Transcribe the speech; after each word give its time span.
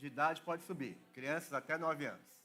de 0.00 0.06
idade 0.06 0.40
pode 0.40 0.64
subir, 0.64 0.96
crianças 1.12 1.52
até 1.52 1.76
9 1.76 2.06
anos. 2.06 2.39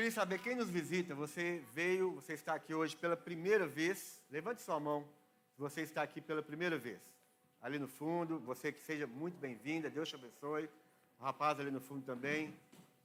Queria 0.00 0.12
saber 0.12 0.38
quem 0.38 0.56
nos 0.56 0.70
visita. 0.70 1.14
Você 1.14 1.62
veio, 1.74 2.12
você 2.12 2.32
está 2.32 2.54
aqui 2.54 2.72
hoje 2.72 2.96
pela 2.96 3.18
primeira 3.18 3.66
vez. 3.66 4.18
Levante 4.30 4.62
sua 4.62 4.80
mão 4.80 5.06
se 5.52 5.60
você 5.60 5.82
está 5.82 6.00
aqui 6.02 6.22
pela 6.22 6.42
primeira 6.42 6.78
vez. 6.78 7.02
Ali 7.60 7.78
no 7.78 7.86
fundo, 7.86 8.38
você 8.38 8.72
que 8.72 8.80
seja 8.80 9.06
muito 9.06 9.36
bem-vinda, 9.38 9.90
Deus 9.90 10.08
te 10.08 10.14
abençoe. 10.14 10.70
O 11.18 11.22
rapaz 11.22 11.60
ali 11.60 11.70
no 11.70 11.82
fundo 11.82 12.02
também, 12.06 12.56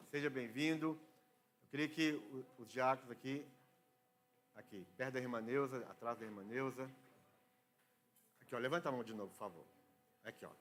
seja 0.09 0.29
bem-vindo. 0.29 0.97
Eu 1.63 1.69
queria 1.69 1.89
que 1.89 2.21
os 2.57 2.71
diáconos 2.71 3.11
aqui, 3.11 3.45
aqui, 4.55 4.87
perto 4.95 5.15
da 5.15 5.19
irmã 5.19 5.41
Neuza, 5.41 5.79
atrás 5.89 6.17
da 6.17 6.23
irmã 6.23 6.45
Neuza. 6.45 6.89
Aqui, 8.39 8.55
ó, 8.55 8.57
levanta 8.57 8.87
a 8.87 8.91
mão 8.93 9.03
de 9.03 9.13
novo, 9.13 9.31
por 9.31 9.39
favor. 9.39 9.65
Aqui, 10.23 10.45
ó. 10.45 10.51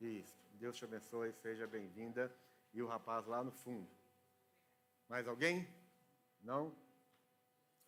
Isso. 0.00 0.34
Deus 0.54 0.76
te 0.76 0.84
abençoe, 0.84 1.32
seja 1.34 1.64
bem-vinda. 1.68 2.28
E 2.74 2.82
o 2.82 2.88
rapaz 2.88 3.24
lá 3.28 3.44
no 3.44 3.52
fundo. 3.52 3.99
Mais 5.10 5.26
alguém? 5.26 5.66
Não? 6.40 6.72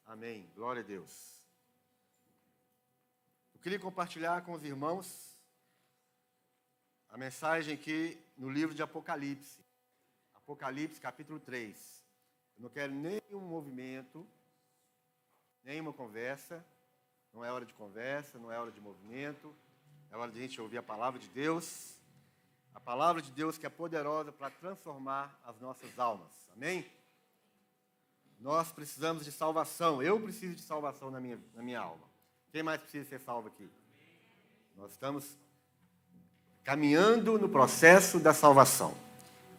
Amém. 0.05 0.51
Glória 0.57 0.83
a 0.83 0.85
Deus. 0.85 1.41
Eu 3.55 3.61
queria 3.61 3.79
compartilhar 3.79 4.43
com 4.43 4.51
os 4.55 4.65
irmãos 4.65 5.39
a 7.09 7.17
mensagem 7.17 7.75
aqui 7.75 8.21
no 8.37 8.51
livro 8.51 8.75
de 8.75 8.83
Apocalipse. 8.83 9.65
Apocalipse, 10.35 11.01
capítulo 11.01 11.39
3. 11.39 12.05
Eu 12.57 12.63
não 12.65 12.69
quero 12.69 12.93
nenhum 12.93 13.41
movimento, 13.41 14.27
nenhuma 15.63 15.93
conversa. 15.93 16.67
Não 17.33 17.45
é 17.45 17.53
hora 17.53 17.65
de 17.65 17.75
conversa, 17.75 18.37
não 18.37 18.51
é 18.51 18.59
hora 18.59 18.73
de 18.73 18.81
movimento. 18.81 19.55
É 20.11 20.17
hora 20.17 20.33
de 20.33 20.41
a 20.41 20.43
gente 20.43 20.61
ouvir 20.61 20.79
a 20.79 20.83
palavra 20.83 21.21
de 21.21 21.29
Deus. 21.29 22.01
A 22.75 22.81
palavra 22.81 23.23
de 23.23 23.31
Deus 23.31 23.57
que 23.57 23.65
é 23.65 23.71
poderosa 23.71 24.33
para 24.33 24.51
transformar 24.51 25.41
as 25.45 25.61
nossas 25.61 25.97
almas. 26.01 26.33
Amém? 26.53 26.85
Nós 28.43 28.73
precisamos 28.73 29.25
de 29.25 29.31
salvação. 29.31 30.03
Eu 30.03 30.19
preciso 30.19 30.57
de 30.57 30.63
salvação 30.63 31.13
na 31.13 31.21
minha, 31.21 31.39
na 31.55 31.63
minha 31.63 31.79
alma. 31.79 32.03
Quem 32.51 32.61
mais 32.61 32.81
precisa 32.81 33.09
ser 33.09 33.21
salvo 33.21 33.47
aqui? 33.47 33.71
Nós 34.77 34.91
estamos 34.91 35.25
caminhando 36.65 37.39
no 37.39 37.49
processo 37.49 38.19
da 38.19 38.35
salvação. 38.35 38.95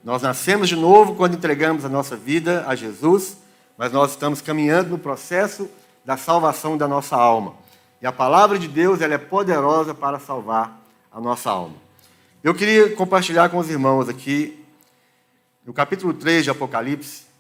Nós 0.04 0.22
nascemos 0.22 0.68
de 0.68 0.76
novo 0.76 1.16
quando 1.16 1.36
entregamos 1.36 1.86
a 1.86 1.90
nossa 1.90 2.18
vida 2.18 2.66
a 2.68 2.76
Jesus, 2.76 3.38
mas 3.78 3.94
nós 3.94 4.12
estamos 4.12 4.42
caminhando 4.42 4.90
no 4.90 5.00
processo 5.00 5.70
da 6.04 6.18
salvação 6.18 6.78
da 6.78 6.88
nossa 6.88 7.16
alma. 7.16 7.56
E 8.02 8.06
a 8.06 8.12
palavra 8.12 8.60
de 8.60 8.68
Deus 8.68 9.00
ela 9.00 9.14
é 9.14 9.18
poderosa 9.18 9.94
para 9.94 10.20
salvar 10.20 10.78
a 11.10 11.22
nossa 11.22 11.50
alma. 11.50 11.78
Eu 12.44 12.54
queria 12.54 12.94
compartilhar 12.94 13.48
com 13.48 13.60
os 13.60 13.70
irmãos 13.70 14.10
aqui, 14.10 14.62
no 15.66 15.72
capítulo 15.72 16.14
3 16.14 16.44
de 16.44 16.50
Apocalipse, 16.50 17.33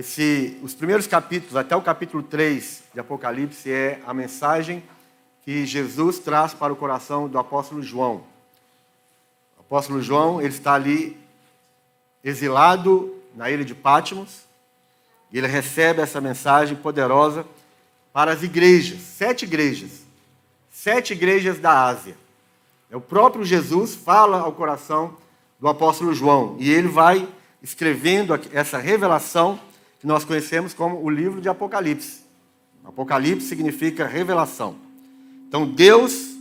esse, 0.00 0.58
os 0.62 0.74
primeiros 0.74 1.06
capítulos, 1.06 1.56
até 1.56 1.76
o 1.76 1.82
capítulo 1.82 2.22
3 2.22 2.84
de 2.94 3.00
Apocalipse, 3.00 3.70
é 3.70 4.00
a 4.06 4.14
mensagem 4.14 4.82
que 5.44 5.66
Jesus 5.66 6.18
traz 6.18 6.54
para 6.54 6.72
o 6.72 6.76
coração 6.76 7.28
do 7.28 7.38
apóstolo 7.38 7.82
João. 7.82 8.24
O 9.58 9.60
apóstolo 9.60 10.00
João, 10.00 10.40
ele 10.40 10.54
está 10.54 10.72
ali 10.72 11.18
exilado 12.24 13.14
na 13.36 13.50
ilha 13.50 13.62
de 13.62 13.74
Pátimos, 13.74 14.40
e 15.30 15.36
ele 15.36 15.46
recebe 15.46 16.00
essa 16.00 16.18
mensagem 16.18 16.78
poderosa 16.78 17.44
para 18.10 18.32
as 18.32 18.42
igrejas, 18.42 19.02
sete 19.02 19.44
igrejas, 19.44 20.00
sete 20.70 21.12
igrejas 21.12 21.58
da 21.58 21.84
Ásia. 21.84 22.16
É 22.90 22.96
o 22.96 23.02
próprio 23.02 23.44
Jesus 23.44 23.94
fala 23.94 24.40
ao 24.40 24.52
coração 24.52 25.18
do 25.60 25.68
apóstolo 25.68 26.14
João, 26.14 26.56
e 26.58 26.70
ele 26.70 26.88
vai 26.88 27.28
escrevendo 27.62 28.32
essa 28.50 28.78
revelação 28.78 29.60
que 30.00 30.06
nós 30.06 30.24
conhecemos 30.24 30.72
como 30.72 31.04
o 31.04 31.10
livro 31.10 31.42
de 31.42 31.48
Apocalipse. 31.48 32.24
Apocalipse 32.82 33.46
significa 33.46 34.06
revelação. 34.06 34.76
Então 35.46 35.70
Deus 35.70 36.36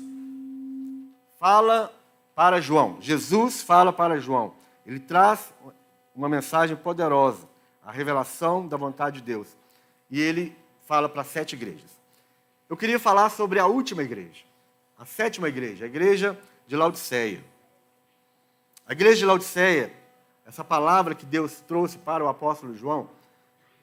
fala 1.38 1.94
para 2.34 2.62
João, 2.62 2.98
Jesus 3.02 3.62
fala 3.62 3.92
para 3.92 4.18
João. 4.18 4.54
Ele 4.86 5.00
traz 5.00 5.54
uma 6.16 6.30
mensagem 6.30 6.76
poderosa, 6.76 7.48
a 7.84 7.92
revelação 7.92 8.66
da 8.66 8.78
vontade 8.78 9.18
de 9.18 9.24
Deus. 9.24 9.50
E 10.10 10.20
ele 10.20 10.56
fala 10.86 11.10
para 11.10 11.26
sete 11.26 11.54
igrejas. 11.54 11.92
Eu 12.70 12.78
queria 12.78 12.98
falar 12.98 13.30
sobre 13.30 13.60
a 13.60 13.68
última 13.68 14.04
igreja, 14.04 14.44
a 14.98 15.06
sétima 15.06 15.50
igreja, 15.50 15.84
a 15.84 15.88
igreja 15.88 16.40
de 16.66 16.78
Laodiceia. 16.78 17.44
A 18.88 18.94
igreja 18.94 19.18
de 19.18 19.26
Laodiceia, 19.26 19.92
essa 20.46 20.64
palavra 20.64 21.14
que 21.14 21.26
Deus 21.26 21.60
trouxe 21.62 21.98
para 21.98 22.24
o 22.24 22.28
apóstolo 22.30 22.76
João, 22.76 23.10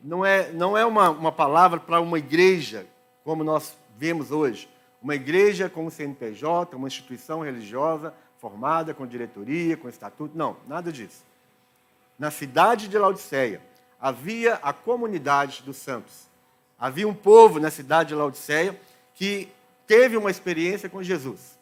não 0.02 0.24
é, 0.24 0.50
não 0.52 0.76
é 0.76 0.84
uma, 0.84 1.10
uma 1.10 1.32
palavra 1.32 1.80
para 1.80 2.00
uma 2.00 2.18
igreja, 2.18 2.86
como 3.24 3.42
nós 3.42 3.76
vemos 3.96 4.30
hoje. 4.30 4.68
Uma 5.02 5.14
igreja 5.14 5.68
com 5.68 5.86
um 5.86 5.90
CNPJ, 5.90 6.76
uma 6.76 6.88
instituição 6.88 7.40
religiosa 7.40 8.14
formada 8.38 8.94
com 8.94 9.06
diretoria, 9.06 9.76
com 9.76 9.88
estatuto. 9.88 10.36
Não, 10.36 10.56
nada 10.66 10.92
disso. 10.92 11.24
Na 12.18 12.30
cidade 12.30 12.88
de 12.88 12.98
Laodiceia 12.98 13.60
havia 14.00 14.54
a 14.62 14.72
comunidade 14.72 15.62
dos 15.62 15.76
santos. 15.76 16.26
Havia 16.78 17.08
um 17.08 17.14
povo 17.14 17.58
na 17.58 17.70
cidade 17.70 18.10
de 18.10 18.14
Laodiceia 18.14 18.78
que 19.14 19.48
teve 19.86 20.16
uma 20.16 20.30
experiência 20.30 20.88
com 20.88 21.02
Jesus. 21.02 21.58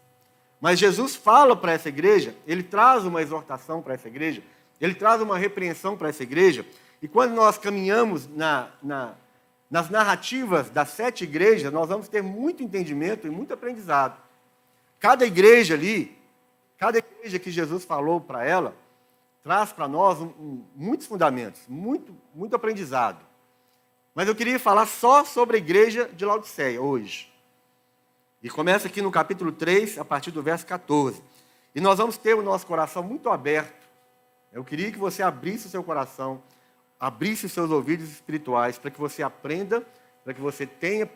Mas 0.60 0.78
Jesus 0.78 1.14
fala 1.14 1.54
para 1.54 1.72
essa 1.72 1.88
igreja, 1.88 2.34
ele 2.46 2.62
traz 2.62 3.04
uma 3.04 3.22
exortação 3.22 3.82
para 3.82 3.94
essa 3.94 4.08
igreja, 4.08 4.42
ele 4.80 4.94
traz 4.94 5.20
uma 5.20 5.38
repreensão 5.38 5.96
para 5.96 6.08
essa 6.08 6.22
igreja, 6.22 6.64
e 7.04 7.08
quando 7.08 7.34
nós 7.34 7.58
caminhamos 7.58 8.26
na, 8.26 8.70
na, 8.82 9.12
nas 9.70 9.90
narrativas 9.90 10.70
das 10.70 10.88
sete 10.88 11.24
igrejas, 11.24 11.70
nós 11.70 11.86
vamos 11.86 12.08
ter 12.08 12.22
muito 12.22 12.62
entendimento 12.62 13.26
e 13.26 13.30
muito 13.30 13.52
aprendizado. 13.52 14.18
Cada 14.98 15.26
igreja 15.26 15.74
ali, 15.74 16.16
cada 16.78 16.96
igreja 16.96 17.38
que 17.38 17.50
Jesus 17.50 17.84
falou 17.84 18.22
para 18.22 18.42
ela, 18.42 18.74
traz 19.42 19.70
para 19.70 19.86
nós 19.86 20.18
um, 20.18 20.28
um, 20.28 20.64
muitos 20.74 21.06
fundamentos, 21.06 21.60
muito, 21.68 22.16
muito 22.34 22.56
aprendizado. 22.56 23.20
Mas 24.14 24.26
eu 24.26 24.34
queria 24.34 24.58
falar 24.58 24.86
só 24.86 25.26
sobre 25.26 25.56
a 25.56 25.60
igreja 25.60 26.08
de 26.10 26.24
Laodiceia 26.24 26.80
hoje. 26.80 27.30
E 28.42 28.48
começa 28.48 28.88
aqui 28.88 29.02
no 29.02 29.10
capítulo 29.10 29.52
3, 29.52 29.98
a 29.98 30.06
partir 30.06 30.30
do 30.30 30.42
verso 30.42 30.64
14. 30.64 31.22
E 31.74 31.82
nós 31.82 31.98
vamos 31.98 32.16
ter 32.16 32.32
o 32.32 32.42
nosso 32.42 32.66
coração 32.66 33.02
muito 33.02 33.28
aberto. 33.28 33.86
Eu 34.50 34.64
queria 34.64 34.90
que 34.90 34.98
você 34.98 35.22
abrisse 35.22 35.66
o 35.66 35.70
seu 35.70 35.84
coração 35.84 36.42
abrisse 37.04 37.50
seus 37.50 37.70
ouvidos 37.70 38.08
espirituais 38.08 38.78
para 38.78 38.90
que 38.90 38.98
você 38.98 39.22
aprenda, 39.22 39.86
para 40.24 40.32
que 40.32 40.40
você 40.40 40.66
tenha, 40.66 41.10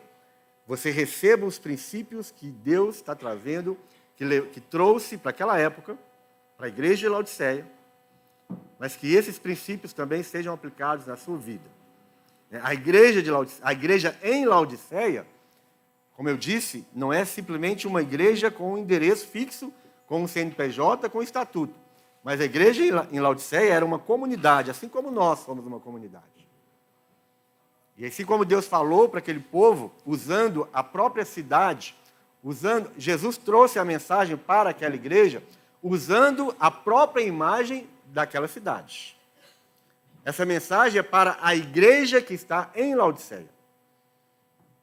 você 0.67 0.91
receba 0.91 1.47
os 1.47 1.57
princípios 1.57 2.29
que 2.29 2.51
Deus 2.51 2.97
está 2.97 3.15
trazendo, 3.15 3.75
que, 4.15 4.41
que 4.53 4.61
trouxe 4.61 5.17
para 5.17 5.31
aquela 5.31 5.57
época, 5.57 5.97
para 6.55 6.67
a 6.67 6.69
igreja 6.69 6.97
de 6.97 7.09
Laodiceia, 7.09 7.65
mas 8.77 8.95
que 8.95 9.11
esses 9.15 9.39
princípios 9.39 9.91
também 9.91 10.21
sejam 10.21 10.53
aplicados 10.53 11.07
na 11.07 11.17
sua 11.17 11.39
vida. 11.39 11.65
A 12.61 12.71
igreja, 12.71 13.23
de 13.23 13.31
Laodiceia, 13.31 13.67
a 13.67 13.71
igreja 13.71 14.15
em 14.21 14.45
Laodiceia, 14.45 15.25
como 16.11 16.29
eu 16.29 16.37
disse, 16.37 16.85
não 16.93 17.11
é 17.11 17.25
simplesmente 17.25 17.87
uma 17.87 18.03
igreja 18.03 18.51
com 18.51 18.73
um 18.73 18.77
endereço 18.77 19.27
fixo, 19.27 19.73
com 20.05 20.21
um 20.21 20.27
CNPJ, 20.27 21.09
com 21.09 21.17
um 21.17 21.23
estatuto. 21.23 21.73
Mas 22.23 22.41
a 22.41 22.45
igreja 22.45 22.83
em 23.11 23.19
Laodiceia 23.19 23.73
era 23.73 23.85
uma 23.85 23.99
comunidade, 23.99 24.69
assim 24.69 24.89
como 24.89 25.09
nós 25.09 25.39
somos 25.39 25.65
uma 25.65 25.79
comunidade. 25.79 26.25
E 27.97 28.05
assim 28.05 28.25
como 28.25 28.45
Deus 28.45 28.65
falou 28.65 29.09
para 29.09 29.19
aquele 29.19 29.39
povo, 29.39 29.93
usando 30.05 30.67
a 30.71 30.83
própria 30.83 31.25
cidade, 31.25 31.95
usando, 32.43 32.91
Jesus 32.97 33.37
trouxe 33.37 33.77
a 33.77 33.85
mensagem 33.85 34.37
para 34.37 34.69
aquela 34.69 34.95
igreja, 34.95 35.43
usando 35.83 36.55
a 36.59 36.71
própria 36.71 37.23
imagem 37.23 37.89
daquela 38.05 38.47
cidade. 38.47 39.17
Essa 40.23 40.45
mensagem 40.45 40.99
é 40.99 41.03
para 41.03 41.37
a 41.41 41.55
igreja 41.55 42.21
que 42.21 42.33
está 42.33 42.69
em 42.75 42.95
Laodiceia. 42.95 43.49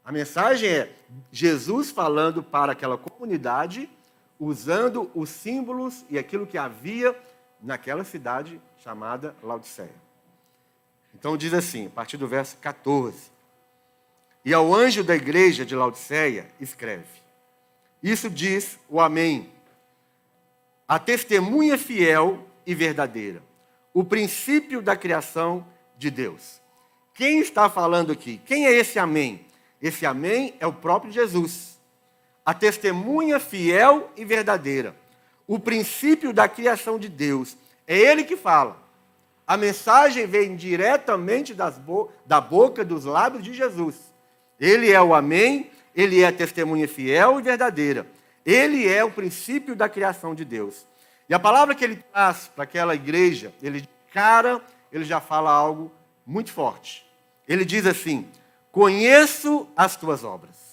A 0.04 0.12
mensagem 0.12 0.68
é 0.68 0.92
Jesus 1.32 1.90
falando 1.90 2.42
para 2.42 2.72
aquela 2.72 2.96
comunidade 2.96 3.90
usando 4.38 5.10
os 5.14 5.30
símbolos 5.30 6.04
e 6.10 6.18
aquilo 6.18 6.46
que 6.46 6.58
havia 6.58 7.18
naquela 7.60 8.04
cidade 8.04 8.60
chamada 8.78 9.34
Laodiceia. 9.42 9.94
Então 11.14 11.36
diz 11.36 11.54
assim, 11.54 11.86
a 11.86 11.90
partir 11.90 12.16
do 12.16 12.28
verso 12.28 12.56
14: 12.58 13.30
E 14.44 14.52
ao 14.52 14.74
anjo 14.74 15.02
da 15.02 15.16
igreja 15.16 15.64
de 15.64 15.74
Laodiceia, 15.74 16.48
escreve: 16.60 17.22
Isso 18.02 18.28
diz 18.28 18.78
o 18.88 19.00
Amém, 19.00 19.50
a 20.86 20.98
testemunha 20.98 21.78
fiel 21.78 22.46
e 22.66 22.74
verdadeira, 22.74 23.42
o 23.94 24.04
princípio 24.04 24.82
da 24.82 24.94
criação 24.94 25.66
de 25.96 26.10
Deus. 26.10 26.60
Quem 27.14 27.40
está 27.40 27.70
falando 27.70 28.12
aqui? 28.12 28.40
Quem 28.44 28.66
é 28.66 28.72
esse 28.72 28.98
Amém? 28.98 29.46
Esse 29.80 30.04
Amém 30.04 30.54
é 30.60 30.66
o 30.66 30.72
próprio 30.72 31.10
Jesus, 31.10 31.75
a 32.46 32.54
testemunha 32.54 33.40
fiel 33.40 34.08
e 34.16 34.24
verdadeira, 34.24 34.94
o 35.48 35.58
princípio 35.58 36.32
da 36.32 36.48
criação 36.48 36.96
de 36.96 37.08
Deus. 37.08 37.56
É 37.88 37.98
Ele 37.98 38.22
que 38.22 38.36
fala. 38.36 38.80
A 39.44 39.56
mensagem 39.56 40.26
vem 40.26 40.54
diretamente 40.54 41.54
bo 41.84 42.10
da 42.24 42.40
boca, 42.40 42.84
dos 42.84 43.04
lábios 43.04 43.42
de 43.42 43.52
Jesus. 43.52 43.96
Ele 44.60 44.92
é 44.92 45.02
o 45.02 45.14
Amém, 45.14 45.70
ele 45.94 46.20
é 46.20 46.28
a 46.28 46.32
testemunha 46.32 46.88
fiel 46.88 47.38
e 47.38 47.42
verdadeira. 47.42 48.06
Ele 48.44 48.88
é 48.88 49.04
o 49.04 49.10
princípio 49.10 49.74
da 49.74 49.88
criação 49.88 50.34
de 50.34 50.44
Deus. 50.44 50.86
E 51.28 51.34
a 51.34 51.38
palavra 51.38 51.74
que 51.74 51.84
ele 51.84 51.96
traz 51.96 52.48
para 52.54 52.64
aquela 52.64 52.94
igreja, 52.94 53.52
ele 53.60 53.80
de 53.82 53.88
cara, 54.12 54.60
ele 54.92 55.04
já 55.04 55.20
fala 55.20 55.50
algo 55.50 55.92
muito 56.24 56.52
forte. 56.52 57.04
Ele 57.46 57.64
diz 57.64 57.86
assim: 57.86 58.28
Conheço 58.70 59.68
as 59.76 59.96
tuas 59.96 60.22
obras. 60.24 60.65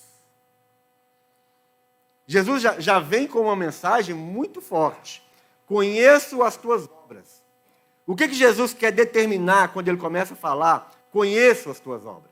Jesus 2.26 2.62
já, 2.62 2.80
já 2.80 3.00
vem 3.00 3.28
com 3.28 3.42
uma 3.42 3.56
mensagem 3.56 4.16
muito 4.16 4.62
forte. 4.62 5.22
Conheço 5.66 6.42
as 6.42 6.56
tuas 6.56 6.90
obras. 6.90 7.44
O 8.06 8.16
que, 8.16 8.28
que 8.28 8.36
Jesus 8.36 8.74
quer 8.74 8.92
determinar 8.92 9.70
quando 9.70 9.88
ele 9.88 9.98
começa 9.98 10.34
a 10.34 10.38
falar? 10.38 10.92
Conheço 11.12 11.70
as 11.70 11.80
tuas 11.80 12.06
obras. 12.06 12.32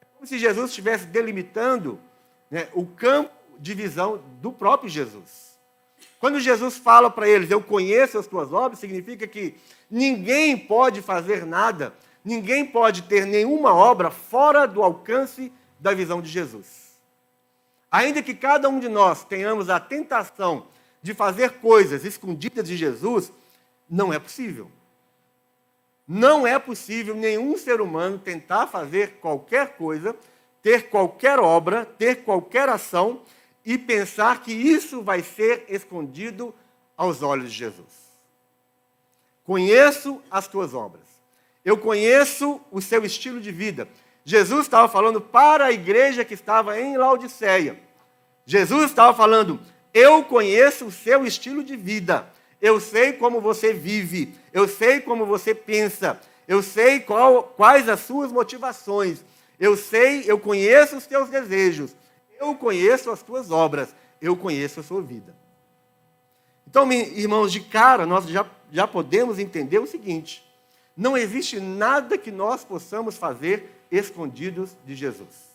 É 0.00 0.06
como 0.14 0.26
se 0.26 0.38
Jesus 0.38 0.70
estivesse 0.70 1.06
delimitando 1.06 2.00
né, 2.50 2.68
o 2.72 2.86
campo 2.86 3.32
de 3.58 3.74
visão 3.74 4.20
do 4.40 4.52
próprio 4.52 4.88
Jesus. 4.88 5.54
Quando 6.18 6.40
Jesus 6.40 6.76
fala 6.76 7.10
para 7.10 7.28
eles, 7.28 7.50
eu 7.50 7.62
conheço 7.62 8.18
as 8.18 8.26
tuas 8.26 8.52
obras, 8.52 8.78
significa 8.78 9.26
que 9.26 9.56
ninguém 9.90 10.56
pode 10.56 11.02
fazer 11.02 11.44
nada, 11.44 11.94
ninguém 12.24 12.64
pode 12.64 13.02
ter 13.02 13.26
nenhuma 13.26 13.74
obra 13.74 14.10
fora 14.10 14.66
do 14.66 14.82
alcance 14.82 15.52
da 15.78 15.92
visão 15.92 16.22
de 16.22 16.30
Jesus. 16.30 16.83
Ainda 17.94 18.24
que 18.24 18.34
cada 18.34 18.68
um 18.68 18.80
de 18.80 18.88
nós 18.88 19.22
tenhamos 19.22 19.70
a 19.70 19.78
tentação 19.78 20.66
de 21.00 21.14
fazer 21.14 21.60
coisas 21.60 22.04
escondidas 22.04 22.66
de 22.66 22.76
Jesus, 22.76 23.32
não 23.88 24.12
é 24.12 24.18
possível. 24.18 24.68
Não 26.04 26.44
é 26.44 26.58
possível 26.58 27.14
nenhum 27.14 27.56
ser 27.56 27.80
humano 27.80 28.18
tentar 28.18 28.66
fazer 28.66 29.20
qualquer 29.20 29.76
coisa, 29.76 30.16
ter 30.60 30.90
qualquer 30.90 31.38
obra, 31.38 31.86
ter 31.86 32.24
qualquer 32.24 32.68
ação 32.68 33.22
e 33.64 33.78
pensar 33.78 34.42
que 34.42 34.50
isso 34.50 35.00
vai 35.00 35.22
ser 35.22 35.64
escondido 35.68 36.52
aos 36.96 37.22
olhos 37.22 37.52
de 37.52 37.58
Jesus. 37.58 38.10
Conheço 39.44 40.20
as 40.28 40.48
tuas 40.48 40.74
obras. 40.74 41.06
Eu 41.64 41.78
conheço 41.78 42.60
o 42.72 42.80
seu 42.82 43.04
estilo 43.04 43.40
de 43.40 43.52
vida. 43.52 43.86
Jesus 44.24 44.62
estava 44.62 44.88
falando 44.88 45.20
para 45.20 45.66
a 45.66 45.72
igreja 45.72 46.24
que 46.24 46.34
estava 46.34 46.80
em 46.80 46.96
Laodiceia. 46.96 47.78
Jesus 48.46 48.86
estava 48.86 49.14
falando: 49.14 49.60
Eu 49.92 50.24
conheço 50.24 50.86
o 50.86 50.92
seu 50.92 51.26
estilo 51.26 51.62
de 51.62 51.76
vida. 51.76 52.26
Eu 52.60 52.80
sei 52.80 53.12
como 53.12 53.42
você 53.42 53.74
vive, 53.74 54.34
eu 54.50 54.66
sei 54.66 54.98
como 54.98 55.26
você 55.26 55.54
pensa, 55.54 56.18
eu 56.48 56.62
sei 56.62 57.00
qual, 57.00 57.42
quais 57.42 57.90
as 57.90 58.00
suas 58.00 58.32
motivações, 58.32 59.22
eu 59.60 59.76
sei, 59.76 60.24
eu 60.26 60.38
conheço 60.38 60.96
os 60.96 61.06
teus 61.06 61.28
desejos, 61.28 61.94
eu 62.40 62.54
conheço 62.54 63.10
as 63.10 63.22
tuas 63.22 63.50
obras, 63.50 63.94
eu 64.18 64.34
conheço 64.34 64.80
a 64.80 64.82
sua 64.82 65.02
vida. 65.02 65.36
Então, 66.66 66.90
irmãos, 66.90 67.52
de 67.52 67.60
cara, 67.60 68.06
nós 68.06 68.26
já, 68.26 68.46
já 68.72 68.88
podemos 68.88 69.38
entender 69.38 69.78
o 69.78 69.86
seguinte: 69.86 70.42
não 70.96 71.18
existe 71.18 71.60
nada 71.60 72.16
que 72.16 72.30
nós 72.30 72.64
possamos 72.64 73.18
fazer 73.18 73.73
escondidos 73.90 74.76
de 74.84 74.94
Jesus. 74.94 75.54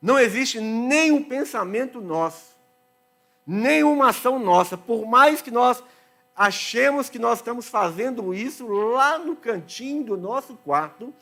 Não 0.00 0.18
existe 0.18 0.60
nenhum 0.60 1.22
pensamento 1.22 2.00
nosso 2.00 2.58
nenhuma 3.48 4.10
ação 4.10 4.38
nossa, 4.38 4.76
por 4.76 5.06
mais 5.06 5.40
que 5.40 5.50
nós 5.50 5.82
achemos 6.36 7.08
que 7.08 7.18
nós 7.18 7.38
estamos 7.38 7.66
fazendo 7.66 8.34
isso 8.34 8.68
lá 8.68 9.18
no 9.18 9.34
cantinho 9.34 10.04
do 10.04 10.16
nosso 10.18 10.54
quarto, 10.56 11.14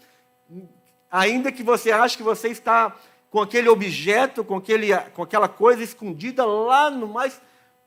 ainda 1.09 1.53
que 1.53 1.63
você 1.63 1.93
ache 1.93 2.17
que 2.17 2.25
você 2.25 2.49
está 2.49 2.97
com 3.31 3.41
aquele 3.41 3.69
objeto, 3.69 4.43
com, 4.43 4.57
aquele, 4.57 4.95
com 5.15 5.23
aquela 5.23 5.49
coisa 5.49 5.85
escondida 5.85 6.45
lá 6.45 6.91
no 6.91 7.07
mais, 7.07 7.41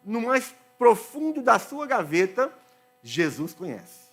no 0.05 0.21
mais 0.21 0.55
profundo 0.77 1.41
da 1.41 1.59
sua 1.59 1.85
gaveta, 1.85 2.49
Jesus 3.03 3.53
conhece. 3.53 4.08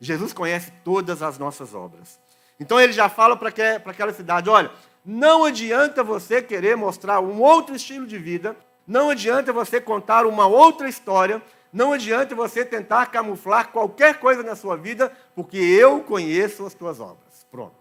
Jesus 0.00 0.32
conhece 0.32 0.72
todas 0.82 1.22
as 1.22 1.38
nossas 1.38 1.74
obras. 1.74 2.18
Então 2.58 2.80
ele 2.80 2.92
já 2.92 3.08
fala 3.08 3.36
para 3.36 3.48
aquela 3.48 4.12
cidade: 4.12 4.48
olha, 4.48 4.70
não 5.04 5.44
adianta 5.44 6.02
você 6.02 6.40
querer 6.40 6.76
mostrar 6.76 7.20
um 7.20 7.40
outro 7.40 7.74
estilo 7.74 8.06
de 8.06 8.18
vida, 8.18 8.56
não 8.86 9.10
adianta 9.10 9.52
você 9.52 9.80
contar 9.80 10.26
uma 10.26 10.46
outra 10.46 10.88
história, 10.88 11.42
não 11.72 11.92
adianta 11.92 12.34
você 12.34 12.64
tentar 12.64 13.06
camuflar 13.06 13.68
qualquer 13.68 14.18
coisa 14.18 14.42
na 14.42 14.56
sua 14.56 14.76
vida, 14.76 15.12
porque 15.34 15.58
eu 15.58 16.02
conheço 16.02 16.66
as 16.66 16.74
tuas 16.74 16.98
obras. 16.98 17.46
Pronto. 17.50 17.80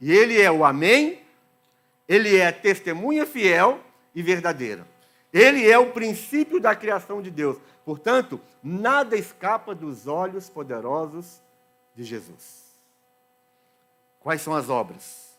E 0.00 0.10
ele 0.10 0.40
é 0.40 0.50
o 0.50 0.64
Amém, 0.64 1.20
ele 2.08 2.36
é 2.36 2.50
testemunha 2.50 3.24
fiel 3.24 3.80
e 4.14 4.22
verdadeira. 4.22 4.86
Ele 5.32 5.68
é 5.70 5.78
o 5.78 5.92
princípio 5.92 6.60
da 6.60 6.74
criação 6.74 7.22
de 7.22 7.30
Deus. 7.30 7.56
Portanto, 7.84 8.40
nada 8.62 9.16
escapa 9.16 9.74
dos 9.74 10.06
olhos 10.06 10.48
poderosos 10.48 11.40
de 11.94 12.04
Jesus. 12.04 12.62
Quais 14.20 14.40
são 14.40 14.54
as 14.54 14.68
obras? 14.68 15.36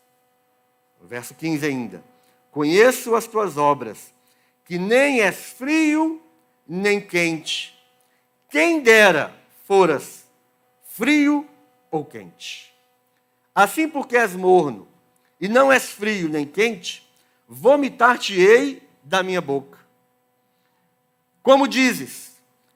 O 1.00 1.06
verso 1.06 1.34
15 1.34 1.66
ainda. 1.66 2.04
Conheço 2.50 3.14
as 3.14 3.26
tuas 3.26 3.56
obras, 3.56 4.12
que 4.64 4.78
nem 4.78 5.20
és 5.20 5.52
frio 5.52 6.22
nem 6.66 7.00
quente. 7.00 7.74
Quem 8.48 8.80
dera 8.80 9.34
foras 9.64 10.24
frio 10.82 11.48
ou 11.90 12.04
quente. 12.04 12.72
Assim, 13.54 13.88
porque 13.88 14.16
és 14.16 14.34
morno 14.34 14.86
e 15.40 15.48
não 15.48 15.72
és 15.72 15.90
frio 15.90 16.28
nem 16.28 16.46
quente, 16.46 17.08
vomitar-te-ei 17.48 18.88
da 19.02 19.22
minha 19.22 19.40
boca. 19.40 19.78
Como 21.42 21.68
dizes, 21.68 22.33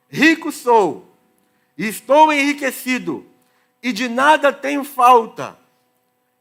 rico 0.09 0.51
sou, 0.51 1.07
estou 1.77 2.33
enriquecido, 2.33 3.27
e 3.83 3.93
de 3.93 4.09
nada 4.09 4.53
tenho 4.53 4.83
falta, 4.85 5.59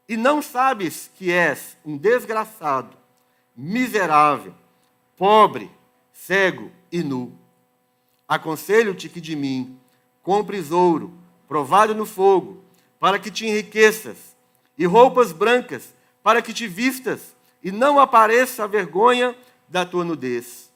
e 0.08 0.16
não 0.16 0.40
sabes 0.40 1.10
que 1.16 1.30
és 1.30 1.76
um 1.84 1.96
desgraçado, 1.96 2.96
miserável, 3.54 4.54
pobre, 5.16 5.70
cego 6.12 6.70
e 6.90 7.02
nu. 7.02 7.32
Aconselho-te 8.26 9.08
que 9.08 9.20
de 9.20 9.36
mim 9.36 9.78
compres 10.22 10.70
ouro, 10.70 11.12
provado 11.46 11.94
no 11.94 12.06
fogo, 12.06 12.62
para 12.98 13.18
que 13.18 13.30
te 13.30 13.46
enriqueças, 13.46 14.36
e 14.76 14.86
roupas 14.86 15.32
brancas, 15.32 15.94
para 16.22 16.42
que 16.42 16.52
te 16.52 16.66
vistas, 16.66 17.36
e 17.62 17.70
não 17.70 17.98
apareça 17.98 18.64
a 18.64 18.66
vergonha 18.66 19.36
da 19.68 19.84
tua 19.84 20.04
nudez. 20.04 20.70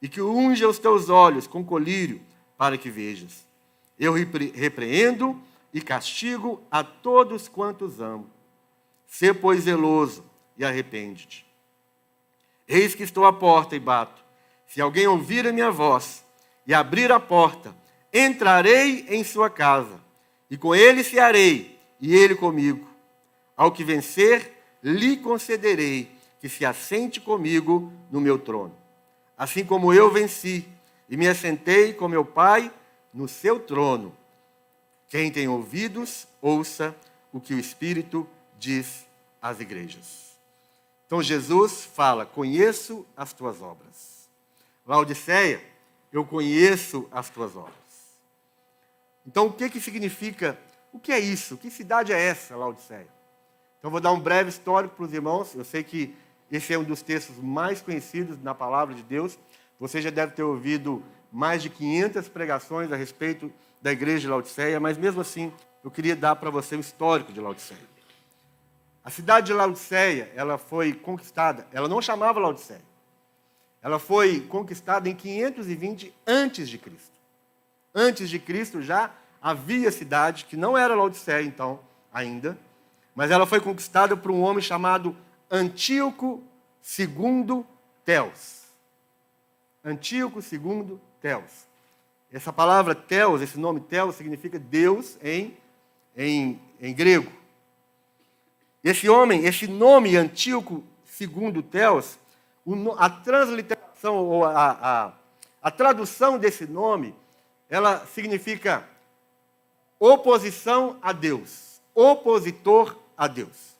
E 0.00 0.08
que 0.08 0.20
unja 0.20 0.68
os 0.68 0.78
teus 0.78 1.08
olhos 1.08 1.46
com 1.46 1.64
colírio, 1.64 2.20
para 2.56 2.78
que 2.78 2.90
vejas. 2.90 3.46
Eu 3.98 4.12
repreendo 4.12 5.40
e 5.72 5.80
castigo 5.80 6.62
a 6.70 6.82
todos 6.82 7.48
quantos 7.48 8.00
amo. 8.00 8.30
Sê, 9.06 9.32
pois, 9.32 9.62
zeloso 9.64 10.24
e 10.56 10.64
arrepende-te. 10.64 11.46
Eis 12.66 12.94
que 12.94 13.02
estou 13.02 13.26
à 13.26 13.32
porta 13.32 13.76
e 13.76 13.80
bato. 13.80 14.24
Se 14.66 14.80
alguém 14.80 15.06
ouvir 15.06 15.46
a 15.46 15.52
minha 15.52 15.70
voz 15.70 16.24
e 16.66 16.72
abrir 16.72 17.12
a 17.12 17.20
porta, 17.20 17.74
entrarei 18.12 19.06
em 19.08 19.22
sua 19.22 19.50
casa, 19.50 20.00
e 20.50 20.56
com 20.56 20.74
ele 20.74 21.04
cearei, 21.04 21.78
e 22.00 22.14
ele 22.14 22.34
comigo. 22.34 22.88
Ao 23.56 23.70
que 23.70 23.84
vencer, 23.84 24.52
lhe 24.82 25.16
concederei 25.16 26.10
que 26.40 26.48
se 26.48 26.64
assente 26.64 27.20
comigo 27.20 27.92
no 28.10 28.20
meu 28.20 28.38
trono. 28.38 28.76
Assim 29.36 29.64
como 29.64 29.92
eu 29.92 30.10
venci 30.10 30.66
e 31.08 31.16
me 31.16 31.28
assentei 31.28 31.92
com 31.92 32.08
meu 32.08 32.24
Pai 32.24 32.72
no 33.12 33.28
seu 33.28 33.60
trono. 33.60 34.14
Quem 35.08 35.30
tem 35.30 35.48
ouvidos, 35.48 36.26
ouça 36.40 36.94
o 37.32 37.40
que 37.40 37.54
o 37.54 37.58
Espírito 37.58 38.26
diz 38.58 39.06
às 39.40 39.60
igrejas. 39.60 40.34
Então 41.06 41.22
Jesus 41.22 41.84
fala: 41.84 42.26
Conheço 42.26 43.06
as 43.16 43.32
tuas 43.32 43.60
obras. 43.62 44.28
Laodiceia, 44.86 45.62
eu 46.12 46.24
conheço 46.24 47.08
as 47.10 47.30
tuas 47.30 47.56
obras. 47.56 47.74
Então 49.26 49.46
o 49.46 49.52
que, 49.52 49.70
que 49.70 49.80
significa? 49.80 50.58
O 50.92 50.98
que 50.98 51.12
é 51.12 51.18
isso? 51.18 51.56
Que 51.56 51.70
cidade 51.70 52.12
é 52.12 52.20
essa, 52.20 52.56
Laodiceia? 52.56 53.08
Então, 53.84 53.90
vou 53.90 54.00
dar 54.00 54.12
um 54.12 54.18
breve 54.18 54.48
histórico 54.48 54.96
para 54.96 55.04
os 55.04 55.12
irmãos. 55.12 55.54
Eu 55.54 55.62
sei 55.62 55.84
que 55.84 56.14
esse 56.50 56.72
é 56.72 56.78
um 56.78 56.82
dos 56.82 57.02
textos 57.02 57.36
mais 57.36 57.82
conhecidos 57.82 58.42
na 58.42 58.54
palavra 58.54 58.94
de 58.94 59.02
Deus. 59.02 59.38
Você 59.84 60.00
já 60.00 60.08
deve 60.08 60.32
ter 60.32 60.42
ouvido 60.42 61.04
mais 61.30 61.62
de 61.62 61.68
500 61.68 62.26
pregações 62.28 62.90
a 62.90 62.96
respeito 62.96 63.52
da 63.82 63.92
igreja 63.92 64.20
de 64.20 64.28
Laodiceia, 64.28 64.80
mas 64.80 64.96
mesmo 64.96 65.20
assim, 65.20 65.52
eu 65.84 65.90
queria 65.90 66.16
dar 66.16 66.36
para 66.36 66.48
você 66.48 66.74
um 66.74 66.80
histórico 66.80 67.34
de 67.34 67.38
Laodiceia. 67.38 67.86
A 69.04 69.10
cidade 69.10 69.48
de 69.48 69.52
Laodiceia, 69.52 70.32
ela 70.34 70.56
foi 70.56 70.94
conquistada, 70.94 71.66
ela 71.70 71.86
não 71.86 72.00
chamava 72.00 72.40
Laodiceia. 72.40 72.80
Ela 73.82 73.98
foi 73.98 74.40
conquistada 74.40 75.06
em 75.06 75.14
520 75.14 76.14
antes 76.26 76.70
de 76.70 76.78
Cristo. 76.78 77.18
Antes 77.94 78.30
de 78.30 78.38
Cristo 78.38 78.80
já 78.80 79.10
havia 79.38 79.92
cidade 79.92 80.46
que 80.46 80.56
não 80.56 80.78
era 80.78 80.94
Laodiceia 80.94 81.44
então 81.44 81.78
ainda, 82.10 82.56
mas 83.14 83.30
ela 83.30 83.44
foi 83.44 83.60
conquistada 83.60 84.16
por 84.16 84.30
um 84.30 84.40
homem 84.40 84.62
chamado 84.62 85.14
Antíoco 85.50 86.42
II 86.98 87.66
Teos. 88.02 88.63
Antíoco 89.84 90.40
II 90.40 90.98
Teos. 91.20 91.66
Essa 92.32 92.52
palavra 92.52 92.94
Teos, 92.94 93.42
esse 93.42 93.58
nome 93.58 93.80
Teos, 93.80 94.16
significa 94.16 94.58
Deus 94.58 95.18
em, 95.22 95.56
em, 96.16 96.60
em 96.80 96.94
grego. 96.94 97.30
Esse 98.82 99.08
homem, 99.08 99.44
esse 99.44 99.66
nome 99.66 100.16
Antíoco 100.16 100.82
II 101.20 101.62
Teos, 101.62 102.18
a 102.96 103.10
transliteração 103.10 104.16
ou 104.16 104.44
a, 104.44 104.70
a, 104.70 105.12
a 105.62 105.70
tradução 105.70 106.38
desse 106.38 106.66
nome, 106.66 107.14
ela 107.68 108.04
significa 108.06 108.88
oposição 109.98 110.98
a 111.00 111.12
Deus, 111.12 111.80
opositor 111.94 112.96
a 113.16 113.26
Deus. 113.26 113.74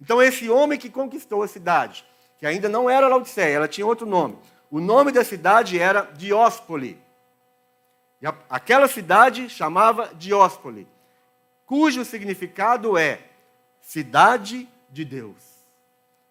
Então, 0.00 0.22
esse 0.22 0.50
homem 0.50 0.78
que 0.78 0.90
conquistou 0.90 1.42
a 1.42 1.48
cidade, 1.48 2.04
que 2.38 2.46
ainda 2.46 2.68
não 2.68 2.90
era 2.90 3.08
Laodiceia, 3.08 3.54
ela 3.54 3.68
tinha 3.68 3.86
outro 3.86 4.06
nome. 4.06 4.36
O 4.70 4.80
nome 4.80 5.12
da 5.12 5.24
cidade 5.24 5.78
era 5.78 6.02
Dióspoli. 6.02 7.00
E 8.20 8.26
a, 8.26 8.34
aquela 8.48 8.88
cidade 8.88 9.48
chamava 9.48 10.10
Dióspoli, 10.14 10.88
cujo 11.66 12.04
significado 12.04 12.96
é 12.96 13.20
cidade 13.80 14.68
de 14.90 15.04
Deus. 15.04 15.36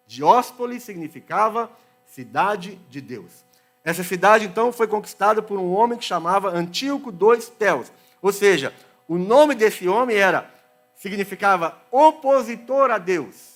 Dióspoli 0.06 0.80
significava 0.80 1.70
cidade 2.06 2.76
de 2.88 3.00
Deus. 3.00 3.44
Essa 3.84 4.02
cidade, 4.02 4.46
então, 4.46 4.72
foi 4.72 4.86
conquistada 4.86 5.42
por 5.42 5.58
um 5.58 5.72
homem 5.74 5.98
que 5.98 6.04
chamava 6.04 6.48
Antíoco 6.48 7.10
II 7.10 7.42
Teos. 7.58 7.92
Ou 8.22 8.32
seja, 8.32 8.72
o 9.06 9.18
nome 9.18 9.54
desse 9.54 9.86
homem 9.86 10.16
era 10.16 10.50
significava 10.94 11.78
opositor 11.90 12.90
a 12.90 12.98
Deus. 12.98 13.54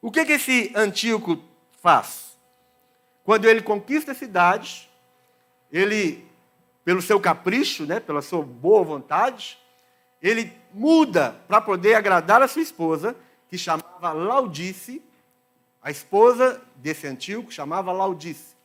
O 0.00 0.10
que, 0.10 0.24
que 0.24 0.32
esse 0.32 0.72
Antíoco 0.74 1.42
faz? 1.82 2.29
Quando 3.30 3.44
ele 3.44 3.62
conquista 3.62 4.10
a 4.10 4.14
cidade, 4.14 4.90
ele, 5.70 6.28
pelo 6.84 7.00
seu 7.00 7.20
capricho, 7.20 7.86
né, 7.86 8.00
pela 8.00 8.22
sua 8.22 8.42
boa 8.42 8.82
vontade, 8.82 9.56
ele 10.20 10.52
muda 10.74 11.36
para 11.46 11.60
poder 11.60 11.94
agradar 11.94 12.42
a 12.42 12.48
sua 12.48 12.60
esposa, 12.60 13.14
que 13.48 13.56
chamava 13.56 14.10
Laudice, 14.10 15.00
a 15.80 15.92
esposa 15.92 16.60
desse 16.74 17.06
Antíoco 17.06 17.52
chamava 17.52 17.92
Laudice. 17.92 18.56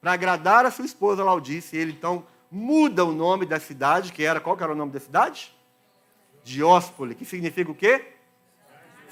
Para 0.00 0.14
agradar 0.14 0.64
a 0.64 0.70
sua 0.70 0.86
esposa 0.86 1.22
Laudice, 1.22 1.76
ele 1.76 1.92
então 1.92 2.24
muda 2.50 3.04
o 3.04 3.12
nome 3.12 3.44
da 3.44 3.60
cidade, 3.60 4.10
que 4.10 4.24
era, 4.24 4.40
qual 4.40 4.56
que 4.56 4.62
era 4.62 4.72
o 4.72 4.74
nome 4.74 4.90
da 4.90 5.00
cidade? 5.00 5.54
Dióspole, 6.42 7.14
que 7.14 7.26
significa 7.26 7.70
o 7.70 7.74
quê? 7.74 8.14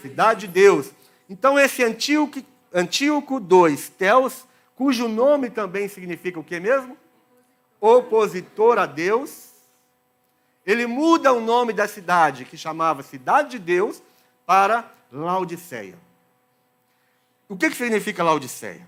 Cidade 0.01 0.47
de 0.47 0.55
Deus. 0.55 0.91
Então 1.29 1.59
esse 1.59 1.85
Antíoco, 1.85 2.43
Antíoco 2.73 3.39
II, 3.39 3.77
Teos, 3.99 4.47
cujo 4.77 5.09
nome 5.09 5.51
também 5.51 5.89
significa 5.89 6.39
o 6.39 6.45
quê 6.45 6.61
mesmo? 6.61 6.97
Opositor 7.81 8.79
a 8.79 8.87
Deus. 8.87 9.51
Ele 10.65 10.87
muda 10.87 11.33
o 11.33 11.41
nome 11.41 11.73
da 11.73 11.89
cidade, 11.89 12.45
que 12.45 12.57
chamava 12.57 13.03
Cidade 13.03 13.51
de 13.51 13.59
Deus, 13.59 14.03
para 14.45 14.89
Laodiceia. 15.11 15.99
O 17.49 17.57
que, 17.57 17.71
que 17.71 17.77
significa 17.77 18.23
Laodiceia? 18.23 18.87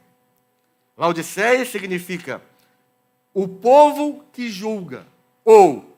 Laodiceia 0.97 1.65
significa 1.65 2.43
o 3.33 3.47
povo 3.47 4.25
que 4.33 4.49
julga, 4.49 5.07
ou 5.45 5.97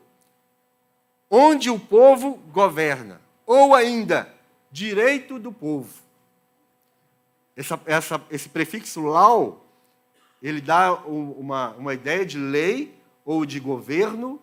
onde 1.30 1.70
o 1.70 1.78
povo 1.78 2.34
governa, 2.52 3.20
ou 3.46 3.74
ainda 3.74 4.32
direito 4.70 5.38
do 5.38 5.50
povo. 5.50 5.92
Essa, 7.56 7.80
essa, 7.86 8.20
esse 8.30 8.48
prefixo 8.48 9.00
lau, 9.00 9.64
ele 10.42 10.60
dá 10.60 10.94
uma, 10.94 11.70
uma 11.70 11.94
ideia 11.94 12.24
de 12.24 12.38
lei 12.38 12.94
ou 13.24 13.44
de 13.44 13.60
governo. 13.60 14.40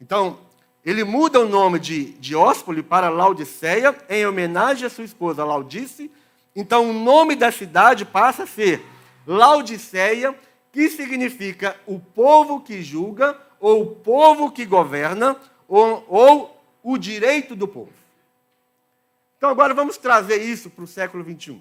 Então, 0.00 0.38
ele 0.84 1.02
muda 1.02 1.40
o 1.40 1.48
nome 1.48 1.78
de 1.78 2.12
Dióspole 2.12 2.82
para 2.82 3.08
Laodiceia, 3.08 3.96
em 4.08 4.26
homenagem 4.26 4.86
à 4.86 4.90
sua 4.90 5.04
esposa 5.04 5.44
Laudice. 5.44 6.10
Então, 6.54 6.90
o 6.90 6.92
nome 6.92 7.34
da 7.34 7.50
cidade 7.50 8.04
passa 8.04 8.44
a 8.44 8.46
ser 8.46 8.82
Laodiceia, 9.26 10.34
que 10.72 10.88
significa 10.88 11.78
o 11.86 11.98
povo 11.98 12.60
que 12.60 12.82
julga, 12.82 13.36
ou 13.60 13.82
o 13.82 13.86
povo 13.96 14.52
que 14.52 14.64
governa, 14.64 15.36
ou, 15.66 16.04
ou 16.08 16.62
o 16.82 16.96
direito 16.96 17.56
do 17.56 17.66
povo. 17.66 17.92
Então, 19.36 19.50
agora 19.50 19.74
vamos 19.74 19.96
trazer 19.98 20.42
isso 20.42 20.70
para 20.70 20.84
o 20.84 20.86
século 20.86 21.24
21. 21.24 21.60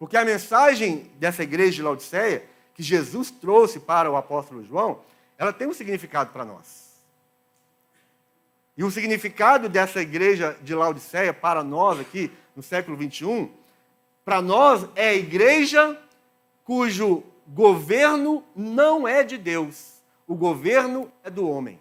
Porque 0.00 0.16
a 0.16 0.24
mensagem 0.24 1.10
dessa 1.18 1.42
igreja 1.42 1.72
de 1.72 1.82
Laodiceia, 1.82 2.42
que 2.74 2.82
Jesus 2.82 3.30
trouxe 3.30 3.78
para 3.78 4.10
o 4.10 4.16
apóstolo 4.16 4.64
João, 4.64 5.02
ela 5.36 5.52
tem 5.52 5.68
um 5.68 5.74
significado 5.74 6.32
para 6.32 6.42
nós. 6.42 6.90
E 8.78 8.82
o 8.82 8.90
significado 8.90 9.68
dessa 9.68 10.00
igreja 10.00 10.56
de 10.62 10.74
Laodiceia 10.74 11.34
para 11.34 11.62
nós 11.62 12.00
aqui 12.00 12.32
no 12.56 12.62
século 12.62 12.96
21, 12.96 13.52
para 14.24 14.40
nós 14.40 14.88
é 14.96 15.10
a 15.10 15.14
igreja 15.14 16.00
cujo 16.64 17.22
governo 17.46 18.42
não 18.56 19.06
é 19.06 19.22
de 19.22 19.36
Deus, 19.36 20.00
o 20.26 20.34
governo 20.34 21.12
é 21.22 21.28
do 21.28 21.46
homem. 21.46 21.78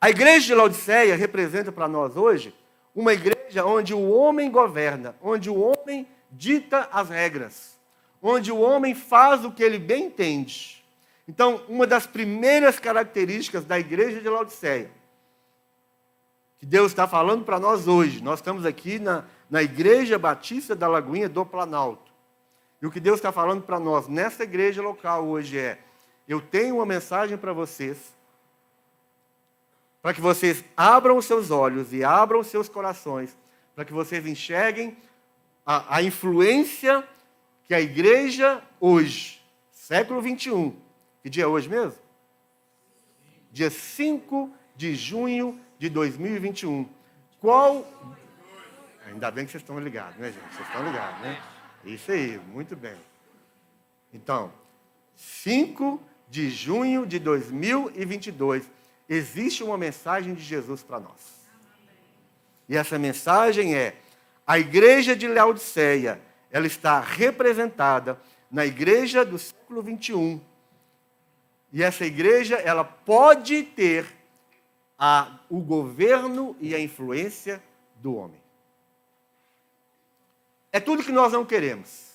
A 0.00 0.08
igreja 0.08 0.46
de 0.46 0.54
Laodiceia 0.54 1.16
representa 1.16 1.70
para 1.70 1.86
nós 1.86 2.16
hoje 2.16 2.54
uma 2.94 3.12
igreja 3.12 3.41
onde 3.60 3.94
o 3.94 4.10
homem 4.10 4.50
governa, 4.50 5.16
onde 5.20 5.50
o 5.50 5.58
homem 5.60 6.06
dita 6.30 6.88
as 6.92 7.08
regras, 7.08 7.78
onde 8.22 8.50
o 8.50 8.58
homem 8.58 8.94
faz 8.94 9.44
o 9.44 9.52
que 9.52 9.62
ele 9.62 9.78
bem 9.78 10.06
entende. 10.06 10.82
Então, 11.26 11.62
uma 11.68 11.86
das 11.86 12.06
primeiras 12.06 12.78
características 12.78 13.64
da 13.64 13.78
igreja 13.78 14.20
de 14.20 14.28
Laodiceia, 14.28 14.90
que 16.58 16.66
Deus 16.66 16.92
está 16.92 17.08
falando 17.08 17.44
para 17.44 17.58
nós 17.58 17.88
hoje, 17.88 18.22
nós 18.22 18.38
estamos 18.38 18.64
aqui 18.64 18.98
na, 18.98 19.24
na 19.50 19.62
Igreja 19.62 20.18
Batista 20.18 20.76
da 20.76 20.86
Lagoinha 20.86 21.28
do 21.28 21.44
Planalto. 21.44 22.12
E 22.80 22.86
o 22.86 22.90
que 22.90 23.00
Deus 23.00 23.16
está 23.18 23.32
falando 23.32 23.62
para 23.62 23.80
nós 23.80 24.08
nessa 24.08 24.44
igreja 24.44 24.80
local 24.80 25.26
hoje 25.26 25.58
é: 25.58 25.78
eu 26.28 26.40
tenho 26.40 26.76
uma 26.76 26.86
mensagem 26.86 27.36
para 27.36 27.52
vocês, 27.52 28.14
para 30.00 30.14
que 30.14 30.20
vocês 30.20 30.64
abram 30.76 31.16
os 31.16 31.26
seus 31.26 31.50
olhos 31.50 31.92
e 31.92 32.04
abram 32.04 32.40
os 32.40 32.46
seus 32.46 32.68
corações, 32.68 33.36
para 33.74 33.84
que 33.84 33.92
vocês 33.92 34.26
enxerguem 34.26 34.96
a, 35.64 35.96
a 35.96 36.02
influência 36.02 37.06
que 37.64 37.74
a 37.74 37.80
igreja 37.80 38.62
hoje, 38.80 39.42
século 39.70 40.20
21, 40.20 40.76
que 41.22 41.30
dia 41.30 41.44
é 41.44 41.46
hoje 41.46 41.68
mesmo? 41.68 41.98
Dia 43.50 43.70
5 43.70 44.52
de 44.76 44.94
junho 44.94 45.60
de 45.78 45.88
2021. 45.88 46.88
Qual. 47.40 47.86
Ainda 49.06 49.30
bem 49.30 49.44
que 49.44 49.52
vocês 49.52 49.62
estão 49.62 49.78
ligados, 49.78 50.16
né, 50.16 50.32
gente? 50.32 50.54
Vocês 50.54 50.66
estão 50.66 50.84
ligados, 50.84 51.20
né? 51.20 51.42
Isso 51.84 52.12
aí, 52.12 52.38
muito 52.38 52.76
bem. 52.76 52.96
Então, 54.12 54.52
5 55.16 56.00
de 56.28 56.50
junho 56.50 57.06
de 57.06 57.18
2022, 57.18 58.70
existe 59.08 59.62
uma 59.62 59.76
mensagem 59.76 60.34
de 60.34 60.42
Jesus 60.42 60.82
para 60.82 61.00
nós. 61.00 61.41
E 62.72 62.76
essa 62.76 62.98
mensagem 62.98 63.76
é: 63.76 63.94
a 64.46 64.58
igreja 64.58 65.14
de 65.14 65.28
Laodiceia, 65.28 66.20
ela 66.50 66.66
está 66.66 66.98
representada 66.98 68.18
na 68.50 68.66
igreja 68.66 69.24
do 69.24 69.38
século 69.38 69.82
21 69.82 70.40
e 71.72 71.82
essa 71.82 72.04
igreja, 72.04 72.56
ela 72.56 72.84
pode 72.84 73.62
ter 73.62 74.06
a, 74.98 75.38
o 75.48 75.58
governo 75.58 76.54
e 76.60 76.74
a 76.74 76.78
influência 76.80 77.62
do 77.96 78.14
homem. 78.14 78.40
É 80.70 80.78
tudo 80.78 81.02
que 81.02 81.12
nós 81.12 81.32
não 81.32 81.46
queremos. 81.46 82.12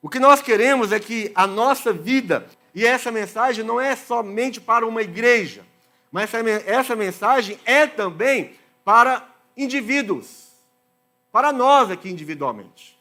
O 0.00 0.08
que 0.08 0.18
nós 0.18 0.40
queremos 0.40 0.90
é 0.90 0.98
que 0.98 1.30
a 1.34 1.46
nossa 1.46 1.92
vida, 1.92 2.46
e 2.74 2.86
essa 2.86 3.10
mensagem 3.10 3.62
não 3.62 3.78
é 3.78 3.94
somente 3.94 4.60
para 4.60 4.86
uma 4.86 5.02
igreja, 5.02 5.64
mas 6.10 6.30
essa, 6.66 6.96
mensagem 6.96 7.58
é 7.64 7.86
também 7.86 8.54
para 8.84 9.31
indivíduos, 9.56 10.48
para 11.30 11.52
nós 11.52 11.90
aqui 11.90 12.10
individualmente. 12.10 12.98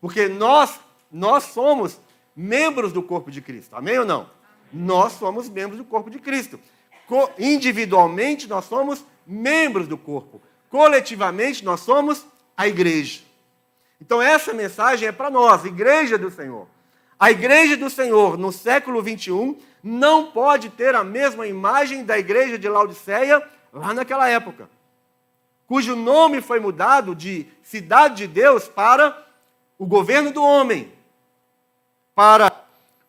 Porque 0.00 0.28
nós, 0.28 0.80
nós 1.10 1.44
somos 1.44 2.00
membros 2.34 2.92
do 2.92 3.02
corpo 3.02 3.30
de 3.30 3.40
Cristo. 3.40 3.76
Amém 3.76 3.98
ou 3.98 4.04
não? 4.04 4.30
Nós 4.72 5.12
somos 5.14 5.48
membros 5.48 5.78
do 5.78 5.84
corpo 5.84 6.10
de 6.10 6.18
Cristo. 6.18 6.58
Co 7.06 7.30
individualmente, 7.38 8.48
nós 8.48 8.64
somos 8.64 9.04
membros 9.26 9.86
do 9.86 9.98
corpo. 9.98 10.40
Coletivamente, 10.68 11.64
nós 11.64 11.80
somos 11.80 12.24
a 12.56 12.66
igreja. 12.68 13.20
Então, 14.00 14.22
essa 14.22 14.52
mensagem 14.54 15.08
é 15.08 15.12
para 15.12 15.28
nós, 15.28 15.64
igreja 15.64 16.16
do 16.16 16.30
Senhor. 16.30 16.66
A 17.18 17.30
igreja 17.30 17.76
do 17.76 17.90
Senhor, 17.90 18.38
no 18.38 18.50
século 18.50 19.02
21, 19.02 19.58
não 19.82 20.30
pode 20.30 20.70
ter 20.70 20.94
a 20.94 21.04
mesma 21.04 21.46
imagem 21.46 22.04
da 22.04 22.18
igreja 22.18 22.58
de 22.58 22.68
Laodiceia 22.68 23.42
lá 23.72 23.92
naquela 23.92 24.28
época, 24.28 24.70
cujo 25.70 25.94
nome 25.94 26.40
foi 26.40 26.58
mudado 26.58 27.14
de 27.14 27.46
cidade 27.62 28.16
de 28.16 28.26
Deus 28.26 28.66
para 28.66 29.24
o 29.78 29.86
governo 29.86 30.32
do 30.32 30.42
homem, 30.42 30.92
para 32.12 32.64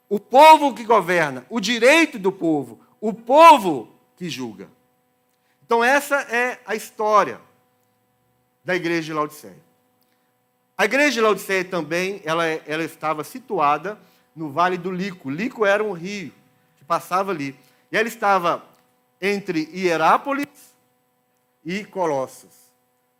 o 0.08 0.20
povo 0.20 0.72
que 0.72 0.84
governa, 0.84 1.44
o 1.50 1.60
direito 1.60 2.20
do 2.20 2.32
povo, 2.32 2.80
o 3.00 3.12
povo 3.12 3.92
que 4.16 4.30
julga. 4.30 4.70
Então, 5.66 5.84
essa 5.84 6.18
é 6.18 6.60
a 6.64 6.76
história 6.76 7.42
da 8.64 8.76
igreja 8.76 9.08
de 9.08 9.14
Laodiceia. 9.14 9.58
A 10.78 10.86
igreja 10.86 11.14
de 11.14 11.22
Laodiceia 11.22 11.66
também, 11.66 12.22
ela, 12.24 12.46
ela 12.46 12.84
estava 12.84 13.24
situada 13.24 13.98
no 14.36 14.52
Vale 14.52 14.78
do 14.78 14.92
Lico. 14.92 15.32
Lico 15.32 15.66
era 15.66 15.84
um 15.84 15.94
rio 15.94 16.32
que 16.78 16.86
passava 16.86 17.32
ali. 17.32 17.56
E 17.92 17.98
ela 17.98 18.08
estava 18.08 18.64
entre 19.20 19.68
Hierápolis 19.74 20.71
e 21.64 21.84
Colossos. 21.84 22.72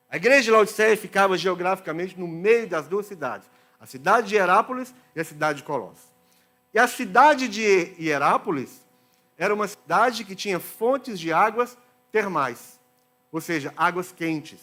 A 0.10 0.18
igreja 0.18 0.44
de 0.44 0.52
Laodiceia 0.52 0.98
ficava 0.98 1.38
geograficamente 1.38 2.20
no 2.20 2.28
meio 2.28 2.68
das 2.68 2.88
duas 2.88 3.06
cidades, 3.06 3.50
a 3.80 3.86
cidade 3.86 4.30
de 4.30 4.36
Hierápolis 4.36 4.94
e 5.16 5.22
a 5.22 5.24
cidade 5.24 5.60
de 5.60 5.64
Colossos. 5.64 6.12
E 6.74 6.80
a 6.80 6.88
cidade 6.88 7.48
de 7.48 7.96
Hierápolis 8.00 8.86
era 9.38 9.54
uma 9.54 9.68
cidade 9.68 10.24
que 10.24 10.36
tinha 10.36 10.60
fontes 10.60 11.20
de 11.20 11.34
águas 11.34 11.78
termais, 12.12 12.80
ou 13.32 13.42
seja, 13.42 13.74
águas 13.76 14.12
quentes. 14.12 14.60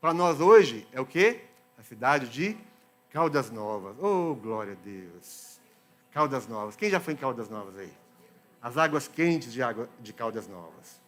Para 0.00 0.14
nós 0.14 0.40
hoje 0.40 0.86
é 0.92 1.00
o 1.00 1.06
quê? 1.06 1.42
A 1.76 1.82
cidade 1.82 2.28
de 2.28 2.56
Caldas 3.10 3.50
Novas. 3.50 3.96
Oh, 3.98 4.34
glória 4.34 4.72
a 4.72 4.84
Deus. 4.84 5.58
Caldas 6.12 6.46
Novas. 6.46 6.76
Quem 6.76 6.90
já 6.90 7.00
foi 7.00 7.14
em 7.14 7.16
Caldas 7.16 7.48
Novas 7.48 7.76
aí? 7.76 7.92
As 8.62 8.76
águas 8.76 9.08
quentes 9.08 9.52
de, 9.52 9.62
água, 9.62 9.88
de 10.00 10.12
Caldas 10.12 10.46
Novas. 10.46 10.99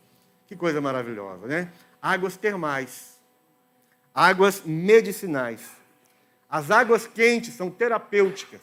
Que 0.53 0.57
coisa 0.59 0.83
maravilhosa, 0.83 1.47
né? 1.47 1.73
Águas 2.03 2.37
termais. 2.37 3.19
Águas 4.15 4.61
medicinais. 4.67 5.63
As 6.47 6.71
águas 6.71 7.07
quentes 7.07 7.55
são 7.55 7.71
terapêuticas. 7.71 8.61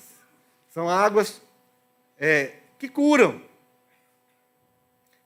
São 0.71 0.87
águas 0.87 1.41
é, 2.19 2.57
que 2.77 2.87
curam. 2.87 3.41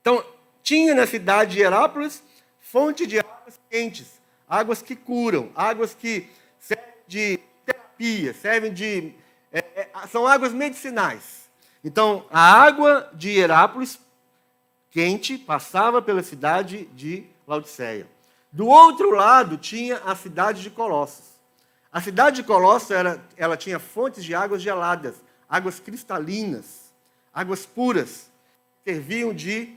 Então, 0.00 0.24
tinha 0.62 0.94
na 0.94 1.06
cidade 1.06 1.56
de 1.56 1.60
Herápolis 1.60 2.22
fonte 2.60 3.06
de 3.06 3.18
águas 3.18 3.60
quentes, 3.68 4.18
águas 4.48 4.80
que 4.80 4.96
curam, 4.96 5.52
águas 5.54 5.92
que 5.92 6.30
servem 6.58 6.94
de 7.06 7.40
terapia, 7.66 8.32
servem 8.32 8.72
de. 8.72 9.12
É, 9.52 9.58
é, 9.58 10.06
são 10.10 10.26
águas 10.26 10.54
medicinais. 10.54 11.46
Então, 11.84 12.26
a 12.30 12.40
água 12.40 13.10
de 13.12 13.36
Herápolis, 13.38 14.00
quente, 14.94 15.36
passava 15.36 16.00
pela 16.00 16.22
cidade 16.22 16.86
de 16.94 17.26
Laodiceia. 17.48 18.06
Do 18.52 18.68
outro 18.68 19.10
lado 19.10 19.58
tinha 19.58 19.96
a 19.98 20.14
cidade 20.14 20.62
de 20.62 20.70
Colossos. 20.70 21.34
A 21.90 22.00
cidade 22.00 22.36
de 22.36 22.42
Colossos 22.44 22.92
era, 22.92 23.20
ela 23.36 23.56
tinha 23.56 23.80
fontes 23.80 24.24
de 24.24 24.36
águas 24.36 24.62
geladas, 24.62 25.16
águas 25.48 25.80
cristalinas, 25.80 26.94
águas 27.32 27.66
puras, 27.66 28.30
serviam 28.84 29.34
de, 29.34 29.74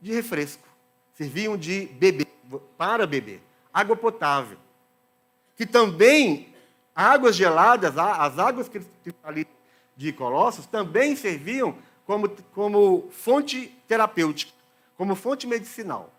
de 0.00 0.14
refresco, 0.14 0.66
serviam 1.12 1.58
de 1.58 1.84
beber, 1.88 2.26
para 2.78 3.06
beber, 3.06 3.42
água 3.70 3.94
potável. 3.94 4.56
Que 5.54 5.66
também 5.66 6.54
águas 6.94 7.36
geladas, 7.36 7.98
as 7.98 8.38
águas 8.38 8.70
cristalinas 8.70 9.52
de 9.94 10.14
Colossos 10.14 10.64
também 10.64 11.14
serviam 11.14 11.76
como, 12.06 12.28
como 12.54 13.08
fonte 13.10 13.66
terapêutica, 13.88 14.52
como 14.96 15.16
fonte 15.16 15.46
medicinal. 15.46 16.12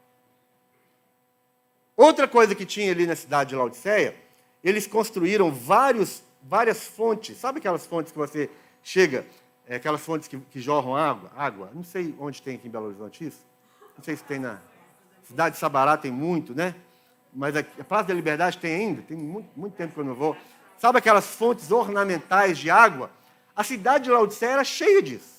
Outra 1.95 2.27
coisa 2.27 2.53
que 2.53 2.65
tinha 2.65 2.91
ali 2.91 3.07
na 3.07 3.15
cidade 3.15 3.51
de 3.51 3.55
Laodiceia, 3.55 4.15
eles 4.63 4.85
construíram 4.85 5.51
vários, 5.51 6.21
várias 6.43 6.85
fontes. 6.85 7.37
Sabe 7.37 7.59
aquelas 7.59 7.87
fontes 7.87 8.11
que 8.11 8.17
você 8.17 8.49
chega, 8.83 9.25
é, 9.65 9.77
aquelas 9.77 10.01
fontes 10.01 10.27
que, 10.27 10.37
que 10.37 10.59
jorram 10.59 10.95
água? 10.95 11.31
Água. 11.35 11.71
Não 11.73 11.83
sei 11.83 12.13
onde 12.19 12.41
tem 12.41 12.55
aqui 12.55 12.67
em 12.67 12.71
Belo 12.71 12.87
Horizonte 12.87 13.25
isso. 13.25 13.39
Não 13.97 14.03
sei 14.03 14.15
se 14.15 14.23
tem 14.23 14.37
na 14.37 14.59
cidade 15.23 15.55
de 15.55 15.59
Sabará, 15.59 15.97
tem 15.97 16.11
muito, 16.11 16.53
né? 16.53 16.75
Mas 17.33 17.55
a, 17.55 17.59
a 17.59 17.83
Praça 17.83 18.09
da 18.09 18.13
Liberdade 18.13 18.57
tem 18.57 18.75
ainda. 18.75 19.01
Tem 19.01 19.17
muito, 19.17 19.49
muito 19.55 19.73
tempo 19.73 19.93
que 19.93 19.99
eu 19.99 20.05
não 20.05 20.13
vou. 20.13 20.37
Sabe 20.77 20.99
aquelas 20.99 21.25
fontes 21.25 21.71
ornamentais 21.71 22.57
de 22.57 22.69
água? 22.69 23.09
A 23.55 23.63
cidade 23.63 24.03
de 24.03 24.11
Laodiceia 24.11 24.51
era 24.51 24.63
cheia 24.63 25.01
disso. 25.01 25.36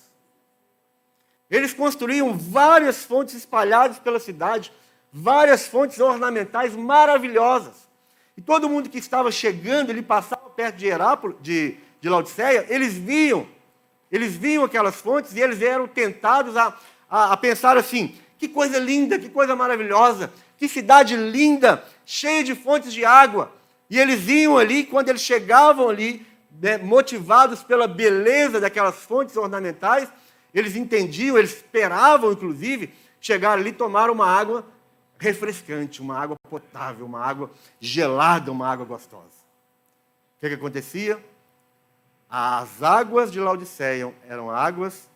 Eles 1.51 1.73
construíam 1.73 2.37
várias 2.37 3.05
fontes 3.05 3.35
espalhadas 3.35 3.99
pela 3.99 4.21
cidade, 4.21 4.73
várias 5.13 5.67
fontes 5.67 5.99
ornamentais 5.99 6.77
maravilhosas. 6.77 7.89
E 8.37 8.41
todo 8.41 8.69
mundo 8.69 8.91
que 8.91 8.99
estava 8.99 9.33
chegando, 9.33 9.91
ele 9.91 10.03
passava 10.03 10.49
perto 10.51 10.77
de 10.77 10.87
Herápolis, 10.87 11.37
de, 11.41 11.77
de 12.01 12.09
Laodiceia, 12.09 12.67
eles 12.69 12.95
viam, 12.95 13.47
eles 14.13 14.35
viam 14.35 14.65
aquelas 14.65 14.97
fontes 14.97 15.35
e 15.35 15.41
eles 15.41 15.61
eram 15.63 15.89
tentados 15.89 16.57
a, 16.57 16.77
a, 17.11 17.33
a 17.33 17.37
pensar 17.37 17.77
assim: 17.77 18.15
que 18.39 18.47
coisa 18.47 18.79
linda, 18.79 19.19
que 19.19 19.29
coisa 19.29 19.57
maravilhosa, 19.57 20.33
que 20.57 20.69
cidade 20.69 21.17
linda, 21.17 21.85
cheia 22.05 22.45
de 22.45 22.55
fontes 22.55 22.93
de 22.93 23.05
água. 23.05 23.53
E 23.91 23.99
eles 23.99 24.29
iam 24.29 24.59
ali, 24.59 24.85
quando 24.85 25.09
eles 25.09 25.23
chegavam 25.23 25.89
ali, 25.89 26.27
né, 26.61 26.77
motivados 26.79 27.63
pela 27.65 27.89
beleza 27.89 28.61
daquelas 28.61 28.97
fontes 28.97 29.37
ornamentais, 29.37 30.09
eles 30.53 30.77
entendiam, 30.77 31.37
eles 31.37 31.57
esperavam, 31.57 32.33
inclusive, 32.33 32.93
chegar 33.21 33.53
ali 33.53 33.71
e 33.71 33.73
tomar 33.73 34.11
uma 34.11 34.27
água 34.27 34.65
refrescante, 35.19 36.01
uma 36.01 36.17
água 36.17 36.37
potável, 36.49 37.05
uma 37.05 37.21
água 37.21 37.51
gelada, 37.81 38.53
uma 38.53 38.69
água 38.69 38.87
gostosa. 38.87 39.25
O 40.37 40.41
que, 40.41 40.49
que 40.49 40.55
acontecia? 40.55 41.23
As 42.31 42.83
águas 42.83 43.33
de 43.33 43.41
Laodiceia 43.41 44.15
eram 44.27 44.51
águas 44.51 45.11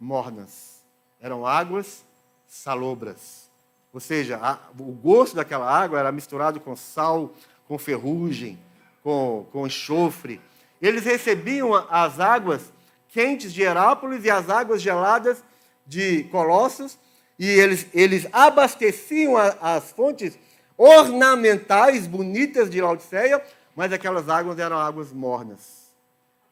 mornas, 0.00 0.84
eram 1.20 1.46
águas 1.46 2.04
salobras. 2.46 3.50
Ou 3.92 4.00
seja, 4.00 4.38
a, 4.42 4.58
o 4.78 4.92
gosto 4.92 5.36
daquela 5.36 5.70
água 5.70 5.98
era 5.98 6.10
misturado 6.10 6.58
com 6.58 6.74
sal, 6.74 7.32
com 7.68 7.78
ferrugem, 7.78 8.58
com, 9.02 9.46
com 9.52 9.66
enxofre. 9.66 10.40
Eles 10.82 11.04
recebiam 11.04 11.74
as 11.74 12.18
águas 12.18 12.72
quentes 13.14 13.52
de 13.52 13.62
Herápolis 13.62 14.24
e 14.24 14.30
as 14.30 14.50
águas 14.50 14.82
geladas 14.82 15.44
de 15.86 16.24
Colossos, 16.24 16.98
e 17.38 17.46
eles, 17.46 17.86
eles 17.94 18.26
abasteciam 18.32 19.36
a, 19.36 19.76
as 19.76 19.92
fontes 19.92 20.36
ornamentais, 20.76 22.08
bonitas 22.08 22.68
de 22.68 22.80
Laodiceia, 22.80 23.40
mas 23.76 23.92
aquelas 23.92 24.28
águas 24.28 24.58
eram 24.58 24.76
águas 24.76 25.12
mornas, 25.12 25.92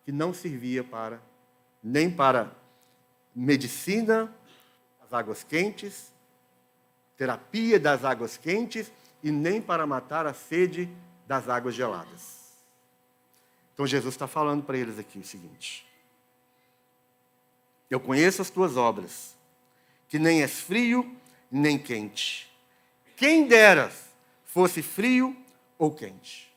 que 0.04 0.12
não 0.12 0.32
servia 0.32 0.84
para 0.84 1.20
nem 1.82 2.08
para 2.08 2.52
medicina, 3.34 4.32
as 5.04 5.12
águas 5.12 5.42
quentes, 5.42 6.12
terapia 7.16 7.80
das 7.80 8.04
águas 8.04 8.36
quentes 8.36 8.92
e 9.20 9.32
nem 9.32 9.60
para 9.60 9.84
matar 9.84 10.28
a 10.28 10.32
sede 10.32 10.88
das 11.26 11.48
águas 11.48 11.74
geladas. 11.74 12.52
Então 13.74 13.84
Jesus 13.84 14.14
está 14.14 14.28
falando 14.28 14.62
para 14.62 14.78
eles 14.78 14.96
aqui 14.96 15.18
o 15.18 15.24
seguinte: 15.24 15.91
Eu 17.92 18.00
conheço 18.00 18.40
as 18.40 18.48
tuas 18.48 18.78
obras, 18.78 19.34
que 20.08 20.18
nem 20.18 20.40
és 20.40 20.62
frio 20.62 21.14
nem 21.50 21.78
quente. 21.78 22.50
Quem 23.14 23.46
deras 23.46 24.06
fosse 24.46 24.80
frio 24.80 25.36
ou 25.78 25.90
quente. 25.90 26.50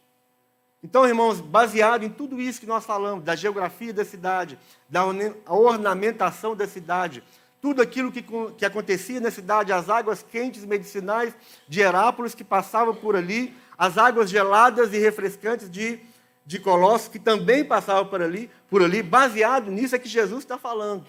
Então, 0.81 1.05
irmãos, 1.05 1.41
baseado 1.41 2.03
em 2.03 2.09
tudo 2.09 2.39
isso 2.39 2.61
que 2.61 2.65
nós 2.65 2.85
falamos, 2.85 3.25
da 3.25 3.35
geografia 3.35 3.93
da 3.93 4.05
cidade, 4.05 4.57
da 4.87 5.03
ornamentação 5.49 6.55
da 6.55 6.65
cidade, 6.65 7.21
tudo 7.61 7.81
aquilo 7.81 8.13
que, 8.13 8.23
que 8.57 8.65
acontecia 8.65 9.19
na 9.19 9.29
cidade, 9.29 9.73
as 9.73 9.89
águas 9.89 10.23
quentes 10.23 10.63
medicinais 10.63 11.35
de 11.67 11.81
Herápolis 11.81 12.33
que 12.33 12.45
passavam 12.45 12.95
por 12.95 13.13
ali, 13.13 13.53
as 13.77 13.97
águas 13.97 14.29
geladas 14.29 14.93
e 14.93 14.99
refrescantes 14.99 15.69
de, 15.69 15.99
de 16.45 16.59
Colossos 16.59 17.09
que 17.09 17.19
também 17.19 17.65
passavam 17.65 18.05
por 18.05 18.21
ali, 18.21 18.49
por 18.69 18.81
ali, 18.81 19.03
baseado 19.03 19.69
nisso 19.69 19.97
é 19.97 19.99
que 19.99 20.07
Jesus 20.07 20.45
está 20.45 20.57
falando. 20.57 21.05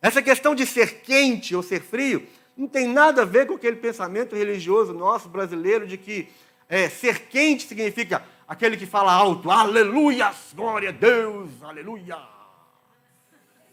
Essa 0.00 0.22
questão 0.22 0.54
de 0.54 0.66
ser 0.66 1.00
quente 1.00 1.54
ou 1.54 1.62
ser 1.62 1.80
frio 1.80 2.26
Não 2.56 2.68
tem 2.68 2.86
nada 2.86 3.22
a 3.22 3.24
ver 3.24 3.46
com 3.46 3.54
aquele 3.54 3.76
pensamento 3.76 4.36
religioso 4.36 4.92
nosso 4.92 5.28
brasileiro 5.28 5.86
de 5.86 5.96
que 5.96 6.28
é, 6.68 6.88
ser 6.88 7.28
quente 7.28 7.66
significa 7.66 8.24
aquele 8.46 8.76
que 8.76 8.86
fala 8.86 9.12
alto, 9.12 9.50
aleluia, 9.50 10.32
glória 10.54 10.88
a 10.88 10.92
Deus, 10.92 11.50
aleluia. 11.62 12.18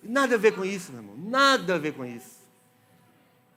Nada 0.02 0.36
a 0.36 0.38
ver 0.38 0.54
com 0.54 0.66
isso, 0.66 0.92
meu 0.92 1.02
irmão, 1.02 1.16
nada 1.18 1.76
a 1.76 1.78
ver 1.78 1.94
com 1.94 2.06
isso. 2.06 2.44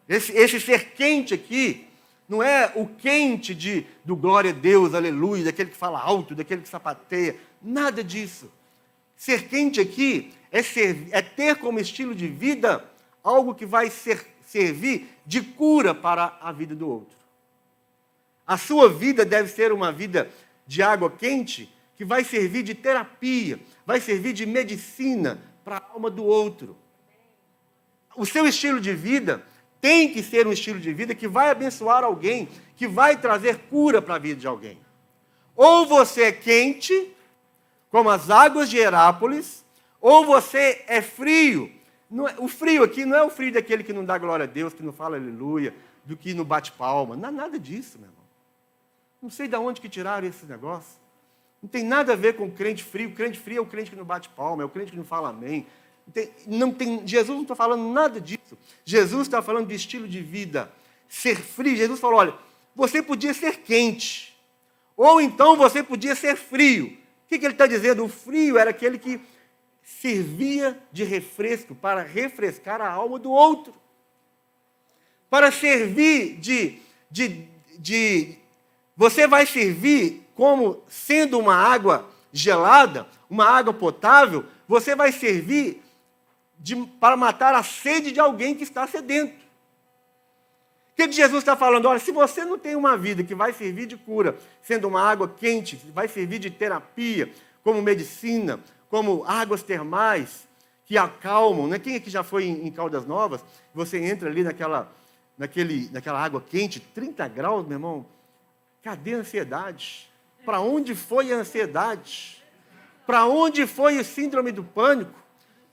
Esse, 0.08 0.32
esse 0.32 0.60
ser 0.60 0.92
quente 0.92 1.34
aqui 1.34 1.86
não 2.28 2.42
é 2.42 2.72
o 2.74 2.86
quente 2.86 3.54
de, 3.54 3.86
do 4.04 4.16
glória 4.16 4.50
a 4.50 4.54
Deus, 4.54 4.94
aleluia, 4.94 5.44
daquele 5.44 5.70
que 5.70 5.76
fala 5.76 6.00
alto, 6.00 6.34
daquele 6.34 6.62
que 6.62 6.68
sapateia, 6.68 7.36
nada 7.60 8.02
disso. 8.02 8.50
Ser 9.16 9.48
quente 9.48 9.80
aqui 9.80 10.32
é, 10.50 10.62
ser, 10.62 11.08
é 11.10 11.20
ter 11.20 11.56
como 11.56 11.78
estilo 11.78 12.14
de 12.14 12.28
vida 12.28 12.84
algo 13.22 13.54
que 13.54 13.66
vai 13.66 13.90
ser, 13.90 14.24
servir 14.42 15.08
de 15.26 15.42
cura 15.42 15.94
para 15.94 16.38
a 16.40 16.52
vida 16.52 16.74
do 16.74 16.88
outro. 16.88 17.16
A 18.46 18.56
sua 18.56 18.88
vida 18.88 19.24
deve 19.24 19.48
ser 19.48 19.72
uma 19.72 19.90
vida 19.90 20.30
de 20.66 20.82
água 20.82 21.10
quente 21.10 21.72
que 21.96 22.04
vai 22.04 22.22
servir 22.22 22.62
de 22.62 22.74
terapia, 22.74 23.58
vai 23.84 24.00
servir 24.00 24.32
de 24.32 24.46
medicina 24.46 25.42
para 25.64 25.78
a 25.78 25.92
alma 25.92 26.10
do 26.10 26.24
outro. 26.24 26.76
O 28.16 28.24
seu 28.24 28.46
estilo 28.46 28.80
de 28.80 28.92
vida 28.92 29.44
tem 29.80 30.12
que 30.12 30.22
ser 30.22 30.46
um 30.46 30.52
estilo 30.52 30.78
de 30.78 30.92
vida 30.92 31.14
que 31.14 31.26
vai 31.26 31.50
abençoar 31.50 32.04
alguém, 32.04 32.48
que 32.76 32.86
vai 32.86 33.16
trazer 33.18 33.58
cura 33.70 34.00
para 34.00 34.14
a 34.14 34.18
vida 34.18 34.40
de 34.40 34.46
alguém. 34.46 34.78
Ou 35.56 35.86
você 35.86 36.24
é 36.24 36.32
quente, 36.32 37.12
como 37.90 38.10
as 38.10 38.30
águas 38.30 38.70
de 38.70 38.76
Herápolis, 38.76 39.65
ou 40.08 40.24
você 40.24 40.84
é 40.86 41.02
frio. 41.02 41.68
É, 42.12 42.40
o 42.40 42.46
frio 42.46 42.84
aqui 42.84 43.04
não 43.04 43.16
é 43.16 43.24
o 43.24 43.28
frio 43.28 43.52
daquele 43.52 43.82
que 43.82 43.92
não 43.92 44.04
dá 44.04 44.16
glória 44.16 44.44
a 44.44 44.46
Deus, 44.46 44.72
que 44.72 44.80
não 44.80 44.92
fala 44.92 45.16
aleluia, 45.16 45.74
do 46.04 46.16
que 46.16 46.32
não 46.32 46.44
bate 46.44 46.70
palma. 46.70 47.16
Não 47.16 47.28
é 47.28 47.32
nada 47.32 47.58
disso, 47.58 47.98
meu 47.98 48.08
irmão. 48.08 48.24
Não 49.20 49.28
sei 49.28 49.48
de 49.48 49.56
onde 49.56 49.80
que 49.80 49.88
tiraram 49.88 50.28
esse 50.28 50.46
negócio. 50.46 51.00
Não 51.60 51.68
tem 51.68 51.82
nada 51.82 52.12
a 52.12 52.16
ver 52.16 52.36
com 52.36 52.48
crente 52.48 52.84
frio. 52.84 53.08
O 53.08 53.14
crente 53.14 53.36
frio 53.36 53.58
é 53.58 53.60
o 53.60 53.66
crente 53.66 53.90
que 53.90 53.96
não 53.96 54.04
bate 54.04 54.28
palma, 54.28 54.62
é 54.62 54.64
o 54.64 54.68
crente 54.68 54.92
que 54.92 54.96
não 54.96 55.04
fala 55.04 55.30
amém. 55.30 55.66
Não 56.06 56.12
tem, 56.12 56.30
não 56.46 56.72
tem, 56.72 57.04
Jesus 57.04 57.34
não 57.34 57.42
está 57.42 57.56
falando 57.56 57.92
nada 57.92 58.20
disso. 58.20 58.56
Jesus 58.84 59.22
está 59.22 59.42
falando 59.42 59.66
de 59.66 59.74
estilo 59.74 60.06
de 60.06 60.22
vida. 60.22 60.70
Ser 61.08 61.34
frio. 61.34 61.74
Jesus 61.74 61.98
falou: 61.98 62.20
olha, 62.20 62.34
você 62.76 63.02
podia 63.02 63.34
ser 63.34 63.56
quente. 63.56 64.38
Ou 64.96 65.20
então 65.20 65.56
você 65.56 65.82
podia 65.82 66.14
ser 66.14 66.36
frio. 66.36 66.96
O 67.24 67.28
que, 67.28 67.40
que 67.40 67.44
ele 67.44 67.54
está 67.54 67.66
dizendo? 67.66 68.04
O 68.04 68.08
frio 68.08 68.56
era 68.56 68.70
aquele 68.70 69.00
que 69.00 69.20
servia 69.86 70.76
de 70.90 71.04
refresco 71.04 71.72
para 71.72 72.02
refrescar 72.02 72.80
a 72.80 72.90
alma 72.90 73.20
do 73.20 73.30
outro. 73.30 73.72
Para 75.30 75.52
servir 75.52 76.38
de, 76.40 76.80
de, 77.08 77.46
de 77.78 78.36
você 78.96 79.28
vai 79.28 79.46
servir 79.46 80.28
como 80.34 80.82
sendo 80.88 81.38
uma 81.38 81.54
água 81.54 82.10
gelada, 82.32 83.06
uma 83.30 83.46
água 83.46 83.72
potável, 83.72 84.44
você 84.66 84.96
vai 84.96 85.12
servir 85.12 85.80
de, 86.58 86.74
para 86.74 87.16
matar 87.16 87.54
a 87.54 87.62
sede 87.62 88.10
de 88.10 88.18
alguém 88.18 88.56
que 88.56 88.64
está 88.64 88.88
sedento. 88.88 89.36
O 90.92 90.96
que, 90.96 91.06
que 91.06 91.14
Jesus 91.14 91.42
está 91.42 91.54
falando? 91.54 91.86
Olha, 91.86 92.00
se 92.00 92.10
você 92.10 92.44
não 92.44 92.58
tem 92.58 92.74
uma 92.74 92.98
vida 92.98 93.22
que 93.22 93.36
vai 93.36 93.52
servir 93.52 93.86
de 93.86 93.96
cura, 93.96 94.36
sendo 94.62 94.88
uma 94.88 95.00
água 95.00 95.28
quente, 95.28 95.76
vai 95.94 96.08
servir 96.08 96.40
de 96.40 96.50
terapia, 96.50 97.30
como 97.62 97.80
medicina, 97.80 98.60
como 98.88 99.24
águas 99.24 99.62
termais, 99.62 100.46
que 100.84 100.96
acalmam, 100.96 101.66
né? 101.66 101.78
Quem 101.78 101.96
aqui 101.96 102.10
já 102.10 102.22
foi 102.22 102.44
em, 102.44 102.70
Caldas 102.70 103.06
Novas? 103.06 103.44
Você 103.74 103.98
entra 103.98 104.28
ali 104.28 104.44
naquela, 104.44 104.92
naquele, 105.36 105.90
naquela 105.90 106.22
água 106.22 106.40
quente, 106.40 106.78
30 106.78 107.26
graus, 107.28 107.66
meu 107.66 107.76
irmão, 107.76 108.06
Cadê 108.86 109.14
a 109.14 109.18
ansiedade? 109.18 110.08
Para 110.44 110.60
onde 110.60 110.94
foi 110.94 111.32
a 111.32 111.38
ansiedade? 111.38 112.40
Para 113.04 113.26
onde 113.26 113.66
foi 113.66 113.98
a 113.98 114.04
síndrome 114.04 114.52
do 114.52 114.62
pânico? 114.62 115.12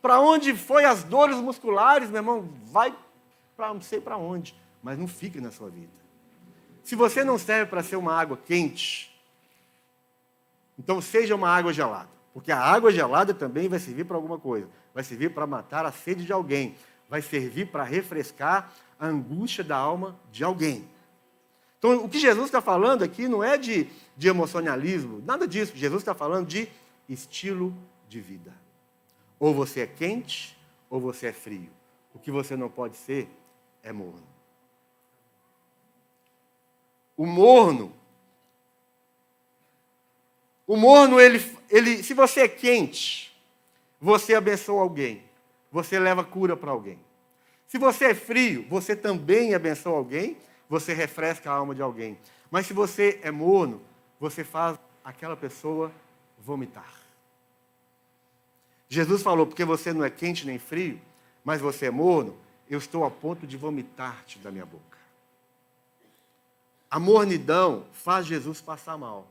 Para 0.02 0.20
onde 0.20 0.56
foi 0.56 0.84
as 0.84 1.04
dores 1.04 1.38
musculares, 1.38 2.10
meu 2.10 2.18
irmão? 2.18 2.50
Vai 2.66 2.92
para 3.56 3.72
não 3.72 3.82
sei 3.82 4.02
para 4.02 4.18
onde, 4.18 4.56
mas 4.82 4.98
não 4.98 5.08
fique 5.08 5.40
na 5.40 5.52
sua 5.52 5.70
vida. 5.70 5.92
Se 6.84 6.96
você 6.96 7.24
não 7.24 7.38
serve 7.38 7.70
para 7.70 7.84
ser 7.84 7.98
uma 7.98 8.20
água 8.20 8.36
quente, 8.36 9.16
então 10.80 11.00
seja 11.00 11.36
uma 11.36 11.50
água 11.56 11.72
gelada, 11.72 12.10
porque 12.34 12.52
a 12.52 12.60
água 12.60 12.92
gelada 12.92 13.34
também 13.34 13.70
vai 13.70 13.80
servir 13.80 14.06
para 14.06 14.18
alguma 14.18 14.40
coisa. 14.40 14.68
Vai 14.94 15.04
servir 15.04 15.34
para 15.34 15.46
matar 15.46 15.86
a 15.86 15.92
sede 15.92 16.26
de 16.26 16.34
alguém, 16.34 16.76
vai 17.10 17.22
servir 17.22 17.68
para 17.68 17.84
refrescar 17.84 18.74
a 19.00 19.08
angústia 19.08 19.64
da 19.64 19.78
alma 19.78 20.20
de 20.32 20.44
alguém. 20.44 20.90
Então, 21.78 22.04
o 22.04 22.10
que 22.10 22.18
Jesus 22.18 22.46
está 22.46 22.62
falando 22.62 23.04
aqui 23.04 23.28
não 23.28 23.44
é 23.44 23.58
de, 23.58 23.90
de 24.16 24.28
emocionalismo, 24.28 25.22
nada 25.26 25.48
disso. 25.48 25.74
Jesus 25.76 26.02
está 26.02 26.16
falando 26.16 26.48
de 26.48 26.70
estilo 27.08 27.76
de 28.08 28.22
vida. 28.22 28.54
Ou 29.38 29.54
você 29.54 29.82
é 29.82 29.88
quente, 29.88 30.58
ou 30.90 31.00
você 31.00 31.28
é 31.28 31.34
frio. 31.34 31.70
O 32.14 32.20
que 32.20 32.32
você 32.32 32.56
não 32.56 32.70
pode 32.70 32.96
ser 32.96 33.30
é 33.84 33.92
morno. 33.92 34.24
O 37.18 37.26
morno, 37.26 37.94
o 40.66 40.78
morno, 40.78 41.20
ele, 41.20 41.44
ele, 41.70 42.04
se 42.04 42.14
você 42.14 42.42
é 42.42 42.48
quente, 42.48 43.36
você 44.00 44.36
abençoa 44.36 44.82
alguém, 44.82 45.24
você 45.72 46.00
leva 46.00 46.24
cura 46.24 46.56
para 46.56 46.72
alguém. 46.72 47.00
Se 47.68 47.78
você 47.78 48.06
é 48.06 48.14
frio, 48.14 48.66
você 48.70 48.96
também 48.96 49.54
abençoa 49.54 49.98
alguém 49.98 50.38
você 50.74 50.92
refresca 50.92 51.52
a 51.52 51.54
alma 51.54 51.76
de 51.76 51.84
alguém. 51.84 52.18
Mas 52.50 52.66
se 52.66 52.74
você 52.74 53.20
é 53.22 53.30
morno, 53.30 53.80
você 54.20 54.44
faz 54.44 54.78
aquela 55.04 55.38
pessoa 55.38 55.92
vomitar. 56.40 56.92
Jesus 58.90 59.22
falou: 59.22 59.46
porque 59.46 59.64
você 59.64 59.94
não 59.94 60.04
é 60.04 60.10
quente 60.10 60.48
nem 60.48 60.58
frio, 60.58 61.00
mas 61.44 61.62
você 61.62 61.88
é 61.88 61.92
morno, 61.92 62.36
eu 62.68 62.80
estou 62.80 63.06
a 63.06 63.12
ponto 63.12 63.46
de 63.46 63.56
vomitar-te 63.56 64.40
da 64.40 64.52
minha 64.52 64.66
boca. 64.66 64.98
A 66.90 67.00
mornidão 67.00 67.86
faz 67.92 68.26
Jesus 68.26 68.60
passar 68.60 68.98
mal. 68.98 69.28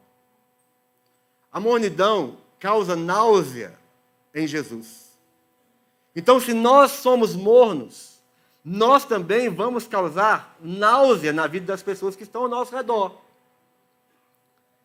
A 1.53 1.61
mornidão 1.61 2.39
causa 2.59 2.97
náusea 2.97 3.79
em 4.35 4.47
Jesus. 4.47 5.13
Então, 6.15 6.41
se 6.41 6.53
nós 6.55 6.93
somos 6.93 7.35
mornos, 7.35 8.21
nós 8.65 9.05
também 9.05 9.49
vamos 9.49 9.87
causar 9.87 10.57
náusea 10.61 11.33
na 11.33 11.47
vida 11.47 11.67
das 11.67 11.83
pessoas 11.83 12.15
que 12.15 12.23
estão 12.23 12.43
ao 12.43 12.49
nosso 12.49 12.75
redor. 12.75 13.21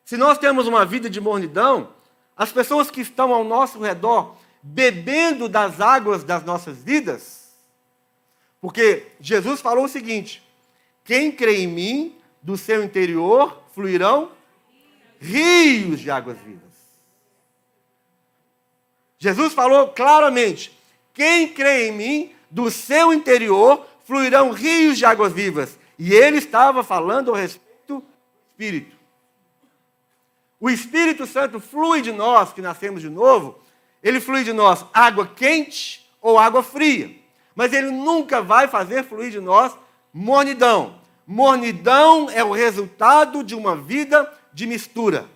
Se 0.03 0.17
nós 0.17 0.37
temos 0.37 0.67
uma 0.67 0.85
vida 0.85 1.09
de 1.09 1.21
mornidão, 1.21 1.89
as 2.35 2.51
pessoas 2.51 2.89
que 2.89 3.01
estão 3.01 3.33
ao 3.33 3.43
nosso 3.43 3.79
redor 3.79 4.35
bebendo 4.61 5.47
das 5.47 5.79
águas 5.79 6.23
das 6.23 6.43
nossas 6.43 6.77
vidas, 6.83 7.55
porque 8.59 9.07
Jesus 9.19 9.61
falou 9.61 9.85
o 9.85 9.89
seguinte: 9.89 10.43
quem 11.03 11.31
crê 11.31 11.61
em 11.61 11.67
mim, 11.67 12.15
do 12.41 12.57
seu 12.57 12.83
interior 12.83 13.61
fluirão 13.73 14.31
rios 15.19 15.99
de 15.99 16.11
águas 16.11 16.37
vivas. 16.39 16.61
Jesus 19.17 19.53
falou 19.53 19.89
claramente: 19.89 20.77
quem 21.13 21.47
crê 21.47 21.87
em 21.87 21.91
mim, 21.91 22.31
do 22.49 22.69
seu 22.71 23.11
interior 23.11 23.85
fluirão 24.05 24.51
rios 24.51 24.97
de 24.97 25.05
águas 25.05 25.33
vivas. 25.33 25.77
E 25.99 26.13
ele 26.13 26.37
estava 26.37 26.83
falando 26.83 27.33
a 27.33 27.37
respeito 27.37 27.99
do 27.99 28.05
Espírito. 28.49 28.95
O 30.59 30.69
Espírito 30.69 31.25
Santo 31.25 31.59
flui 31.59 32.01
de 32.01 32.11
nós, 32.11 32.53
que 32.53 32.61
nascemos 32.61 33.01
de 33.01 33.09
novo, 33.09 33.59
ele 34.01 34.19
flui 34.19 34.43
de 34.43 34.53
nós 34.53 34.85
água 34.93 35.27
quente 35.27 36.07
ou 36.21 36.37
água 36.37 36.63
fria. 36.63 37.15
Mas 37.55 37.73
ele 37.73 37.89
nunca 37.89 38.41
vai 38.41 38.67
fazer 38.67 39.03
fluir 39.03 39.31
de 39.31 39.39
nós 39.39 39.75
mornidão. 40.13 40.99
Mornidão 41.25 42.29
é 42.29 42.43
o 42.43 42.51
resultado 42.51 43.43
de 43.43 43.55
uma 43.55 43.75
vida 43.75 44.31
de 44.57 44.65
mistura. 44.65 45.29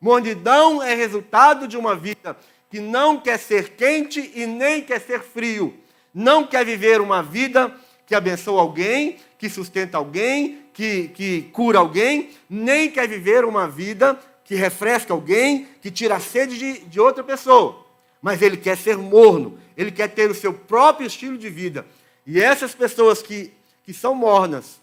Mornidão 0.00 0.82
é 0.82 0.94
resultado 0.94 1.68
de 1.68 1.76
uma 1.76 1.94
vida 1.94 2.36
que 2.68 2.80
não 2.80 3.20
quer 3.20 3.38
ser 3.38 3.76
quente 3.76 4.32
e 4.34 4.46
nem 4.46 4.82
quer 4.82 5.00
ser 5.00 5.22
frio 5.22 5.82
não 6.14 6.46
quer 6.46 6.64
viver 6.64 7.00
uma 7.00 7.22
vida 7.22 7.74
que 8.06 8.14
abençoa 8.14 8.60
alguém, 8.60 9.16
que 9.38 9.48
sustenta 9.48 9.96
alguém, 9.96 10.62
que, 10.72 11.08
que 11.08 11.42
cura 11.52 11.78
alguém, 11.78 12.30
nem 12.48 12.90
quer 12.90 13.08
viver 13.08 13.44
uma 13.44 13.68
vida 13.68 14.18
que 14.44 14.54
refresca 14.54 15.14
alguém, 15.14 15.68
que 15.80 15.90
tira 15.90 16.16
a 16.16 16.20
sede 16.20 16.58
de, 16.58 16.78
de 16.80 17.00
outra 17.00 17.24
pessoa. 17.24 17.86
Mas 18.20 18.42
ele 18.42 18.56
quer 18.56 18.76
ser 18.76 18.98
morno, 18.98 19.58
ele 19.76 19.90
quer 19.90 20.08
ter 20.08 20.30
o 20.30 20.34
seu 20.34 20.52
próprio 20.52 21.06
estilo 21.06 21.38
de 21.38 21.48
vida. 21.48 21.86
E 22.26 22.40
essas 22.40 22.74
pessoas 22.74 23.22
que, 23.22 23.52
que 23.84 23.94
são 23.94 24.14
mornas, 24.14 24.80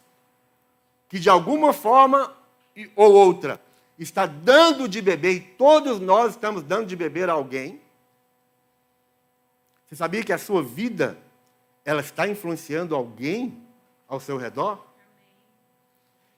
que 1.08 1.20
de 1.20 1.30
alguma 1.30 1.74
forma 1.74 2.34
ou 2.96 3.14
outra 3.14 3.60
está 3.98 4.26
dando 4.26 4.88
de 4.88 5.02
beber, 5.02 5.34
e 5.34 5.40
todos 5.40 6.00
nós 6.00 6.32
estamos 6.32 6.64
dando 6.64 6.86
de 6.86 6.96
beber 6.96 7.30
a 7.30 7.34
alguém, 7.34 7.82
você 9.88 9.96
sabia 9.96 10.24
que 10.24 10.32
a 10.32 10.38
sua 10.38 10.62
vida 10.62 11.18
ela 11.84 12.02
está 12.02 12.28
influenciando 12.28 12.96
alguém 12.96 13.58
ao 14.08 14.20
seu 14.20 14.38
redor? 14.38 14.86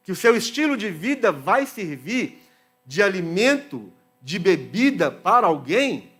Que 0.03 0.11
o 0.11 0.15
seu 0.15 0.35
estilo 0.37 0.77
de 0.77 0.89
vida 0.89 1.31
vai 1.31 1.65
servir 1.65 2.41
de 2.85 3.03
alimento, 3.03 3.91
de 4.21 4.39
bebida 4.39 5.11
para 5.11 5.47
alguém? 5.47 6.11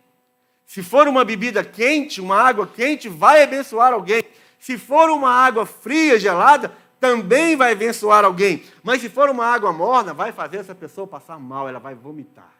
Se 0.66 0.82
for 0.82 1.08
uma 1.08 1.24
bebida 1.24 1.64
quente, 1.64 2.20
uma 2.20 2.36
água 2.36 2.66
quente, 2.66 3.08
vai 3.08 3.42
abençoar 3.42 3.92
alguém. 3.94 4.22
Se 4.58 4.78
for 4.78 5.10
uma 5.10 5.30
água 5.30 5.66
fria, 5.66 6.18
gelada, 6.18 6.76
também 7.02 7.56
vai 7.56 7.72
abençoar 7.72 8.24
alguém. 8.24 8.64
Mas 8.80 9.00
se 9.02 9.08
for 9.08 9.28
uma 9.28 9.44
água 9.44 9.72
morna, 9.72 10.14
vai 10.14 10.30
fazer 10.30 10.58
essa 10.58 10.72
pessoa 10.72 11.04
passar 11.04 11.36
mal, 11.36 11.68
ela 11.68 11.80
vai 11.80 11.96
vomitar. 11.96 12.54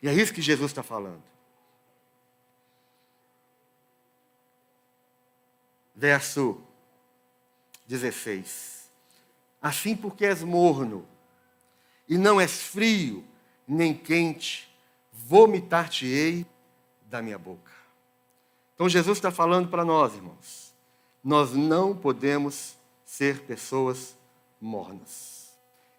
E 0.00 0.08
é 0.08 0.14
isso 0.14 0.32
que 0.32 0.40
Jesus 0.40 0.70
está 0.70 0.84
falando. 0.84 1.20
Verso 5.96 6.62
16. 7.88 8.88
Assim 9.60 9.96
porque 9.96 10.24
és 10.24 10.44
morno, 10.44 11.04
e 12.08 12.16
não 12.16 12.40
és 12.40 12.62
frio, 12.62 13.24
nem 13.66 13.92
quente, 13.92 14.72
vomitar-te-ei 15.12 16.46
da 17.02 17.20
minha 17.20 17.36
boca. 17.36 17.72
Então 18.76 18.88
Jesus 18.88 19.18
está 19.18 19.32
falando 19.32 19.68
para 19.68 19.84
nós, 19.84 20.14
irmãos. 20.14 20.67
Nós 21.28 21.52
não 21.52 21.94
podemos 21.94 22.74
ser 23.04 23.42
pessoas 23.42 24.16
mornas. 24.58 25.52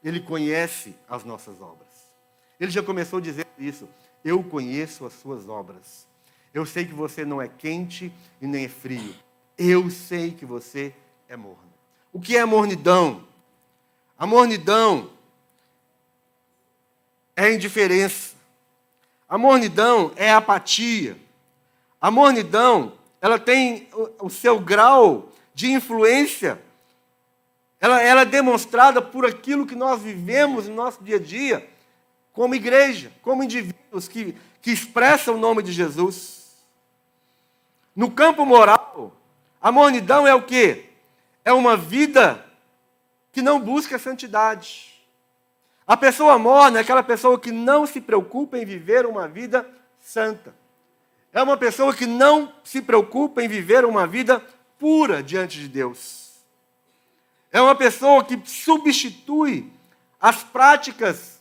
Ele 0.04 0.20
conhece 0.20 0.96
as 1.08 1.24
nossas 1.24 1.62
obras. 1.62 1.88
Ele 2.60 2.72
já 2.72 2.82
começou 2.82 3.22
dizendo 3.22 3.46
isso. 3.60 3.88
Eu 4.26 4.44
conheço 4.44 5.06
as 5.06 5.14
suas 5.14 5.48
obras. 5.48 6.08
Eu 6.52 6.66
sei 6.66 6.84
que 6.84 6.96
você 6.96 7.24
não 7.26 7.40
é 7.40 7.48
quente 7.48 8.12
e 8.42 8.48
nem 8.48 8.66
é 8.66 8.68
frio. 8.68 9.14
Eu 9.56 9.92
sei 9.92 10.32
que 10.32 10.48
você 10.48 10.96
é 11.28 11.38
morno. 11.38 11.72
O 12.12 12.20
que 12.20 12.36
é 12.36 12.44
mornidão? 12.44 13.24
A 14.18 14.26
mornidão 14.26 15.12
é 17.36 17.44
a 17.44 17.54
indiferença. 17.54 18.34
A 19.30 19.38
mornidão 19.38 20.12
é 20.16 20.32
a 20.32 20.38
apatia. 20.38 21.16
A 22.02 22.10
mornidão, 22.10 22.94
ela 23.22 23.38
tem 23.38 23.90
o 24.20 24.30
seu 24.30 24.60
grau 24.60 25.30
de 25.54 25.72
influência, 25.72 26.62
ela, 27.80 28.02
ela 28.02 28.22
é 28.22 28.26
demonstrada 28.26 29.02
por 29.02 29.26
aquilo 29.26 29.66
que 29.66 29.76
nós 29.76 30.02
vivemos 30.02 30.68
no 30.68 30.76
nosso 30.76 31.04
dia 31.04 31.18
a 31.18 31.20
dia, 31.20 31.70
como 32.34 32.56
igreja, 32.56 33.12
como 33.22 33.44
indivíduos 33.44 34.08
que, 34.08 34.36
que 34.62 34.72
expressam 34.72 35.36
o 35.36 35.40
nome 35.40 35.64
de 35.64 35.72
Jesus. 35.72 36.58
No 37.96 38.12
campo 38.12 38.46
moral, 38.46 39.14
a 39.62 39.72
mornidão 39.72 40.26
é 40.26 40.34
o 40.34 40.44
quê? 40.44 40.90
É 41.44 41.52
uma 41.52 41.76
vida 41.76 42.46
que 43.32 43.42
não 43.42 43.60
busca 43.60 44.00
santidade. 44.00 44.90
A 45.86 45.98
pessoa 45.98 46.38
morna 46.38 46.78
é 46.78 46.82
aquela 46.82 47.04
pessoa 47.04 47.40
que 47.40 47.52
não 47.52 47.86
se 47.86 48.00
preocupa 48.00 48.58
em 48.58 48.66
viver 48.66 49.06
uma 49.06 49.28
vida 49.28 49.68
santa. 50.00 50.54
É 51.32 51.42
uma 51.42 51.58
pessoa 51.58 51.94
que 51.94 52.06
não 52.06 52.54
se 52.64 52.82
preocupa 52.82 53.44
em 53.44 53.48
viver 53.48 53.86
uma 53.86 54.08
vida 54.08 54.44
pura 54.78 55.22
diante 55.22 55.60
de 55.60 55.68
Deus. 55.68 56.30
É 57.52 57.62
uma 57.62 57.76
pessoa 57.76 58.24
que 58.24 58.40
substitui 58.46 59.72
as 60.20 60.44
práticas 60.44 61.40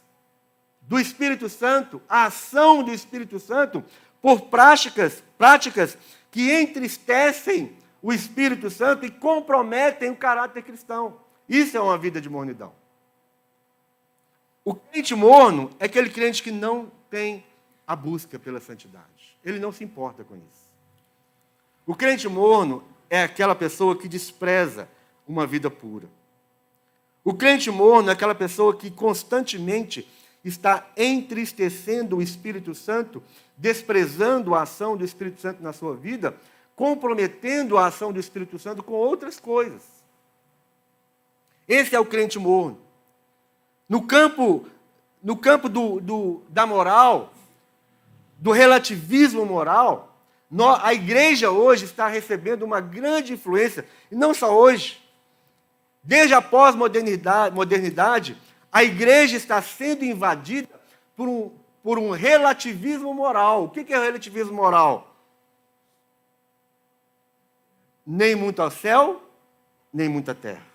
do 0.83 0.99
Espírito 0.99 1.49
Santo, 1.49 2.01
a 2.09 2.25
ação 2.25 2.83
do 2.83 2.93
Espírito 2.93 3.39
Santo, 3.39 3.85
por 4.21 4.43
práticas, 4.43 5.23
práticas 5.37 5.97
que 6.31 6.53
entristecem 6.53 7.77
o 8.03 8.13
Espírito 8.13 8.71
Santo 8.71 9.05
e 9.05 9.11
comprometem 9.11 10.11
o 10.11 10.17
caráter 10.17 10.63
cristão. 10.63 11.21
Isso 11.49 11.77
é 11.77 11.81
uma 11.81 11.99
vida 11.99 12.21
de 12.21 12.29
mornidão. 12.29 12.73
O 14.65 14.75
crente 14.75 15.15
morno 15.15 15.71
é 15.79 15.87
aquele 15.87 16.11
crente 16.11 16.43
que 16.43 16.51
não 16.51 16.91
tem 17.11 17.45
a 17.87 17.97
busca 17.97 18.39
pela 18.39 18.61
santidade. 18.61 19.18
Ele 19.45 19.59
não 19.59 19.73
se 19.73 19.85
importa 19.85 20.25
com 20.25 20.35
isso. 20.35 20.69
O 21.87 21.95
crente 21.95 22.29
morno 22.29 22.85
é 23.09 23.23
aquela 23.23 23.55
pessoa 23.55 23.97
que 23.97 24.09
despreza 24.09 24.89
uma 25.27 25.47
vida 25.47 25.71
pura. 25.71 26.09
O 27.25 27.35
crente 27.35 27.71
morno 27.71 28.11
é 28.11 28.13
aquela 28.13 28.35
pessoa 28.35 28.77
que 28.77 28.91
constantemente 28.91 30.09
está 30.45 30.87
entristecendo 30.97 32.17
o 32.17 32.23
Espírito 32.23 32.75
Santo, 32.75 33.23
desprezando 33.57 34.55
a 34.55 34.63
ação 34.63 34.97
do 34.97 35.05
Espírito 35.05 35.41
Santo 35.41 35.63
na 35.63 35.73
sua 35.73 35.95
vida, 35.95 36.37
comprometendo 36.77 37.77
a 37.77 37.87
ação 37.87 38.13
do 38.13 38.21
Espírito 38.21 38.59
Santo 38.59 38.83
com 38.83 38.95
outras 38.95 39.41
coisas. 39.41 39.83
Esse 41.67 41.95
é 41.95 42.01
o 42.01 42.07
crente 42.07 42.39
morno. 42.39 42.79
No 43.89 44.07
campo, 44.07 44.67
no 45.23 45.37
campo 45.37 45.69
do, 45.69 46.01
do, 46.01 46.43
da 46.49 46.67
moral, 46.67 47.33
do 48.39 48.53
relativismo 48.53 49.45
moral, 49.45 50.17
a 50.83 50.95
igreja 50.95 51.51
hoje 51.51 51.85
está 51.85 52.07
recebendo 52.07 52.63
uma 52.63 52.81
grande 52.81 53.33
influência, 53.35 53.87
e 54.11 54.15
não 54.15 54.33
só 54.33 54.57
hoje. 54.57 55.03
Desde 56.03 56.33
a 56.33 56.41
pós-modernidade, 56.41 57.55
modernidade, 57.55 58.39
a 58.73 58.85
igreja 58.85 59.37
está 59.37 59.61
sendo 59.61 60.05
invadida 60.05 60.81
por 61.17 61.29
um, 61.29 61.51
por 61.83 61.99
um 61.99 62.11
relativismo 62.11 63.13
moral. 63.13 63.65
O 63.65 63.71
que 63.71 63.93
é 63.93 63.99
relativismo 63.99 64.55
moral? 64.55 65.15
Nem 68.07 68.35
muito 68.35 68.63
ao 68.63 68.71
céu, 68.71 69.23
nem 69.93 70.09
muita 70.09 70.35
terra. 70.35 70.67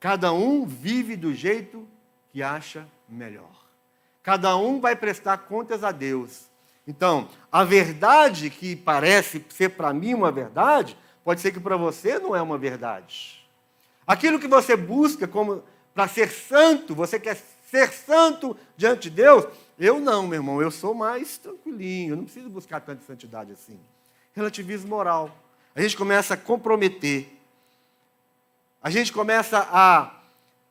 Cada 0.00 0.32
um 0.32 0.64
vive 0.64 1.14
do 1.16 1.32
jeito 1.32 1.86
que 2.30 2.42
acha 2.42 2.88
melhor. 3.08 3.67
Cada 4.28 4.58
um 4.58 4.78
vai 4.78 4.94
prestar 4.94 5.38
contas 5.38 5.82
a 5.82 5.90
Deus. 5.90 6.50
Então, 6.86 7.30
a 7.50 7.64
verdade 7.64 8.50
que 8.50 8.76
parece 8.76 9.42
ser 9.48 9.70
para 9.70 9.90
mim 9.94 10.12
uma 10.12 10.30
verdade, 10.30 10.98
pode 11.24 11.40
ser 11.40 11.50
que 11.50 11.58
para 11.58 11.78
você 11.78 12.18
não 12.18 12.36
é 12.36 12.42
uma 12.42 12.58
verdade. 12.58 13.42
Aquilo 14.06 14.38
que 14.38 14.46
você 14.46 14.76
busca 14.76 15.26
como 15.26 15.64
para 15.94 16.06
ser 16.06 16.28
santo, 16.28 16.94
você 16.94 17.18
quer 17.18 17.42
ser 17.70 17.90
santo 17.90 18.54
diante 18.76 19.08
de 19.08 19.16
Deus, 19.16 19.46
eu 19.78 19.98
não, 19.98 20.26
meu 20.26 20.40
irmão, 20.40 20.60
eu 20.60 20.70
sou 20.70 20.92
mais 20.92 21.38
tranquilinho, 21.38 22.12
eu 22.12 22.16
não 22.18 22.24
preciso 22.24 22.50
buscar 22.50 22.80
tanta 22.82 23.02
santidade 23.06 23.52
assim. 23.52 23.80
Relativismo 24.34 24.90
moral. 24.90 25.34
A 25.74 25.80
gente 25.80 25.96
começa 25.96 26.34
a 26.34 26.36
comprometer 26.36 27.38
a 28.82 28.90
gente 28.90 29.10
começa 29.10 29.66
a, 29.72 30.12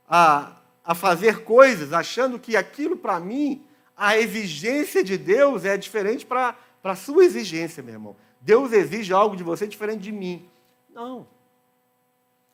a, 0.07 0.51
a 0.87 0.95
fazer 0.95 1.43
coisas 1.43 1.91
achando 1.91 2.39
que 2.39 2.55
aquilo 2.55 2.95
para 2.95 3.19
mim, 3.19 3.61
a 3.95 4.17
exigência 4.17 5.03
de 5.03 5.17
Deus 5.17 5.65
é 5.65 5.75
diferente 5.75 6.25
para 6.25 6.55
a 6.81 6.95
sua 6.95 7.25
exigência, 7.25 7.83
meu 7.83 7.95
irmão. 7.95 8.15
Deus 8.39 8.71
exige 8.71 9.11
algo 9.11 9.35
de 9.35 9.43
você 9.43 9.67
diferente 9.67 9.99
de 9.99 10.13
mim. 10.13 10.47
Não. 10.89 11.27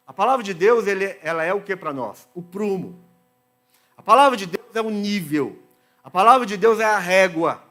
A 0.08 0.12
palavra 0.12 0.43
de 0.43 0.52
Deus, 0.52 0.88
ele, 0.88 1.15
ela 1.22 1.43
é 1.43 1.54
o 1.54 1.62
que 1.62 1.76
para 1.76 1.93
nós? 1.93 2.28
O 2.34 2.41
prumo. 2.41 3.00
A 3.96 4.02
palavra 4.02 4.36
de 4.36 4.48
Deus 4.48 4.76
é 4.76 4.82
o 4.82 4.89
nível. 4.89 5.60
A 6.04 6.10
palavra 6.10 6.48
de 6.48 6.58
Deus 6.58 6.80
é 6.80 6.86
a 6.86 6.98
régua. 6.98 7.63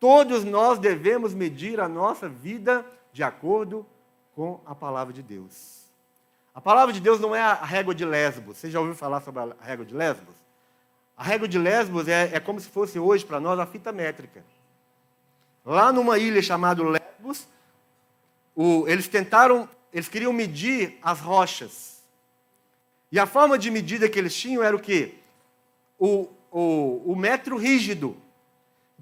Todos 0.00 0.42
nós 0.42 0.80
devemos 0.80 1.32
medir 1.32 1.78
a 1.78 1.88
nossa 1.88 2.28
vida 2.28 2.84
de 3.12 3.22
acordo 3.22 3.86
com 4.34 4.60
a 4.66 4.74
palavra 4.74 5.12
de 5.14 5.22
Deus. 5.22 5.83
A 6.54 6.60
palavra 6.60 6.92
de 6.92 7.00
Deus 7.00 7.18
não 7.18 7.34
é 7.34 7.40
a 7.40 7.54
régua 7.54 7.92
de 7.92 8.04
Lesbos. 8.04 8.58
Você 8.58 8.70
já 8.70 8.78
ouviu 8.78 8.94
falar 8.94 9.20
sobre 9.20 9.42
a 9.42 9.56
régua 9.60 9.84
de 9.84 9.92
Lesbos? 9.92 10.36
A 11.16 11.24
régua 11.24 11.48
de 11.48 11.58
Lesbos 11.58 12.06
é, 12.06 12.30
é 12.32 12.38
como 12.38 12.60
se 12.60 12.68
fosse 12.68 12.96
hoje 12.96 13.24
para 13.24 13.40
nós 13.40 13.58
a 13.58 13.66
fita 13.66 13.90
métrica. 13.90 14.44
Lá 15.64 15.92
numa 15.92 16.16
ilha 16.16 16.40
chamada 16.40 16.80
Lesbos, 16.84 17.48
o, 18.54 18.86
eles 18.86 19.08
tentaram, 19.08 19.68
eles 19.92 20.06
queriam 20.06 20.32
medir 20.32 20.96
as 21.02 21.18
rochas. 21.18 22.04
E 23.10 23.18
a 23.18 23.26
forma 23.26 23.58
de 23.58 23.68
medida 23.68 24.08
que 24.08 24.18
eles 24.18 24.34
tinham 24.34 24.62
era 24.62 24.76
o 24.76 24.80
quê? 24.80 25.14
O, 25.98 26.28
o, 26.52 27.02
o 27.12 27.16
metro 27.16 27.56
rígido. 27.56 28.16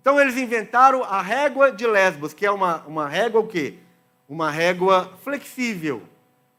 Então 0.00 0.18
eles 0.18 0.38
inventaram 0.38 1.04
a 1.04 1.20
régua 1.20 1.70
de 1.70 1.86
Lesbos, 1.86 2.32
que 2.32 2.46
é 2.46 2.50
uma, 2.50 2.78
uma 2.86 3.06
régua 3.06 3.42
o 3.42 3.46
quê? 3.46 3.78
Uma 4.26 4.50
régua 4.50 5.12
flexível 5.22 6.02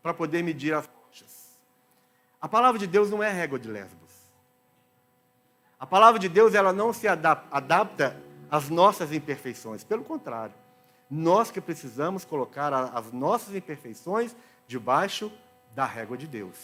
para 0.03 0.13
poder 0.13 0.43
medir 0.43 0.73
as 0.73 0.85
rochas. 0.85 1.57
A 2.41 2.49
palavra 2.49 2.77
de 2.77 2.85
Deus 2.85 3.09
não 3.09 3.23
é 3.23 3.31
régua 3.31 3.57
de 3.57 3.69
Lesbos. 3.69 4.11
A 5.79 5.87
palavra 5.87 6.19
de 6.19 6.27
Deus 6.27 6.53
ela 6.53 6.73
não 6.73 6.91
se 6.91 7.07
adapta 7.07 8.21
às 8.51 8.69
nossas 8.69 9.13
imperfeições. 9.13 9.83
Pelo 9.83 10.03
contrário, 10.03 10.53
nós 11.09 11.49
que 11.49 11.61
precisamos 11.61 12.25
colocar 12.25 12.73
as 12.73 13.11
nossas 13.13 13.55
imperfeições 13.55 14.35
debaixo 14.67 15.31
da 15.73 15.85
régua 15.85 16.17
de 16.17 16.27
Deus. 16.27 16.57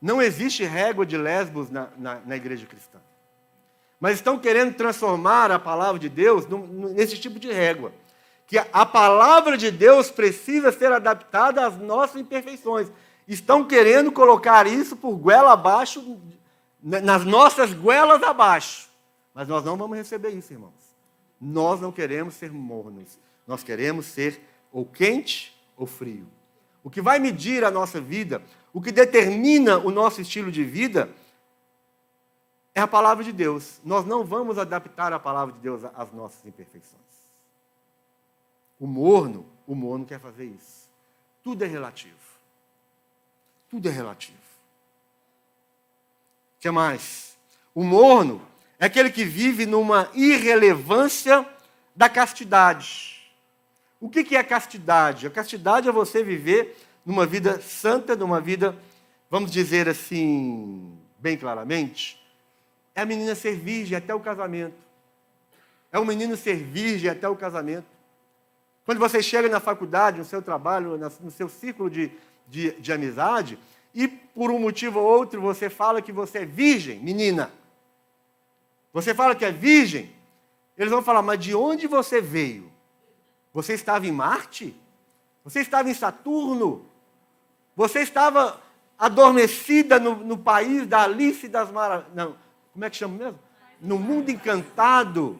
Não 0.00 0.22
existe 0.22 0.62
régua 0.64 1.04
de 1.04 1.16
Lesbos 1.16 1.70
na, 1.70 1.88
na, 1.96 2.20
na 2.20 2.36
igreja 2.36 2.66
cristã. 2.66 3.00
Mas 3.98 4.16
estão 4.16 4.38
querendo 4.38 4.74
transformar 4.74 5.50
a 5.50 5.58
palavra 5.58 5.98
de 5.98 6.08
Deus 6.08 6.46
nesse 6.94 7.18
tipo 7.18 7.38
de 7.38 7.50
régua 7.50 7.92
que 8.46 8.58
a 8.58 8.86
palavra 8.86 9.56
de 9.56 9.70
Deus 9.70 10.10
precisa 10.10 10.70
ser 10.70 10.92
adaptada 10.92 11.66
às 11.66 11.76
nossas 11.78 12.20
imperfeições. 12.20 12.90
Estão 13.26 13.64
querendo 13.64 14.12
colocar 14.12 14.66
isso 14.66 14.96
por 14.96 15.16
goela 15.16 15.52
abaixo, 15.52 16.18
nas 16.82 17.24
nossas 17.24 17.72
goelas 17.72 18.22
abaixo. 18.22 18.88
Mas 19.32 19.48
nós 19.48 19.64
não 19.64 19.76
vamos 19.76 19.96
receber 19.96 20.30
isso, 20.30 20.52
irmãos. 20.52 20.72
Nós 21.40 21.80
não 21.80 21.90
queremos 21.90 22.34
ser 22.34 22.52
mornos. 22.52 23.18
Nós 23.46 23.62
queremos 23.62 24.06
ser 24.06 24.40
ou 24.70 24.84
quente 24.84 25.58
ou 25.76 25.86
frio. 25.86 26.26
O 26.82 26.90
que 26.90 27.00
vai 27.00 27.18
medir 27.18 27.64
a 27.64 27.70
nossa 27.70 28.00
vida, 28.00 28.42
o 28.72 28.80
que 28.80 28.92
determina 28.92 29.78
o 29.78 29.90
nosso 29.90 30.20
estilo 30.20 30.52
de 30.52 30.62
vida, 30.62 31.08
é 32.74 32.80
a 32.80 32.86
palavra 32.86 33.24
de 33.24 33.32
Deus. 33.32 33.80
Nós 33.82 34.04
não 34.04 34.24
vamos 34.24 34.58
adaptar 34.58 35.12
a 35.12 35.18
palavra 35.18 35.54
de 35.54 35.60
Deus 35.60 35.82
às 35.94 36.12
nossas 36.12 36.44
imperfeições. 36.44 37.13
O 38.84 38.86
morno, 38.86 39.46
o 39.66 39.74
morno 39.74 40.04
quer 40.04 40.20
fazer 40.20 40.44
isso. 40.44 40.90
Tudo 41.42 41.64
é 41.64 41.66
relativo. 41.66 42.18
Tudo 43.70 43.88
é 43.88 43.90
relativo. 43.90 44.36
O 46.58 46.60
que 46.60 46.70
mais? 46.70 47.34
O 47.74 47.82
morno 47.82 48.46
é 48.78 48.84
aquele 48.84 49.10
que 49.10 49.24
vive 49.24 49.64
numa 49.64 50.10
irrelevância 50.12 51.48
da 51.96 52.10
castidade. 52.10 53.26
O 53.98 54.10
que 54.10 54.36
é 54.36 54.42
castidade? 54.42 55.28
A 55.28 55.30
castidade 55.30 55.88
é 55.88 55.92
você 55.92 56.22
viver 56.22 56.76
numa 57.06 57.24
vida 57.24 57.62
santa, 57.62 58.14
numa 58.14 58.38
vida, 58.38 58.76
vamos 59.30 59.50
dizer 59.50 59.88
assim, 59.88 60.94
bem 61.18 61.38
claramente, 61.38 62.22
é 62.94 63.00
a 63.00 63.06
menina 63.06 63.34
ser 63.34 63.56
virgem 63.56 63.96
até 63.96 64.14
o 64.14 64.20
casamento. 64.20 64.76
É 65.90 65.98
o 65.98 66.04
menino 66.04 66.36
ser 66.36 66.56
virgem 66.56 67.08
até 67.08 67.26
o 67.26 67.34
casamento. 67.34 67.93
Quando 68.84 68.98
você 68.98 69.22
chega 69.22 69.48
na 69.48 69.60
faculdade, 69.60 70.18
no 70.18 70.24
seu 70.24 70.42
trabalho, 70.42 70.98
no 71.20 71.30
seu 71.30 71.48
círculo 71.48 71.88
de, 71.88 72.12
de, 72.46 72.72
de 72.72 72.92
amizade, 72.92 73.58
e 73.94 74.08
por 74.08 74.50
um 74.50 74.58
motivo 74.58 74.98
ou 74.98 75.06
outro 75.06 75.40
você 75.40 75.70
fala 75.70 76.02
que 76.02 76.12
você 76.12 76.38
é 76.38 76.44
virgem, 76.44 76.98
menina. 76.98 77.50
Você 78.92 79.14
fala 79.14 79.34
que 79.34 79.44
é 79.44 79.50
virgem, 79.50 80.12
eles 80.76 80.92
vão 80.92 81.02
falar, 81.02 81.22
mas 81.22 81.38
de 81.38 81.54
onde 81.54 81.86
você 81.86 82.20
veio? 82.20 82.70
Você 83.52 83.74
estava 83.74 84.06
em 84.06 84.12
Marte? 84.12 84.76
Você 85.44 85.60
estava 85.60 85.88
em 85.88 85.94
Saturno? 85.94 86.84
Você 87.76 88.00
estava 88.00 88.60
adormecida 88.98 89.98
no, 89.98 90.16
no 90.16 90.36
país 90.36 90.86
da 90.86 91.02
Alice 91.02 91.46
das 91.48 91.70
Maravilhas? 91.70 92.34
Como 92.72 92.84
é 92.84 92.90
que 92.90 92.96
chama 92.96 93.16
mesmo? 93.16 93.38
No 93.80 93.98
mundo 93.98 94.30
encantado. 94.30 95.38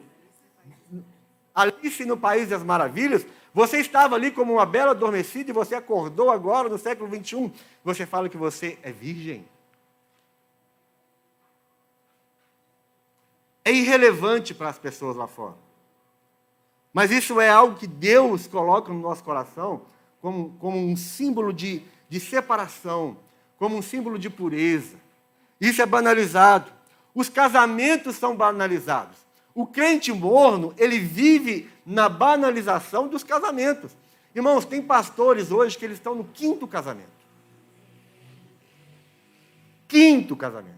Alice 1.55 2.03
no 2.05 2.17
País 2.17 2.49
das 2.49 2.61
Maravilhas, 2.61 3.25
você 3.53 3.77
estava 3.79 4.15
ali 4.15 4.31
como 4.31 4.53
uma 4.53 4.65
bela 4.65 4.91
adormecida 4.91 5.49
e 5.49 5.53
você 5.53 5.75
acordou 5.75 6.29
agora 6.29 6.67
no 6.67 6.77
século 6.77 7.09
21. 7.09 7.49
Você 7.85 8.05
fala 8.05 8.27
que 8.27 8.35
você 8.35 8.77
é 8.83 8.91
virgem. 8.91 9.47
É 13.63 13.71
irrelevante 13.71 14.53
para 14.53 14.69
as 14.69 14.77
pessoas 14.77 15.15
lá 15.15 15.25
fora. 15.25 15.55
Mas 16.93 17.11
isso 17.11 17.39
é 17.39 17.49
algo 17.49 17.77
que 17.77 17.87
Deus 17.87 18.45
coloca 18.45 18.91
no 18.91 18.99
nosso 18.99 19.23
coração 19.23 19.83
como, 20.21 20.55
como 20.59 20.77
um 20.77 20.95
símbolo 20.97 21.53
de, 21.53 21.81
de 22.09 22.19
separação, 22.19 23.17
como 23.57 23.77
um 23.77 23.81
símbolo 23.81 24.19
de 24.19 24.29
pureza. 24.29 24.97
Isso 25.59 25.81
é 25.81 25.85
banalizado. 25.85 26.71
Os 27.13 27.29
casamentos 27.29 28.17
são 28.17 28.35
banalizados. 28.35 29.24
O 29.55 29.65
crente 29.65 30.11
morno, 30.11 30.75
ele 30.77 30.99
vive 30.99 31.71
na 31.85 32.09
banalização 32.09 33.07
dos 33.07 33.23
casamentos. 33.23 33.95
Irmãos, 34.35 34.65
tem 34.65 34.81
pastores 34.81 35.49
hoje 35.49 35.77
que 35.77 35.85
eles 35.85 35.97
estão 35.97 36.13
no 36.13 36.25
quinto 36.25 36.67
casamento. 36.67 37.07
Quinto 39.87 40.35
casamento. 40.35 40.75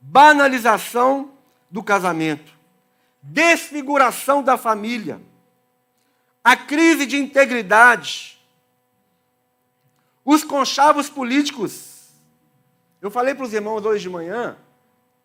Banalização 0.00 1.32
do 1.68 1.82
casamento. 1.82 2.52
Desfiguração 3.20 4.40
da 4.40 4.56
família. 4.56 5.20
A 6.44 6.56
crise 6.56 7.06
de 7.06 7.16
integridade. 7.16 8.40
Os 10.24 10.44
conchavos 10.44 11.10
políticos. 11.10 12.12
Eu 13.02 13.10
falei 13.10 13.34
para 13.34 13.46
os 13.46 13.52
irmãos 13.52 13.84
hoje 13.84 14.02
de 14.02 14.10
manhã 14.10 14.56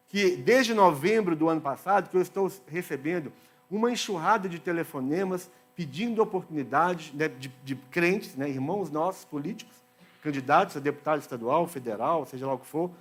que 0.09 0.35
desde 0.35 0.73
novembro 0.73 1.35
do 1.35 1.47
ano 1.47 1.61
passado 1.61 2.09
que 2.09 2.17
eu 2.17 2.21
estou 2.21 2.51
recebendo 2.67 3.31
uma 3.69 3.91
enxurrada 3.91 4.49
de 4.49 4.59
telefonemas 4.59 5.49
pedindo 5.75 6.21
oportunidade 6.21 7.11
né, 7.15 7.29
de, 7.29 7.47
de, 7.63 7.75
crentes, 7.75 8.35
né, 8.35 8.49
irmãos 8.49 8.89
nossos, 8.89 9.23
políticos, 9.23 9.77
candidatos 10.21 10.75
a 10.75 10.79
deputado 10.79 11.21
estadual, 11.21 11.67
federal, 11.67 12.25
seja 12.25 12.45
lá 12.45 12.53
o 12.53 12.59
que 12.59 12.65
for, 12.65 12.91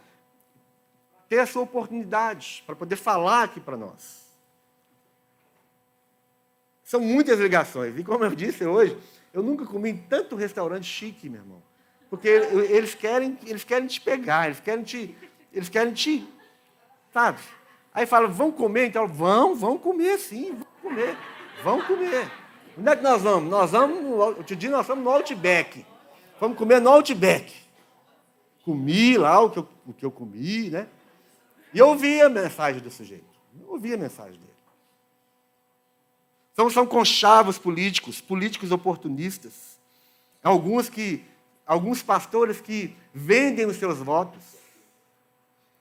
ter 1.28 1.36
essa 1.36 1.58
oportunidade 1.58 2.62
para 2.64 2.76
poder 2.76 2.96
falar 2.96 3.44
aqui 3.44 3.58
para 3.58 3.76
nós. 3.76 4.28
São 6.84 7.00
muitas 7.00 7.38
ligações. 7.40 7.98
E 7.98 8.04
como 8.04 8.24
eu 8.24 8.34
disse 8.34 8.64
hoje, 8.64 8.96
eu 9.32 9.42
nunca 9.42 9.66
comi 9.66 9.90
em 9.90 9.96
tanto 9.96 10.36
restaurante 10.36 10.86
chique, 10.86 11.28
meu 11.28 11.40
irmão. 11.40 11.62
Porque 12.08 12.28
eles 12.28 12.94
querem, 12.94 13.36
eles 13.44 13.64
querem 13.64 13.86
te 13.86 14.00
pegar, 14.00 14.46
eles 14.46 14.60
querem 14.60 14.84
te, 14.84 15.16
eles 15.52 15.68
querem 15.68 15.92
te 15.92 16.26
Sabe? 17.18 17.40
Aí 17.92 18.06
fala, 18.06 18.28
vão 18.28 18.52
comer? 18.52 18.86
Então, 18.86 19.08
vão, 19.08 19.52
vão 19.56 19.76
comer 19.76 20.20
sim, 20.20 20.52
vão 20.52 20.66
comer. 20.80 21.16
Vão 21.64 21.82
comer. 21.82 22.30
Onde 22.78 22.88
é 22.88 22.94
que 22.94 23.02
nós 23.02 23.20
vamos? 23.20 23.50
Nós 23.50 23.72
vamos, 23.72 24.36
eu 24.36 24.44
te 24.44 24.54
digo, 24.54 24.72
nós 24.72 24.86
vamos 24.86 25.02
no 25.02 25.10
Outback. 25.10 25.84
Vamos 26.38 26.56
comer 26.56 26.80
no 26.80 26.90
Outback. 26.90 27.52
Comi 28.64 29.18
lá 29.18 29.40
o 29.40 29.50
que 29.50 29.58
eu, 29.58 29.68
o 29.84 29.92
que 29.92 30.06
eu 30.06 30.12
comi, 30.12 30.70
né? 30.70 30.86
E 31.74 31.80
eu 31.80 31.88
ouvi 31.88 32.20
a 32.20 32.28
mensagem 32.28 32.80
do 32.80 32.88
sujeito. 32.88 33.24
Eu 33.60 33.72
ouvi 33.72 33.94
a 33.94 33.98
mensagem 33.98 34.38
dele. 34.38 34.52
Então 36.52 36.70
são 36.70 36.86
conchavos 36.86 37.58
políticos, 37.58 38.20
políticos 38.20 38.70
oportunistas. 38.70 39.76
Alguns 40.40 40.88
que, 40.88 41.24
alguns 41.66 42.00
pastores 42.00 42.60
que 42.60 42.96
vendem 43.12 43.66
os 43.66 43.76
seus 43.76 43.98
votos 43.98 44.57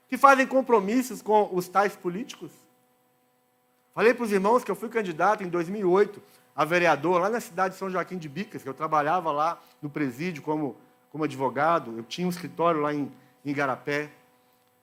que 0.08 0.16
fazem 0.16 0.46
compromissos 0.46 1.20
com 1.20 1.48
os 1.52 1.68
tais 1.68 1.94
políticos. 1.94 2.50
Falei 3.94 4.14
para 4.14 4.24
os 4.24 4.32
irmãos 4.32 4.64
que 4.64 4.70
eu 4.70 4.76
fui 4.76 4.88
candidato 4.88 5.42
em 5.42 5.48
2008 5.48 6.22
a 6.54 6.64
vereador 6.64 7.20
lá 7.20 7.30
na 7.30 7.40
cidade 7.40 7.74
de 7.74 7.78
São 7.78 7.90
Joaquim 7.90 8.18
de 8.18 8.28
Bicas, 8.28 8.62
que 8.62 8.68
eu 8.68 8.74
trabalhava 8.74 9.30
lá 9.30 9.60
no 9.80 9.88
presídio 9.88 10.42
como, 10.42 10.76
como 11.10 11.24
advogado, 11.24 11.96
eu 11.96 12.02
tinha 12.02 12.26
um 12.26 12.30
escritório 12.30 12.80
lá 12.80 12.92
em, 12.92 13.12
em 13.44 13.50
Igarapé, 13.50 14.10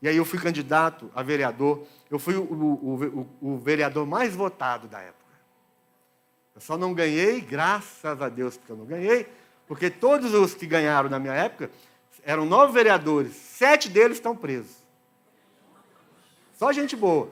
e 0.02 0.08
aí 0.08 0.18
eu 0.18 0.24
fui 0.24 0.40
candidato 0.40 1.10
a 1.16 1.24
vereador. 1.24 1.84
Eu 2.12 2.20
fui 2.20 2.36
o, 2.36 2.44
o, 2.44 3.28
o, 3.42 3.54
o 3.54 3.58
vereador 3.58 4.06
mais 4.06 4.36
votado 4.36 4.88
da 4.88 5.00
época. 5.00 5.26
Eu 6.54 6.62
só 6.62 6.78
não 6.78 6.94
ganhei, 6.94 7.42
graças 7.42 8.22
a 8.22 8.30
Deus, 8.30 8.56
porque 8.56 8.72
eu 8.72 8.78
não 8.78 8.86
ganhei, 8.86 9.28
porque 9.68 9.90
todos 9.90 10.34
os 10.34 10.54
que 10.54 10.68
ganharam 10.68 11.10
na 11.10 11.18
minha 11.18 11.34
época 11.34 11.72
eram 12.24 12.46
nove 12.46 12.72
vereadores, 12.72 13.36
sete 13.36 13.90
deles 13.90 14.18
estão 14.18 14.36
presos. 14.36 14.85
Só 16.56 16.72
gente 16.72 16.96
boa. 16.96 17.30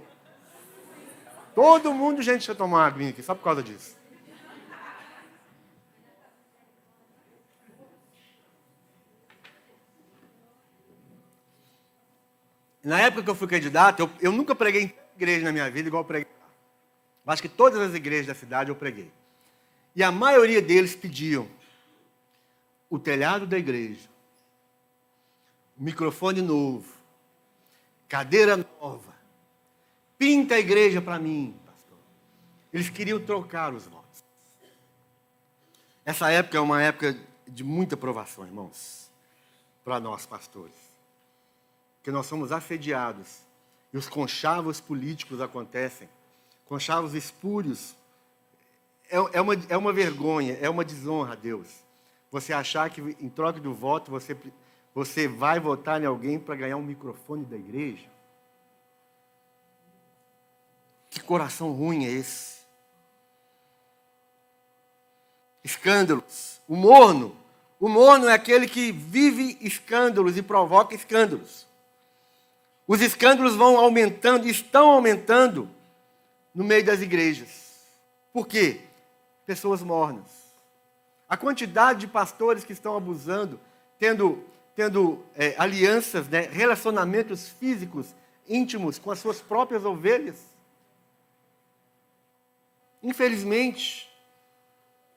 Todo 1.56 1.94
mundo, 1.94 2.22
gente, 2.22 2.48
eu 2.50 2.56
tomar 2.56 2.78
uma 2.78 2.88
aguinha 2.88 3.10
aqui, 3.12 3.24
só 3.24 3.34
por 3.34 3.44
causa 3.44 3.64
disso. 3.64 3.96
Na 12.84 13.00
época 13.00 13.24
que 13.24 13.30
eu 13.30 13.36
fui 13.36 13.48
candidato, 13.48 14.02
eu, 14.02 14.10
eu 14.20 14.32
nunca 14.32 14.54
preguei 14.54 14.84
em 14.84 14.94
igreja 15.16 15.46
na 15.46 15.54
minha 15.54 15.72
vida 15.72 15.88
igual 15.88 16.04
eu 16.04 16.08
preguei. 16.08 16.28
Acho 17.26 17.42
que 17.42 17.48
todas 17.48 17.80
as 17.80 17.96
igrejas 17.96 18.28
da 18.28 18.36
cidade 18.36 18.70
eu 18.70 18.76
preguei. 18.76 19.10
E 19.96 20.04
a 20.04 20.12
maioria 20.12 20.62
deles 20.62 20.94
pediam 20.94 21.48
o 22.90 23.00
telhado 23.00 23.48
da 23.48 23.58
igreja, 23.58 24.10
microfone 25.78 26.42
novo, 26.42 26.92
cadeira 28.10 28.58
nova, 28.58 29.13
Pinta 30.24 30.56
a 30.56 30.60
igreja 30.60 31.02
para 31.02 31.20
mim, 31.20 31.54
pastor. 31.66 31.98
Eles 32.72 32.90
queriam 32.90 33.20
trocar 33.20 33.74
os 33.74 33.86
votos. 33.86 34.24
Essa 36.06 36.32
época 36.32 36.58
é 36.58 36.62
uma 36.62 36.82
época 36.82 37.20
de 37.46 37.62
muita 37.62 37.98
provação, 37.98 38.46
irmãos, 38.46 39.12
para 39.84 40.00
nós, 40.00 40.26
pastores. 40.26 40.78
Porque 41.98 42.10
nós 42.10 42.26
somos 42.26 42.54
assediados 42.54 43.42
e 43.92 43.98
os 43.98 44.08
conchavos 44.08 44.80
políticos 44.80 45.42
acontecem, 45.42 46.08
conchavos 46.68 47.14
espúrios. 47.16 47.94
É, 49.10 49.18
é, 49.34 49.42
uma, 49.42 49.56
é 49.68 49.76
uma 49.76 49.92
vergonha, 49.92 50.58
é 50.62 50.70
uma 50.70 50.86
desonra 50.86 51.34
a 51.34 51.36
Deus. 51.36 51.68
Você 52.32 52.54
achar 52.54 52.90
que 52.90 53.02
em 53.02 53.28
troca 53.28 53.60
do 53.60 53.74
voto 53.74 54.10
você, 54.10 54.38
você 54.96 55.28
vai 55.28 55.60
votar 55.60 56.02
em 56.02 56.06
alguém 56.06 56.40
para 56.40 56.56
ganhar 56.56 56.78
um 56.78 56.82
microfone 56.82 57.44
da 57.44 57.58
igreja. 57.58 58.13
Que 61.14 61.22
coração 61.22 61.72
ruim 61.72 62.06
é 62.06 62.12
esse? 62.12 62.54
escândalos. 65.64 66.60
O 66.68 66.76
morno, 66.76 67.36
o 67.80 67.88
morno 67.88 68.28
é 68.28 68.34
aquele 68.34 68.68
que 68.68 68.92
vive 68.92 69.58
escândalos 69.62 70.38
e 70.38 70.42
provoca 70.42 70.94
escândalos. 70.94 71.66
Os 72.86 73.02
escândalos 73.02 73.56
vão 73.56 73.78
aumentando, 73.78 74.48
estão 74.48 74.90
aumentando 74.90 75.70
no 76.54 76.64
meio 76.64 76.84
das 76.84 77.02
igrejas. 77.02 77.74
Por 78.34 78.46
quê? 78.48 78.82
Pessoas 79.46 79.82
mornas. 79.82 80.44
A 81.30 81.38
quantidade 81.38 82.02
de 82.02 82.08
pastores 82.08 82.64
que 82.64 82.74
estão 82.74 82.98
abusando, 82.98 83.60
tendo, 83.98 84.44
tendo 84.76 85.24
é, 85.36 85.56
alianças, 85.58 86.28
né, 86.28 86.42
relacionamentos 86.42 87.48
físicos 87.48 88.08
íntimos 88.48 89.00
com 89.00 89.10
as 89.10 89.20
suas 89.20 89.40
próprias 89.40 89.86
ovelhas. 89.86 90.53
Infelizmente, 93.04 94.10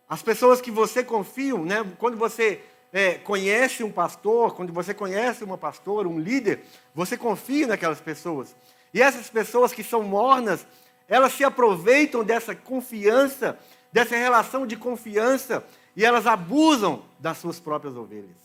as 0.08 0.22
pessoas 0.22 0.60
que 0.60 0.70
você 0.70 1.04
confia, 1.04 1.56
né, 1.56 1.84
quando 1.98 2.16
você 2.16 2.60
é, 2.92 3.14
conhece 3.14 3.84
um 3.84 3.92
pastor, 3.92 4.54
quando 4.54 4.72
você 4.72 4.92
conhece 4.92 5.44
uma 5.44 5.56
pastora, 5.56 6.08
um 6.08 6.18
líder, 6.18 6.64
você 6.94 7.16
confia 7.16 7.66
naquelas 7.66 8.00
pessoas. 8.00 8.54
E 8.92 9.00
essas 9.00 9.30
pessoas 9.30 9.72
que 9.72 9.84
são 9.84 10.02
mornas, 10.02 10.66
elas 11.08 11.32
se 11.32 11.44
aproveitam 11.44 12.24
dessa 12.24 12.54
confiança, 12.54 13.58
dessa 13.92 14.16
relação 14.16 14.66
de 14.66 14.76
confiança, 14.76 15.64
e 15.94 16.04
elas 16.04 16.26
abusam 16.26 17.04
das 17.18 17.38
suas 17.38 17.60
próprias 17.60 17.96
ovelhas. 17.96 18.36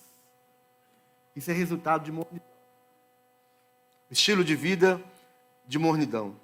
Isso 1.35 1.49
é 1.49 1.53
resultado 1.53 2.03
de 2.03 2.11
mornidão. 2.11 2.51
Estilo 4.09 4.43
de 4.43 4.55
vida 4.55 5.01
de 5.65 5.79
mornidão. 5.79 6.35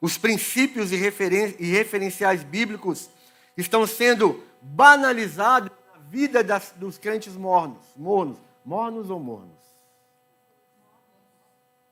Os 0.00 0.18
princípios 0.18 0.92
e, 0.92 0.96
referen 0.96 1.54
e 1.58 1.70
referenciais 1.70 2.42
bíblicos 2.42 3.08
estão 3.56 3.86
sendo 3.86 4.42
banalizados 4.60 5.70
na 5.94 6.00
vida 6.10 6.44
das, 6.44 6.72
dos 6.76 6.98
crentes 6.98 7.34
mornos. 7.34 7.82
Mornos. 7.96 8.38
Mornos 8.64 9.10
ou 9.10 9.20
mornos? 9.20 9.56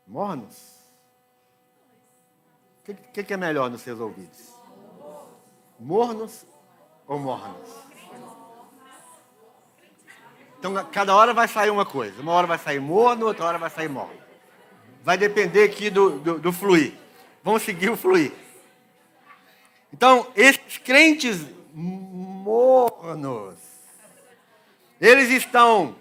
Mornos? 0.06 0.74
O 2.86 2.94
que, 3.12 3.24
que, 3.24 3.32
é 3.32 3.36
melhor 3.36 3.70
nos 3.70 3.80
seus 3.80 3.98
ouvidos? 3.98 4.52
Mornos 5.80 6.44
ou 7.06 7.18
mornos? 7.18 7.70
Então, 10.58 10.74
cada 10.90 11.14
hora 11.14 11.32
vai 11.32 11.48
sair 11.48 11.70
uma 11.70 11.86
coisa. 11.86 12.20
Uma 12.20 12.32
hora 12.32 12.46
vai 12.46 12.58
sair 12.58 12.80
morno, 12.80 13.26
outra 13.26 13.46
hora 13.46 13.58
vai 13.58 13.70
sair 13.70 13.88
morno. 13.88 14.20
Vai 15.02 15.16
depender 15.16 15.64
aqui 15.64 15.88
do, 15.88 16.18
do, 16.18 16.38
do 16.38 16.52
fluir. 16.52 17.03
Vamos 17.44 17.62
seguir 17.62 17.90
o 17.90 17.96
fluir. 17.96 18.32
Então, 19.92 20.26
esses 20.34 20.78
crentes 20.78 21.42
mornos, 21.74 23.58
eles 24.98 25.28
estão 25.28 25.94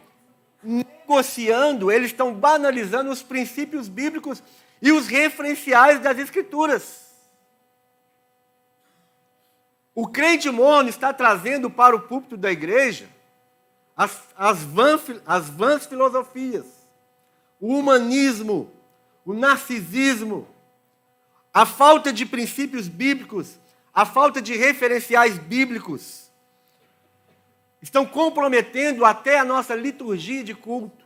negociando, 0.63 1.91
eles 1.91 2.11
estão 2.11 2.33
banalizando 2.33 3.11
os 3.11 3.21
princípios 3.21 3.89
bíblicos 3.89 4.41
e 4.81 4.93
os 4.93 5.07
referenciais 5.07 5.99
das 5.99 6.17
Escrituras. 6.17 7.03
O 9.93 10.07
crente 10.07 10.49
morno 10.49 10.89
está 10.89 11.11
trazendo 11.11 11.69
para 11.69 11.93
o 11.93 12.03
púlpito 12.03 12.37
da 12.37 12.53
igreja 12.53 13.09
as, 13.97 14.17
as, 14.37 14.59
as 15.25 15.49
vãs 15.49 15.85
filosofias, 15.85 16.65
o 17.59 17.75
humanismo, 17.77 18.71
o 19.25 19.33
narcisismo, 19.33 20.47
a 21.53 21.65
falta 21.65 22.11
de 22.11 22.25
princípios 22.25 22.87
bíblicos, 22.87 23.59
a 23.93 24.05
falta 24.05 24.41
de 24.41 24.55
referenciais 24.55 25.37
bíblicos, 25.37 26.31
estão 27.81 28.05
comprometendo 28.05 29.05
até 29.05 29.37
a 29.37 29.45
nossa 29.45 29.75
liturgia 29.75 30.43
de 30.43 30.55
culto. 30.55 31.05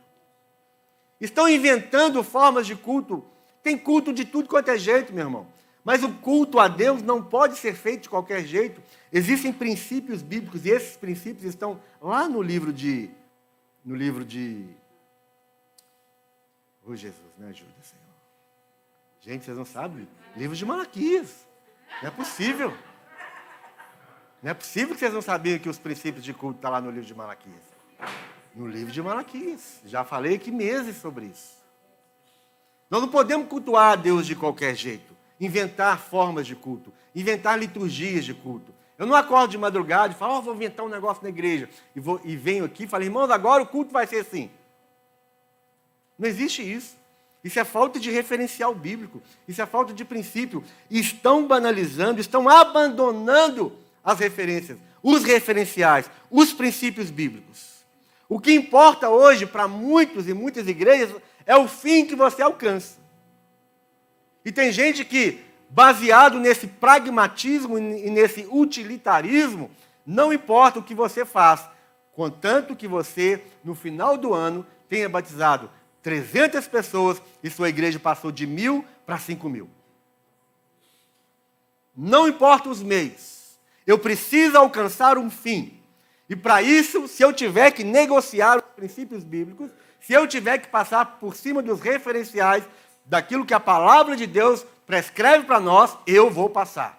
Estão 1.20 1.48
inventando 1.48 2.22
formas 2.22 2.66
de 2.66 2.76
culto 2.76 3.24
tem 3.68 3.76
culto 3.76 4.14
de 4.14 4.24
tudo 4.24 4.48
quanto 4.48 4.70
é 4.70 4.78
jeito, 4.78 5.12
meu 5.12 5.26
irmão. 5.26 5.46
Mas 5.84 6.02
o 6.02 6.12
culto 6.14 6.58
a 6.58 6.68
Deus 6.68 7.02
não 7.02 7.22
pode 7.22 7.58
ser 7.58 7.74
feito 7.74 8.04
de 8.04 8.08
qualquer 8.08 8.44
jeito. 8.44 8.82
Existem 9.12 9.52
princípios 9.52 10.22
bíblicos 10.22 10.64
e 10.64 10.70
esses 10.70 10.96
princípios 10.96 11.44
estão 11.44 11.80
lá 12.00 12.28
no 12.28 12.40
livro 12.42 12.72
de 12.72 13.10
no 13.84 13.94
livro 13.94 14.24
de 14.24 14.66
Oh 16.84 16.96
Jesus, 16.96 17.20
me 17.36 17.46
ajuda, 17.46 17.70
Senhor. 17.82 18.04
Gente, 19.20 19.44
vocês 19.44 19.56
não 19.56 19.66
sabem? 19.66 20.08
Livro 20.36 20.56
de 20.56 20.64
Malaquias. 20.64 21.46
Não 22.02 22.08
é 22.08 22.10
possível. 22.10 22.76
Não 24.42 24.50
é 24.50 24.54
possível 24.54 24.94
que 24.94 25.00
vocês 25.00 25.12
não 25.12 25.22
sabiam 25.22 25.58
que 25.58 25.68
os 25.68 25.78
princípios 25.78 26.24
de 26.24 26.32
culto 26.32 26.56
estão 26.56 26.70
tá 26.70 26.76
lá 26.76 26.80
no 26.80 26.90
livro 26.90 27.06
de 27.06 27.14
Malaquias. 27.14 27.62
No 28.54 28.66
livro 28.66 28.92
de 28.92 29.02
Malaquias. 29.02 29.80
Já 29.84 30.04
falei 30.04 30.36
aqui 30.36 30.50
meses 30.50 30.96
sobre 30.96 31.26
isso. 31.26 31.58
Nós 32.90 33.00
não 33.00 33.08
podemos 33.08 33.48
cultuar 33.48 33.92
a 33.92 33.96
Deus 33.96 34.26
de 34.26 34.34
qualquer 34.34 34.74
jeito, 34.74 35.14
inventar 35.38 35.98
formas 35.98 36.46
de 36.46 36.56
culto, 36.56 36.92
inventar 37.14 37.58
liturgias 37.58 38.24
de 38.24 38.32
culto. 38.32 38.72
Eu 38.96 39.06
não 39.06 39.14
acordo 39.14 39.50
de 39.50 39.58
madrugada 39.58 40.12
e 40.12 40.16
falo, 40.16 40.38
oh, 40.38 40.42
vou 40.42 40.54
inventar 40.54 40.84
um 40.84 40.88
negócio 40.88 41.22
na 41.22 41.28
igreja. 41.28 41.68
E, 41.94 42.00
vou, 42.00 42.20
e 42.24 42.36
venho 42.36 42.64
aqui 42.64 42.84
e 42.84 42.88
falo, 42.88 43.04
irmãos, 43.04 43.30
agora 43.30 43.62
o 43.62 43.66
culto 43.66 43.92
vai 43.92 44.06
ser 44.06 44.20
assim. 44.20 44.50
Não 46.18 46.28
existe 46.28 46.62
isso. 46.62 46.96
Isso 47.42 47.58
é 47.58 47.64
falta 47.64 48.00
de 48.00 48.10
referencial 48.10 48.74
bíblico. 48.74 49.22
Isso 49.46 49.62
é 49.62 49.66
falta 49.66 49.92
de 49.92 50.04
princípio. 50.04 50.64
Estão 50.90 51.46
banalizando, 51.46 52.20
estão 52.20 52.48
abandonando 52.48 53.72
as 54.02 54.18
referências, 54.18 54.78
os 55.02 55.22
referenciais, 55.22 56.10
os 56.30 56.52
princípios 56.52 57.10
bíblicos. 57.10 57.84
O 58.28 58.40
que 58.40 58.52
importa 58.52 59.08
hoje 59.08 59.46
para 59.46 59.68
muitos 59.68 60.28
e 60.28 60.34
muitas 60.34 60.66
igrejas 60.66 61.14
é 61.46 61.56
o 61.56 61.68
fim 61.68 62.04
que 62.04 62.14
você 62.14 62.42
alcança. 62.42 62.98
E 64.44 64.52
tem 64.52 64.72
gente 64.72 65.04
que, 65.04 65.40
baseado 65.70 66.38
nesse 66.38 66.66
pragmatismo 66.66 67.78
e 67.78 68.10
nesse 68.10 68.46
utilitarismo, 68.50 69.70
não 70.04 70.32
importa 70.32 70.78
o 70.78 70.82
que 70.82 70.94
você 70.94 71.24
faz, 71.24 71.66
contanto 72.12 72.76
que 72.76 72.88
você, 72.88 73.42
no 73.62 73.74
final 73.74 74.16
do 74.16 74.34
ano, 74.34 74.66
tenha 74.88 75.08
batizado 75.08 75.70
300 76.08 76.66
pessoas 76.66 77.20
e 77.42 77.50
sua 77.50 77.68
igreja 77.68 77.98
passou 77.98 78.32
de 78.32 78.46
mil 78.46 78.82
para 79.04 79.18
cinco 79.18 79.46
mil. 79.46 79.68
Não 81.94 82.26
importa 82.26 82.70
os 82.70 82.82
meios, 82.82 83.58
eu 83.86 83.98
preciso 83.98 84.56
alcançar 84.56 85.18
um 85.18 85.28
fim. 85.28 85.78
E 86.26 86.34
para 86.34 86.62
isso, 86.62 87.06
se 87.08 87.22
eu 87.22 87.30
tiver 87.30 87.72
que 87.72 87.84
negociar 87.84 88.56
os 88.56 88.64
princípios 88.74 89.22
bíblicos, 89.22 89.70
se 90.00 90.14
eu 90.14 90.26
tiver 90.26 90.56
que 90.56 90.68
passar 90.68 91.18
por 91.20 91.36
cima 91.36 91.60
dos 91.60 91.78
referenciais 91.78 92.64
daquilo 93.04 93.44
que 93.44 93.52
a 93.52 93.60
palavra 93.60 94.16
de 94.16 94.26
Deus 94.26 94.64
prescreve 94.86 95.44
para 95.44 95.60
nós, 95.60 95.94
eu 96.06 96.30
vou 96.30 96.48
passar. 96.48 96.98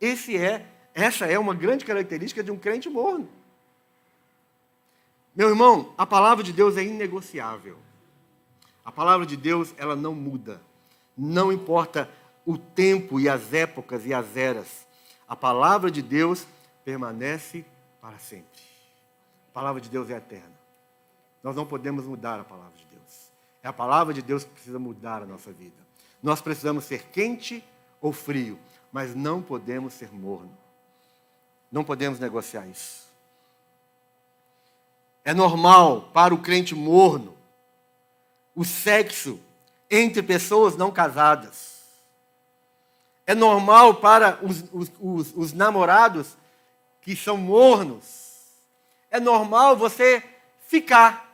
Esse 0.00 0.36
é, 0.36 0.64
essa 0.94 1.26
é 1.26 1.36
uma 1.36 1.56
grande 1.56 1.84
característica 1.84 2.40
de 2.40 2.52
um 2.52 2.56
crente 2.56 2.88
morno. 2.88 3.28
Meu 5.34 5.48
irmão, 5.48 5.92
a 5.98 6.06
palavra 6.06 6.44
de 6.44 6.52
Deus 6.52 6.76
é 6.76 6.84
inegociável. 6.84 7.78
A 8.84 8.90
palavra 8.90 9.24
de 9.24 9.36
Deus, 9.36 9.74
ela 9.76 9.94
não 9.94 10.14
muda. 10.14 10.60
Não 11.16 11.52
importa 11.52 12.08
o 12.44 12.58
tempo 12.58 13.20
e 13.20 13.28
as 13.28 13.52
épocas 13.52 14.04
e 14.06 14.12
as 14.12 14.36
eras. 14.36 14.86
A 15.28 15.36
palavra 15.36 15.90
de 15.90 16.02
Deus 16.02 16.46
permanece 16.84 17.64
para 18.00 18.18
sempre. 18.18 18.60
A 19.50 19.52
palavra 19.52 19.80
de 19.80 19.88
Deus 19.88 20.10
é 20.10 20.16
eterna. 20.16 20.52
Nós 21.42 21.54
não 21.54 21.66
podemos 21.66 22.04
mudar 22.04 22.40
a 22.40 22.44
palavra 22.44 22.76
de 22.76 22.84
Deus. 22.86 23.30
É 23.62 23.68
a 23.68 23.72
palavra 23.72 24.12
de 24.12 24.22
Deus 24.22 24.44
que 24.44 24.50
precisa 24.50 24.78
mudar 24.78 25.22
a 25.22 25.26
nossa 25.26 25.52
vida. 25.52 25.76
Nós 26.22 26.40
precisamos 26.40 26.84
ser 26.84 27.04
quente 27.08 27.64
ou 28.00 28.12
frio, 28.12 28.58
mas 28.92 29.14
não 29.14 29.40
podemos 29.42 29.92
ser 29.92 30.12
morno. 30.12 30.56
Não 31.70 31.84
podemos 31.84 32.18
negociar 32.18 32.66
isso. 32.66 33.08
É 35.24 35.32
normal 35.32 36.10
para 36.12 36.34
o 36.34 36.38
crente 36.38 36.74
morno 36.74 37.31
o 38.54 38.64
sexo 38.64 39.40
entre 39.90 40.22
pessoas 40.22 40.76
não 40.76 40.90
casadas. 40.90 41.82
É 43.26 43.34
normal 43.34 43.94
para 43.96 44.38
os, 44.42 44.64
os, 44.72 44.92
os, 45.00 45.36
os 45.36 45.52
namorados 45.52 46.36
que 47.00 47.14
são 47.14 47.36
mornos. 47.36 48.46
É 49.10 49.20
normal 49.20 49.76
você 49.76 50.22
ficar 50.66 51.32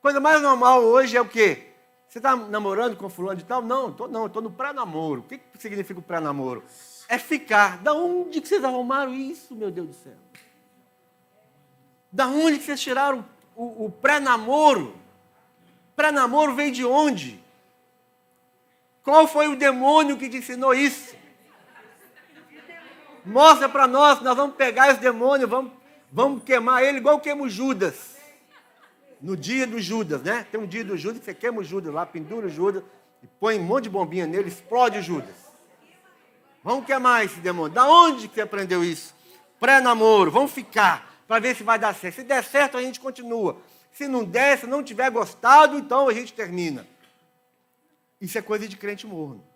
Coisa 0.00 0.20
mais 0.20 0.40
normal 0.40 0.82
hoje 0.82 1.16
é 1.16 1.20
o 1.20 1.28
quê? 1.28 1.66
Você 2.08 2.18
está 2.18 2.34
namorando 2.34 2.96
com 2.96 3.08
fulano 3.08 3.38
de 3.38 3.44
tal? 3.44 3.60
Não, 3.60 3.92
tô, 3.92 4.08
não, 4.08 4.26
estou 4.26 4.40
no 4.40 4.50
pré-namoro. 4.50 5.20
O 5.20 5.24
que, 5.24 5.38
que 5.38 5.58
significa 5.58 6.00
o 6.00 6.02
pré-namoro? 6.02 6.64
É 7.08 7.18
ficar. 7.18 7.78
Da 7.82 7.92
onde 7.92 8.40
que 8.40 8.48
vocês 8.48 8.64
arrumaram 8.64 9.12
isso, 9.12 9.54
meu 9.54 9.70
Deus 9.70 9.88
do 9.88 9.94
céu? 9.94 10.14
Da 12.10 12.26
onde 12.28 12.58
que 12.58 12.64
vocês 12.64 12.80
tiraram 12.80 13.24
o, 13.58 13.86
o 13.86 13.90
pré-namoro? 13.90 14.94
Pré-namoro 15.96 16.54
veio 16.54 16.70
de 16.70 16.84
onde? 16.84 17.42
Qual 19.02 19.26
foi 19.26 19.48
o 19.48 19.56
demônio 19.56 20.16
que 20.16 20.28
te 20.28 20.36
ensinou 20.36 20.72
isso? 20.72 21.16
Mostra 23.24 23.68
para 23.68 23.88
nós, 23.88 24.20
nós 24.22 24.36
vamos 24.36 24.54
pegar 24.54 24.90
esse 24.90 25.00
demônio, 25.00 25.48
vamos, 25.48 25.72
vamos 26.10 26.44
queimar 26.44 26.82
ele 26.84 26.98
igual 26.98 27.18
queimamos 27.18 27.52
Judas. 27.52 28.16
No 29.20 29.36
dia 29.36 29.66
do 29.66 29.80
Judas, 29.80 30.22
né? 30.22 30.46
Tem 30.50 30.60
um 30.60 30.66
dia 30.66 30.84
do 30.84 30.96
Judas 30.96 31.18
que 31.18 31.24
você 31.24 31.34
queima 31.34 31.60
o 31.60 31.64
Judas 31.64 31.92
lá, 31.92 32.06
pendura 32.06 32.46
o 32.46 32.50
Judas, 32.50 32.84
e 33.20 33.26
põe 33.26 33.58
um 33.58 33.64
monte 33.64 33.84
de 33.84 33.90
bombinha 33.90 34.26
nele, 34.26 34.48
explode 34.48 34.98
o 34.98 35.02
Judas. 35.02 35.34
Vamos 36.62 36.86
queimar 36.86 37.24
esse 37.24 37.40
demônio. 37.40 37.74
Da 37.74 37.88
onde 37.88 38.28
que 38.28 38.36
você 38.36 38.42
aprendeu 38.42 38.84
isso? 38.84 39.12
Pré-namoro, 39.58 40.30
vamos 40.30 40.52
ficar, 40.52 41.07
para 41.28 41.40
ver 41.40 41.54
se 41.54 41.62
vai 41.62 41.78
dar 41.78 41.94
certo. 41.94 42.16
Se 42.16 42.22
der 42.24 42.42
certo, 42.42 42.78
a 42.78 42.82
gente 42.82 42.98
continua. 42.98 43.60
Se 43.92 44.08
não 44.08 44.24
der, 44.24 44.58
se 44.58 44.66
não 44.66 44.82
tiver 44.82 45.10
gostado, 45.10 45.76
então 45.76 46.08
a 46.08 46.14
gente 46.14 46.32
termina. 46.32 46.88
Isso 48.18 48.38
é 48.38 48.42
coisa 48.42 48.66
de 48.66 48.76
crente 48.78 49.06
morno. 49.06 49.46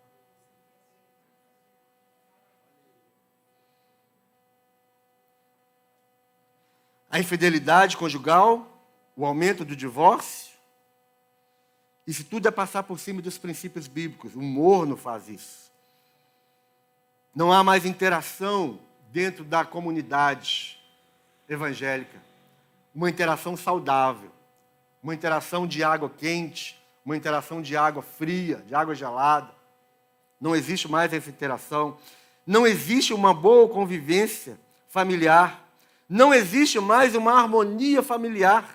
A 7.10 7.18
infidelidade 7.18 7.96
conjugal, 7.96 8.68
o 9.16 9.24
aumento 9.24 9.64
do 9.64 9.74
divórcio, 9.74 10.52
isso 12.06 12.24
tudo 12.24 12.48
é 12.48 12.50
passar 12.50 12.82
por 12.82 12.98
cima 12.98 13.22
dos 13.22 13.38
princípios 13.38 13.86
bíblicos. 13.86 14.34
O 14.34 14.42
morno 14.42 14.96
faz 14.96 15.28
isso. 15.28 15.72
Não 17.34 17.50
há 17.52 17.64
mais 17.64 17.86
interação 17.86 18.78
dentro 19.10 19.44
da 19.44 19.64
comunidade 19.64 20.81
evangélica. 21.54 22.18
Uma 22.94 23.08
interação 23.08 23.56
saudável. 23.56 24.30
Uma 25.02 25.14
interação 25.14 25.66
de 25.66 25.82
água 25.82 26.08
quente, 26.10 26.80
uma 27.04 27.16
interação 27.16 27.60
de 27.60 27.76
água 27.76 28.02
fria, 28.02 28.62
de 28.66 28.74
água 28.74 28.94
gelada. 28.94 29.50
Não 30.40 30.54
existe 30.54 30.88
mais 30.88 31.12
essa 31.12 31.28
interação. 31.28 31.96
Não 32.46 32.66
existe 32.66 33.12
uma 33.12 33.34
boa 33.34 33.68
convivência 33.68 34.58
familiar. 34.88 35.62
Não 36.08 36.32
existe 36.32 36.78
mais 36.78 37.14
uma 37.14 37.32
harmonia 37.32 38.02
familiar. 38.02 38.68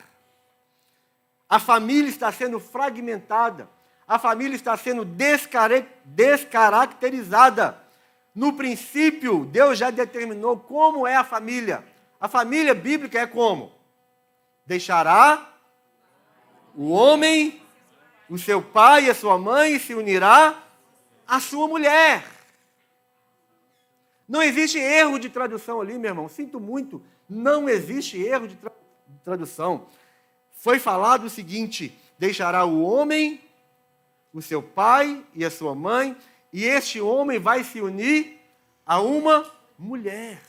A 1.50 1.60
família 1.60 2.10
está 2.10 2.32
sendo 2.32 2.60
fragmentada. 2.60 3.70
A 4.08 4.18
família 4.18 4.56
está 4.56 4.76
sendo 4.78 5.06
descaracterizada. 6.06 7.78
No 8.34 8.54
princípio, 8.54 9.46
Deus 9.46 9.78
já 9.78 9.90
determinou 9.90 10.58
como 10.58 11.06
é 11.08 11.16
a 11.16 11.24
família. 11.24 11.84
A 12.20 12.28
família 12.28 12.74
bíblica 12.74 13.20
é 13.20 13.28
como? 13.28 13.72
Deixará 14.66 15.54
o 16.76 16.90
homem, 16.90 17.62
o 18.30 18.38
seu 18.38 18.62
pai 18.62 19.06
e 19.06 19.10
a 19.10 19.16
sua 19.16 19.38
mãe 19.38 19.76
e 19.76 19.80
se 19.80 19.94
unirá 19.94 20.64
à 21.28 21.40
sua 21.40 21.68
mulher. 21.68 22.26
Não 24.28 24.42
existe 24.42 24.78
erro 24.78 25.18
de 25.18 25.30
tradução 25.30 25.80
ali, 25.80 25.98
meu 25.98 26.10
irmão. 26.10 26.28
Sinto 26.28 26.60
muito. 26.60 27.02
Não 27.30 27.70
existe 27.70 28.22
erro 28.22 28.48
de, 28.48 28.56
tra 28.56 28.72
tradução 29.24 29.88
foi 30.58 30.80
falado 30.80 31.26
o 31.26 31.30
seguinte: 31.30 31.98
deixará 32.18 32.66
o 32.66 32.82
homem, 32.82 33.40
o 34.34 34.42
seu 34.42 34.62
pai 34.62 35.24
e 35.34 35.46
a 35.46 35.52
sua 35.52 35.74
mãe, 35.74 36.16
e 36.52 36.66
este 36.66 37.00
homem 37.00 37.40
vai 37.40 37.64
se 37.64 37.80
unir 37.80 38.40
a 38.86 39.00
uma 39.00 39.50
mulher. 39.78 40.42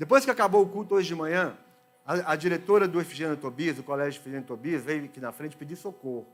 Depois 0.00 0.24
que 0.24 0.30
acabou 0.30 0.62
o 0.62 0.66
culto 0.66 0.94
hoje 0.94 1.08
de 1.08 1.14
manhã, 1.14 1.54
a, 2.06 2.32
a 2.32 2.34
diretora 2.34 2.88
do 2.88 2.98
Efigênio 2.98 3.36
Tobias, 3.36 3.76
do 3.76 3.82
Colégio 3.82 4.18
Efigênio 4.18 4.46
Tobias, 4.46 4.82
veio 4.82 5.04
aqui 5.04 5.20
na 5.20 5.30
frente 5.30 5.58
pedir 5.58 5.76
socorro. 5.76 6.26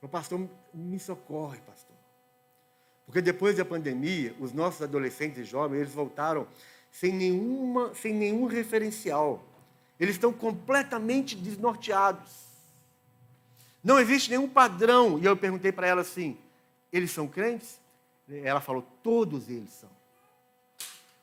O 0.00 0.08
pastor, 0.08 0.48
me 0.72 0.98
socorre, 0.98 1.58
pastor. 1.60 1.94
Porque 3.04 3.20
depois 3.20 3.58
da 3.58 3.64
pandemia, 3.66 4.34
os 4.40 4.54
nossos 4.54 4.80
adolescentes 4.80 5.40
e 5.40 5.44
jovens, 5.44 5.80
eles 5.80 5.92
voltaram 5.92 6.46
sem, 6.90 7.12
nenhuma, 7.12 7.94
sem 7.94 8.14
nenhum 8.14 8.46
referencial. 8.46 9.44
Eles 10.00 10.14
estão 10.14 10.32
completamente 10.32 11.36
desnorteados. 11.36 12.32
Não 13.82 14.00
existe 14.00 14.30
nenhum 14.30 14.48
padrão. 14.48 15.18
E 15.18 15.26
eu 15.26 15.36
perguntei 15.36 15.72
para 15.72 15.86
ela 15.86 16.00
assim: 16.00 16.38
eles 16.90 17.10
são 17.10 17.28
crentes? 17.28 17.78
Ela 18.26 18.62
falou: 18.62 18.80
todos 19.02 19.50
eles 19.50 19.74
são. 19.74 19.93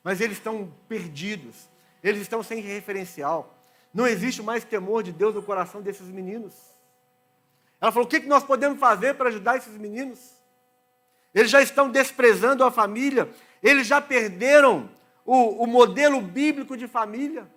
Mas 0.04 0.20
eles 0.22 0.38
estão 0.38 0.74
perdidos. 0.88 1.70
Eles 2.04 2.22
estão 2.22 2.42
sem 2.42 2.60
referencial. 2.60 3.58
Não 3.94 4.08
existe 4.08 4.42
mais 4.42 4.64
temor 4.64 5.04
de 5.04 5.12
Deus 5.12 5.36
no 5.36 5.44
coração 5.44 5.82
desses 5.82 6.08
meninos. 6.08 6.54
Ela 7.80 7.92
falou: 7.92 8.08
o 8.08 8.10
que 8.10 8.20
nós 8.22 8.44
podemos 8.44 8.80
fazer 8.80 9.16
para 9.16 9.30
ajudar 9.30 9.58
esses 9.58 9.78
meninos? 9.78 10.40
Eles 11.34 11.52
já 11.52 11.62
estão 11.62 11.90
desprezando 11.90 12.64
a 12.64 12.72
família, 12.72 13.30
eles 13.64 13.88
já 13.88 14.02
perderam 14.02 14.90
o, 15.26 15.64
o 15.64 15.68
modelo 15.68 16.22
bíblico 16.22 16.76
de 16.76 16.88
família. 16.88 17.50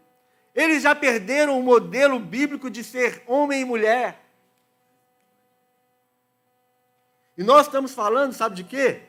Eles 0.55 0.83
já 0.85 0.95
perderam 0.95 1.59
o 1.59 1.63
modelo 1.63 2.21
bíblico 2.21 2.71
de 2.71 2.85
ser 2.85 3.25
homem 3.27 3.63
e 3.63 3.65
mulher. 3.65 4.21
E 7.37 7.43
nós 7.43 7.67
estamos 7.67 7.93
falando, 7.93 8.33
sabe 8.33 8.55
de 8.55 8.63
quê? 8.63 9.03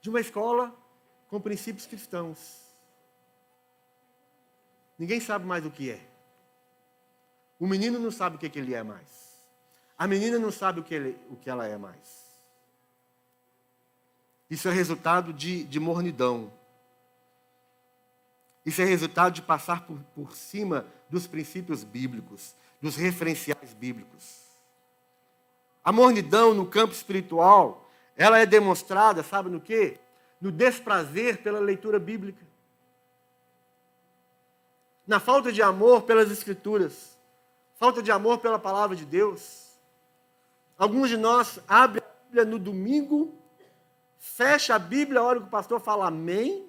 De 0.00 0.10
uma 0.10 0.20
escola 0.20 0.74
com 1.28 1.40
princípios 1.40 1.86
cristãos. 1.86 2.68
Ninguém 4.98 5.20
sabe 5.20 5.44
mais 5.46 5.64
o 5.64 5.70
que 5.70 5.90
é. 5.90 6.00
O 7.58 7.66
menino 7.66 7.98
não 7.98 8.10
sabe 8.10 8.36
o 8.36 8.38
que, 8.38 8.48
que 8.48 8.58
ele 8.58 8.74
é 8.74 8.82
mais. 8.82 9.28
A 9.96 10.06
menina 10.06 10.38
não 10.38 10.50
sabe 10.50 10.80
o 10.80 10.82
que, 10.82 10.94
ele, 10.94 11.18
o 11.28 11.36
que 11.36 11.50
ela 11.50 11.66
é 11.66 11.76
mais. 11.76 12.28
Isso 14.48 14.68
é 14.68 14.72
resultado 14.72 15.32
de, 15.32 15.64
de 15.64 15.78
mornidão. 15.78 16.52
Isso 18.64 18.80
é 18.80 18.84
resultado 18.84 19.34
de 19.34 19.42
passar 19.42 19.86
por, 19.86 19.98
por 20.14 20.36
cima 20.36 20.86
dos 21.10 21.26
princípios 21.26 21.84
bíblicos, 21.84 22.54
dos 22.80 22.96
referenciais 22.96 23.74
bíblicos. 23.74 24.46
A 25.84 25.92
mornidão 25.92 26.54
no 26.54 26.66
campo 26.66 26.92
espiritual, 26.92 27.88
ela 28.16 28.38
é 28.38 28.46
demonstrada, 28.46 29.22
sabe 29.22 29.48
no 29.48 29.60
quê? 29.60 29.98
No 30.40 30.52
desprazer 30.52 31.42
pela 31.42 31.58
leitura 31.58 31.98
bíblica. 31.98 32.46
Na 35.06 35.18
falta 35.18 35.50
de 35.50 35.62
amor 35.62 36.02
pelas 36.02 36.30
escrituras. 36.30 37.18
Falta 37.76 38.02
de 38.02 38.10
amor 38.10 38.38
pela 38.38 38.58
palavra 38.58 38.96
de 38.96 39.04
Deus. 39.04 39.78
Alguns 40.76 41.08
de 41.08 41.16
nós 41.16 41.58
abrem 41.66 42.02
a 42.04 42.24
Bíblia 42.24 42.44
no 42.44 42.58
domingo, 42.58 43.34
fecha 44.18 44.74
a 44.76 44.78
Bíblia 44.78 45.20
a 45.20 45.24
hora 45.24 45.40
que 45.40 45.46
o 45.46 45.50
pastor 45.50 45.80
fala 45.80 46.06
amém, 46.06 46.68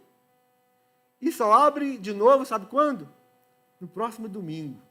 e 1.21 1.31
só 1.31 1.51
abre 1.51 1.97
de 1.97 2.13
novo, 2.13 2.45
sabe 2.45 2.65
quando? 2.67 3.07
No 3.79 3.87
próximo 3.87 4.27
domingo. 4.27 4.81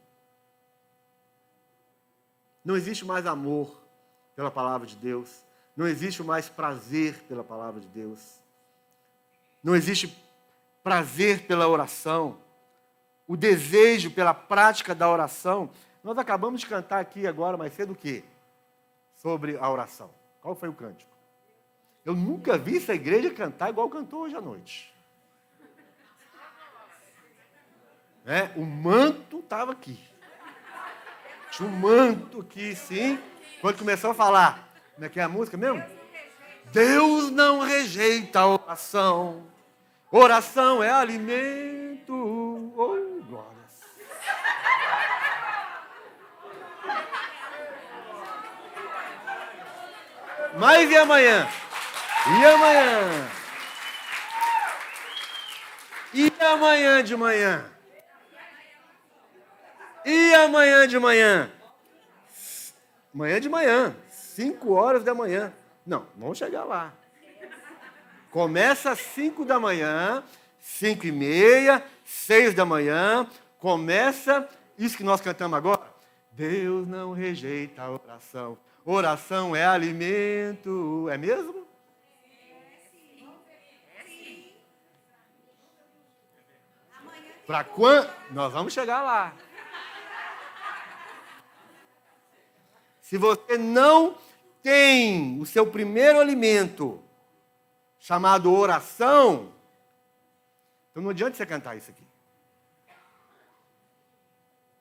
Não 2.63 2.75
existe 2.75 3.03
mais 3.03 3.25
amor 3.25 3.81
pela 4.35 4.51
palavra 4.51 4.85
de 4.85 4.95
Deus. 4.95 5.43
Não 5.75 5.87
existe 5.87 6.21
mais 6.23 6.49
prazer 6.49 7.23
pela 7.23 7.43
palavra 7.43 7.81
de 7.81 7.87
Deus. 7.87 8.38
Não 9.63 9.75
existe 9.75 10.15
prazer 10.83 11.45
pela 11.45 11.67
oração. 11.67 12.37
O 13.27 13.37
desejo 13.37 14.11
pela 14.11 14.33
prática 14.33 14.95
da 14.95 15.09
oração. 15.09 15.69
Nós 16.03 16.17
acabamos 16.17 16.61
de 16.61 16.67
cantar 16.67 16.99
aqui 16.99 17.27
agora, 17.27 17.57
mais 17.57 17.73
cedo, 17.73 17.93
o 17.93 17.95
quê? 17.95 18.23
Sobre 19.15 19.57
a 19.57 19.69
oração. 19.69 20.09
Qual 20.41 20.55
foi 20.55 20.69
o 20.69 20.73
cântico? 20.73 21.11
Eu 22.05 22.15
nunca 22.15 22.57
vi 22.57 22.77
essa 22.77 22.93
igreja 22.93 23.29
cantar 23.29 23.69
igual 23.69 23.89
cantou 23.89 24.21
hoje 24.21 24.35
à 24.35 24.41
noite. 24.41 24.93
Né? 28.23 28.51
O 28.55 28.65
manto 28.65 29.39
estava 29.39 29.71
aqui. 29.71 29.99
Tinha 31.51 31.67
um 31.67 31.71
manto 31.71 32.41
aqui, 32.41 32.75
sim. 32.75 33.19
Quando 33.59 33.79
começou 33.79 34.11
a 34.11 34.13
falar, 34.13 34.69
como 34.93 35.05
é 35.05 35.09
que 35.09 35.19
é 35.19 35.23
a 35.23 35.29
música 35.29 35.57
mesmo? 35.57 35.98
Deus 36.71 37.31
não 37.31 37.59
rejeita 37.59 38.41
a 38.41 38.47
oração. 38.47 39.47
Oração 40.11 40.83
é 40.83 40.89
alimento. 40.89 42.13
Oh, 42.13 43.23
glórias. 43.23 43.59
Mas 50.57 50.89
e 50.89 50.97
amanhã? 50.97 51.47
E 52.27 52.45
amanhã? 52.45 53.29
E 56.13 56.33
amanhã 56.39 57.03
de 57.03 57.15
manhã? 57.15 57.65
E 60.05 60.33
amanhã 60.33 60.87
de 60.87 60.99
manhã? 60.99 61.51
Amanhã 63.13 63.39
de 63.39 63.49
manhã, 63.49 63.95
5 64.09 64.71
horas 64.71 65.03
da 65.03 65.13
manhã. 65.13 65.53
Não, 65.89 66.05
vamos 66.15 66.37
chegar 66.37 66.65
lá. 66.65 66.93
Começa 68.29 68.91
às 68.91 68.99
5 68.99 69.43
da 69.43 69.59
manhã, 69.59 70.23
5 70.59 71.07
e 71.07 71.11
meia, 71.11 71.83
6 72.05 72.53
da 72.53 72.63
manhã, 72.63 73.27
começa 73.57 74.47
isso 74.77 74.95
que 74.95 75.03
nós 75.03 75.19
cantamos 75.19 75.57
agora. 75.57 75.81
Deus 76.31 76.87
não 76.87 77.11
rejeita 77.11 77.81
a 77.81 77.89
oração. 77.89 78.55
Oração 78.85 79.55
é 79.55 79.65
alimento, 79.65 81.09
é 81.09 81.17
mesmo? 81.17 81.67
Para 87.47 87.63
quando? 87.63 88.13
Nós 88.29 88.53
vamos 88.53 88.73
chegar 88.73 89.01
lá. 89.01 89.33
Se 93.01 93.17
você 93.17 93.57
não 93.57 94.15
tem 94.61 95.39
o 95.39 95.45
seu 95.45 95.67
primeiro 95.67 96.19
alimento, 96.19 97.01
chamado 97.99 98.53
oração, 98.53 99.51
então 100.91 101.03
não 101.03 101.11
adianta 101.11 101.37
você 101.37 101.45
cantar 101.45 101.77
isso 101.77 101.91
aqui. 101.91 102.03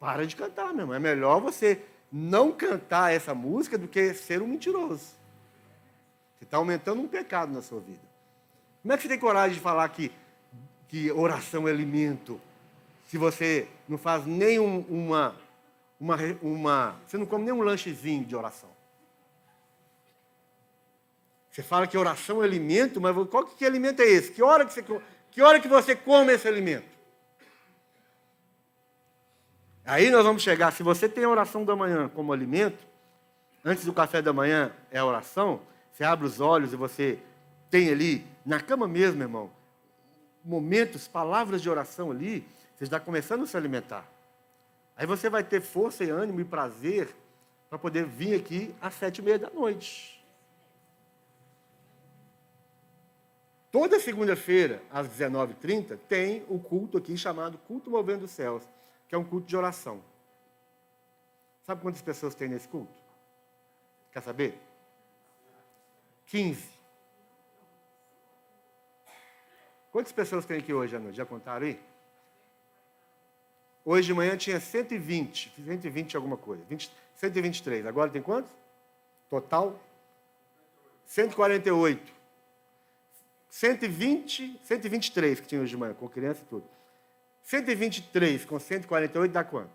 Para 0.01 0.27
de 0.27 0.37
cantar, 0.37 0.73
meu 0.73 0.81
irmão. 0.81 0.95
É 0.95 0.99
melhor 0.99 1.41
você 1.41 1.85
não 2.11 2.53
cantar 2.53 3.13
essa 3.13 3.35
música 3.35 3.77
do 3.77 3.89
que 3.89 4.15
ser 4.15 4.41
um 4.43 4.47
mentiroso. 4.47 5.17
Você 6.37 6.45
está 6.45 6.57
aumentando 6.57 7.01
um 7.01 7.09
pecado 7.09 7.53
na 7.53 7.63
sua 7.63 7.81
vida. 7.81 8.01
Como 8.83 8.93
é 8.93 8.97
que 8.97 9.03
você 9.03 9.09
tem 9.09 9.19
coragem 9.19 9.55
de 9.55 9.61
falar 9.61 9.89
que, 9.89 10.13
que 10.89 11.11
oração 11.11 11.67
é 11.67 11.71
alimento, 11.71 12.41
se 13.07 13.19
você 13.19 13.69
não 13.89 13.99
faz 13.99 14.25
nem 14.25 14.59
um, 14.59 14.81
uma, 14.89 15.37
uma, 15.99 16.17
uma. 16.43 17.01
Você 17.07 17.19
não 17.19 17.27
come 17.27 17.45
nem 17.45 17.53
um 17.53 17.63
lanchezinho 17.63 18.25
de 18.25 18.37
oração? 18.37 18.71
Você 21.59 21.63
fala 21.65 21.89
que 21.89 21.99
oração 21.99 22.41
é 22.41 22.45
alimento, 22.45 23.01
mas 23.01 23.17
qual 23.29 23.45
que, 23.45 23.57
que 23.57 23.67
alimento 23.67 24.01
é 24.01 24.05
esse? 24.05 24.31
Que 24.31 24.41
hora 24.41 24.65
que, 24.65 24.73
você, 24.73 24.85
que 25.29 25.43
hora 25.43 25.59
que 25.59 25.67
você 25.67 25.97
come 25.97 26.33
esse 26.33 26.47
alimento? 26.47 26.87
Aí 29.85 30.09
nós 30.09 30.25
vamos 30.25 30.41
chegar, 30.41 30.73
se 30.73 30.85
você 30.85 31.09
tem 31.09 31.25
a 31.25 31.29
oração 31.29 31.65
da 31.65 31.75
manhã 31.75 32.09
como 32.11 32.33
alimento, 32.33 32.87
antes 33.65 33.85
do 33.85 33.93
café 33.93 34.23
da 34.23 34.33
manhã 34.33 34.71
é 34.89 35.01
a 35.01 35.05
oração, 35.05 35.61
você 35.91 36.05
abre 36.05 36.29
os 36.29 36.39
olhos 36.39 36.73
e 36.73 36.77
você 36.77 37.19
tem 37.69 37.91
ali, 37.91 38.25
na 38.47 38.61
cama 38.61 38.87
mesmo, 38.87 39.21
irmão, 39.21 39.51
momentos, 40.45 41.09
palavras 41.09 41.61
de 41.61 41.69
oração 41.69 42.13
ali, 42.13 42.47
você 42.77 42.85
está 42.85 43.01
começando 43.01 43.43
a 43.43 43.47
se 43.49 43.57
alimentar. 43.57 44.09
Aí 44.97 45.09
você 45.09 45.29
vai 45.29 45.43
ter 45.43 45.61
força 45.61 46.05
e 46.05 46.11
ânimo 46.11 46.41
e 46.41 46.45
prazer 46.45 47.09
para 47.69 47.81
poder 47.81 48.05
vir 48.05 48.37
aqui 48.37 48.73
às 48.81 48.95
sete 48.95 49.19
e 49.19 49.23
meia 49.23 49.41
da 49.41 49.51
noite. 49.51 50.18
Toda 53.71 54.01
segunda-feira, 54.01 54.83
às 54.91 55.07
19h30, 55.09 55.99
tem 56.09 56.45
o 56.49 56.59
culto 56.59 56.97
aqui 56.97 57.17
chamado 57.17 57.59
Culto 57.59 57.91
Movendo 57.91 58.25
os 58.25 58.31
Céus 58.31 58.63
que 59.09 59.15
é 59.15 59.19
um 59.19 59.25
culto 59.25 59.47
de 59.47 59.57
oração. 59.57 60.03
Sabe 61.65 61.81
quantas 61.81 62.03
pessoas 62.03 62.35
tem 62.35 62.49
nesse 62.49 62.69
culto? 62.69 62.93
Quer 64.13 64.23
saber? 64.23 64.59
15. 66.27 66.69
Quantas 69.91 70.13
pessoas 70.13 70.45
tem 70.45 70.59
aqui 70.59 70.73
hoje 70.73 70.95
à 70.95 70.99
noite? 70.99 71.17
Já 71.17 71.25
contaram 71.25 71.67
aí? 71.67 71.81
Hoje 73.85 74.09
de 74.09 74.15
manhã 74.15 74.37
tinha 74.37 74.61
120, 74.61 75.55
120 75.65 76.17
alguma 76.17 76.37
coisa, 76.37 76.63
20, 76.69 76.93
123. 77.15 77.87
Agora 77.87 78.11
tem 78.11 78.21
quantos? 78.21 78.53
Total? 79.31 79.79
148. 81.07 82.18
120, 83.59 84.61
123 84.63 85.41
que 85.41 85.49
tinha 85.49 85.61
hoje 85.61 85.71
de 85.71 85.77
manhã, 85.77 85.93
com 85.93 86.09
criança 86.09 86.43
e 86.43 86.45
tudo. 86.45 86.65
123 87.43 88.45
com 88.45 88.57
148 88.57 89.33
dá 89.33 89.43
quanto? 89.43 89.73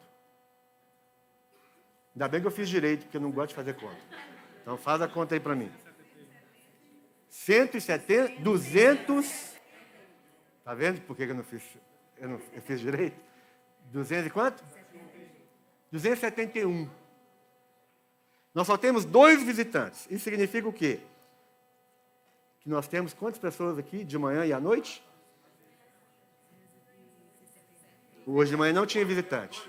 Ainda 2.15 2.29
bem 2.29 2.39
que 2.39 2.47
eu 2.47 2.51
fiz 2.51 2.69
direito, 2.69 3.01
porque 3.01 3.17
eu 3.17 3.21
não 3.21 3.29
gosto 3.29 3.49
de 3.49 3.55
fazer 3.55 3.73
conta. 3.73 3.99
Então 4.61 4.77
faz 4.77 5.01
a 5.01 5.07
conta 5.09 5.35
aí 5.35 5.39
para 5.41 5.53
mim. 5.53 5.69
170, 7.27 8.41
200. 8.41 9.53
Tá 10.63 10.73
vendo 10.73 11.01
por 11.01 11.17
que 11.17 11.23
eu 11.23 11.35
não 11.35 11.43
fiz, 11.43 11.61
eu 12.19 12.29
não, 12.29 12.41
eu 12.53 12.61
fiz 12.61 12.79
direito? 12.79 13.19
200 13.91 14.27
e 14.27 14.29
quanto? 14.29 14.63
271. 15.91 16.89
Nós 18.55 18.65
só 18.65 18.77
temos 18.77 19.03
dois 19.03 19.43
visitantes. 19.43 20.07
Isso 20.09 20.23
significa 20.23 20.69
o 20.69 20.71
quê? 20.71 21.01
Que 22.63 22.69
nós 22.69 22.87
temos 22.87 23.13
quantas 23.13 23.39
pessoas 23.39 23.77
aqui 23.77 24.05
de 24.05 24.17
manhã 24.17 24.45
e 24.45 24.53
à 24.53 24.59
noite? 24.59 25.03
Hoje 28.25 28.51
de 28.51 28.57
manhã 28.57 28.71
não 28.71 28.85
tinha 28.85 29.03
visitante. 29.03 29.61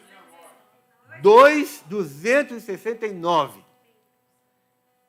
2,269. 1.20 3.64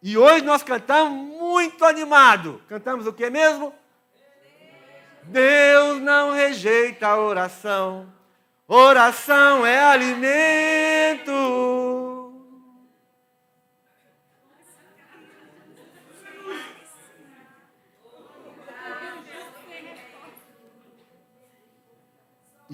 E 0.01 0.17
hoje 0.17 0.43
nós 0.43 0.63
cantamos 0.63 1.15
muito 1.37 1.85
animado. 1.85 2.59
Cantamos 2.67 3.05
o 3.05 3.13
que 3.13 3.29
mesmo? 3.29 3.71
Deus 5.23 6.01
não 6.01 6.31
rejeita 6.31 7.07
a 7.07 7.19
oração. 7.19 8.11
Oração 8.67 9.63
é 9.63 9.79
alimento. 9.79 11.34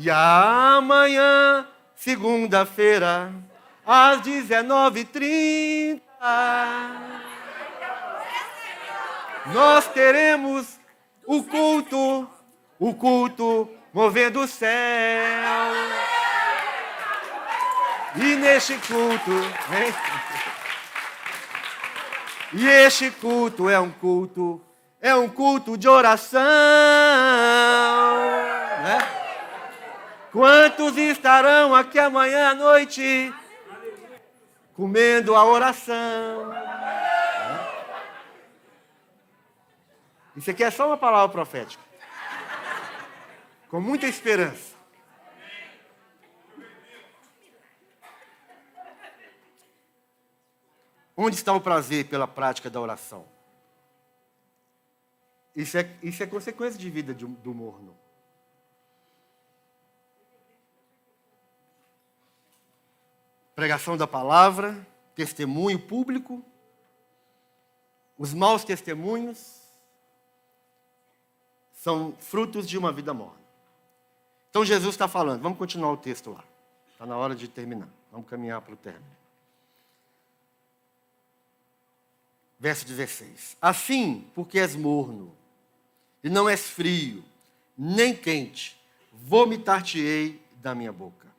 E 0.04 0.10
amanhã, 0.10 1.68
segunda-feira, 1.96 3.32
às 3.86 4.20
19h30, 4.22 6.02
nós 9.54 9.88
teremos 9.90 10.80
o 11.24 11.44
culto, 11.44 12.28
o 12.80 12.96
culto 12.96 13.70
movendo 13.94 14.40
o 14.40 14.48
céu. 14.48 14.72
E 18.16 18.36
neste 18.38 18.74
culto, 18.80 19.32
hein? 19.32 19.94
E 22.54 22.68
este 22.68 23.12
culto 23.12 23.70
é 23.70 23.80
um 23.80 23.92
culto, 23.92 24.60
é 25.00 25.14
um 25.14 25.30
culto 25.30 25.78
de 25.78 25.88
oração, 25.88 26.42
né? 28.82 29.21
Quantos 30.32 30.96
estarão 30.96 31.76
aqui 31.76 32.00
amanhã 32.00 32.52
à 32.52 32.56
noite 32.56 33.34
comendo 34.74 35.36
a 35.36 35.44
oração? 35.44 36.54
Isso 40.36 40.50
aqui 40.50 40.64
é 40.64 40.72
só 40.72 40.88
uma 40.88 40.98
palavra 40.98 41.28
profética. 41.28 41.84
Com 43.70 43.82
muita 43.82 44.08
esperança. 44.08 44.72
Onde 51.16 51.36
está 51.36 51.54
o 51.54 51.60
prazer 51.60 52.06
pela 52.08 52.26
prática 52.26 52.70
da 52.70 52.80
oração? 52.80 53.28
Isso 55.54 55.78
é, 55.78 55.90
isso 56.02 56.24
é 56.24 56.26
consequência 56.26 56.80
de 56.80 56.90
vida 56.90 57.14
do 57.14 57.54
morno. 57.54 58.01
Pregação 63.62 63.96
da 63.96 64.08
palavra, 64.08 64.76
testemunho 65.14 65.78
público, 65.78 66.44
os 68.18 68.34
maus 68.34 68.64
testemunhos 68.64 69.62
são 71.72 72.16
frutos 72.18 72.68
de 72.68 72.76
uma 72.76 72.92
vida 72.92 73.14
morna. 73.14 73.40
Então 74.50 74.66
Jesus 74.66 74.96
está 74.96 75.08
falando, 75.08 75.44
vamos 75.44 75.60
continuar 75.60 75.92
o 75.92 75.98
texto 75.98 76.32
lá. 76.32 76.44
Está 76.92 77.06
na 77.06 77.16
hora 77.16 77.36
de 77.36 77.48
terminar. 77.48 77.88
Vamos 78.12 78.28
caminhar 78.28 78.60
para 78.62 78.74
o 78.74 78.78
término. 78.78 79.06
Verso 82.60 82.84
16. 82.88 83.58
Assim, 83.62 84.28
porque 84.34 84.58
és 84.58 84.76
morno, 84.76 85.32
e 86.24 86.32
não 86.32 86.50
és 86.50 86.68
frio, 86.68 87.24
nem 87.78 88.16
quente, 88.16 88.76
vomitar-te-ei 89.14 90.42
da 90.56 90.74
minha 90.74 90.92
boca. 90.92 91.31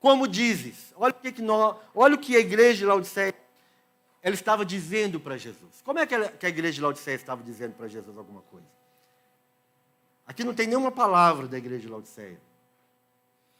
Como 0.00 0.26
dizes? 0.26 0.92
Olha 0.96 1.12
o 1.12 1.14
que, 1.14 1.42
nós, 1.42 1.76
olha 1.94 2.14
o 2.14 2.18
que 2.18 2.34
a 2.34 2.40
igreja 2.40 2.78
de 2.78 2.86
Laodiceia 2.86 3.34
ela 4.22 4.34
estava 4.34 4.64
dizendo 4.64 5.20
para 5.20 5.36
Jesus. 5.36 5.82
Como 5.84 5.98
é 5.98 6.06
que, 6.06 6.14
ela, 6.14 6.28
que 6.28 6.46
a 6.46 6.48
igreja 6.48 6.74
de 6.74 6.80
Laodiceia 6.80 7.14
estava 7.14 7.42
dizendo 7.42 7.74
para 7.74 7.86
Jesus 7.86 8.16
alguma 8.16 8.40
coisa? 8.42 8.66
Aqui 10.26 10.42
não 10.42 10.54
tem 10.54 10.66
nenhuma 10.66 10.90
palavra 10.90 11.46
da 11.46 11.58
igreja 11.58 11.82
de 11.82 11.88
Laodiceia. 11.88 12.40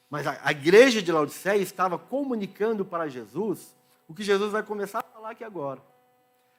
Mas 0.09 0.26
a, 0.26 0.38
a 0.43 0.51
igreja 0.51 1.03
de 1.03 1.12
Laodiceia 1.12 1.61
estava 1.61 1.99
comunicando 1.99 2.84
para 2.84 3.09
Jesus 3.09 3.74
o 4.09 4.14
que 4.14 4.22
Jesus 4.22 4.51
vai 4.51 4.62
começar 4.62 5.01
a 5.01 5.03
falar 5.03 5.30
aqui 5.30 5.45
agora. 5.45 5.80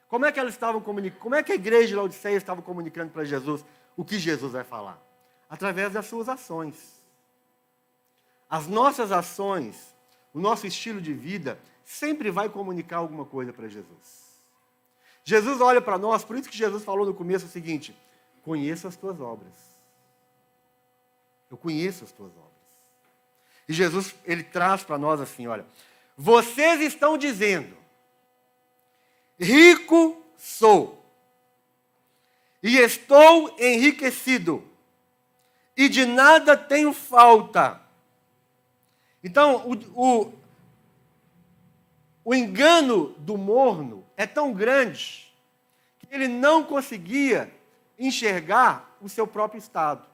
Como 0.08 0.26
é 0.26 0.32
que 0.32 0.38
elas 0.38 0.54
estavam 0.54 0.80
comunicando? 0.80 1.20
Como 1.20 1.34
é 1.34 1.42
que 1.42 1.52
a 1.52 1.54
igreja 1.54 1.88
de 1.88 1.94
Laodiceia 1.94 2.36
estava 2.36 2.62
comunicando 2.62 3.10
para 3.10 3.24
Jesus 3.24 3.64
o 3.96 4.04
que 4.04 4.18
Jesus 4.18 4.52
vai 4.52 4.64
falar? 4.64 5.00
Através 5.48 5.92
das 5.92 6.06
suas 6.06 6.28
ações. 6.28 7.01
As 8.52 8.66
nossas 8.66 9.10
ações, 9.10 9.94
o 10.34 10.38
nosso 10.38 10.66
estilo 10.66 11.00
de 11.00 11.14
vida, 11.14 11.58
sempre 11.86 12.30
vai 12.30 12.50
comunicar 12.50 12.98
alguma 12.98 13.24
coisa 13.24 13.50
para 13.50 13.66
Jesus. 13.66 14.30
Jesus 15.24 15.58
olha 15.62 15.80
para 15.80 15.96
nós, 15.96 16.22
por 16.22 16.36
isso 16.36 16.50
que 16.50 16.58
Jesus 16.58 16.84
falou 16.84 17.06
no 17.06 17.14
começo 17.14 17.46
o 17.46 17.48
seguinte: 17.48 17.96
conheço 18.42 18.86
as 18.86 18.94
tuas 18.94 19.18
obras. 19.22 19.54
Eu 21.50 21.56
conheço 21.56 22.04
as 22.04 22.12
tuas 22.12 22.30
obras. 22.30 22.52
E 23.66 23.72
Jesus, 23.72 24.14
ele 24.22 24.42
traz 24.42 24.84
para 24.84 24.98
nós 24.98 25.18
assim, 25.18 25.46
olha, 25.46 25.64
vocês 26.14 26.82
estão 26.82 27.16
dizendo, 27.16 27.74
rico 29.40 30.22
sou, 30.36 31.02
e 32.62 32.76
estou 32.76 33.56
enriquecido, 33.58 34.62
e 35.74 35.88
de 35.88 36.04
nada 36.04 36.54
tenho 36.54 36.92
falta. 36.92 37.81
Então, 39.22 39.68
o, 39.68 40.24
o, 40.24 40.32
o 42.24 42.34
engano 42.34 43.14
do 43.18 43.36
morno 43.36 44.04
é 44.16 44.26
tão 44.26 44.52
grande 44.52 45.32
que 45.98 46.14
ele 46.14 46.28
não 46.28 46.64
conseguia 46.64 47.52
enxergar 47.98 48.96
o 49.00 49.08
seu 49.08 49.26
próprio 49.26 49.58
estado. 49.58 50.06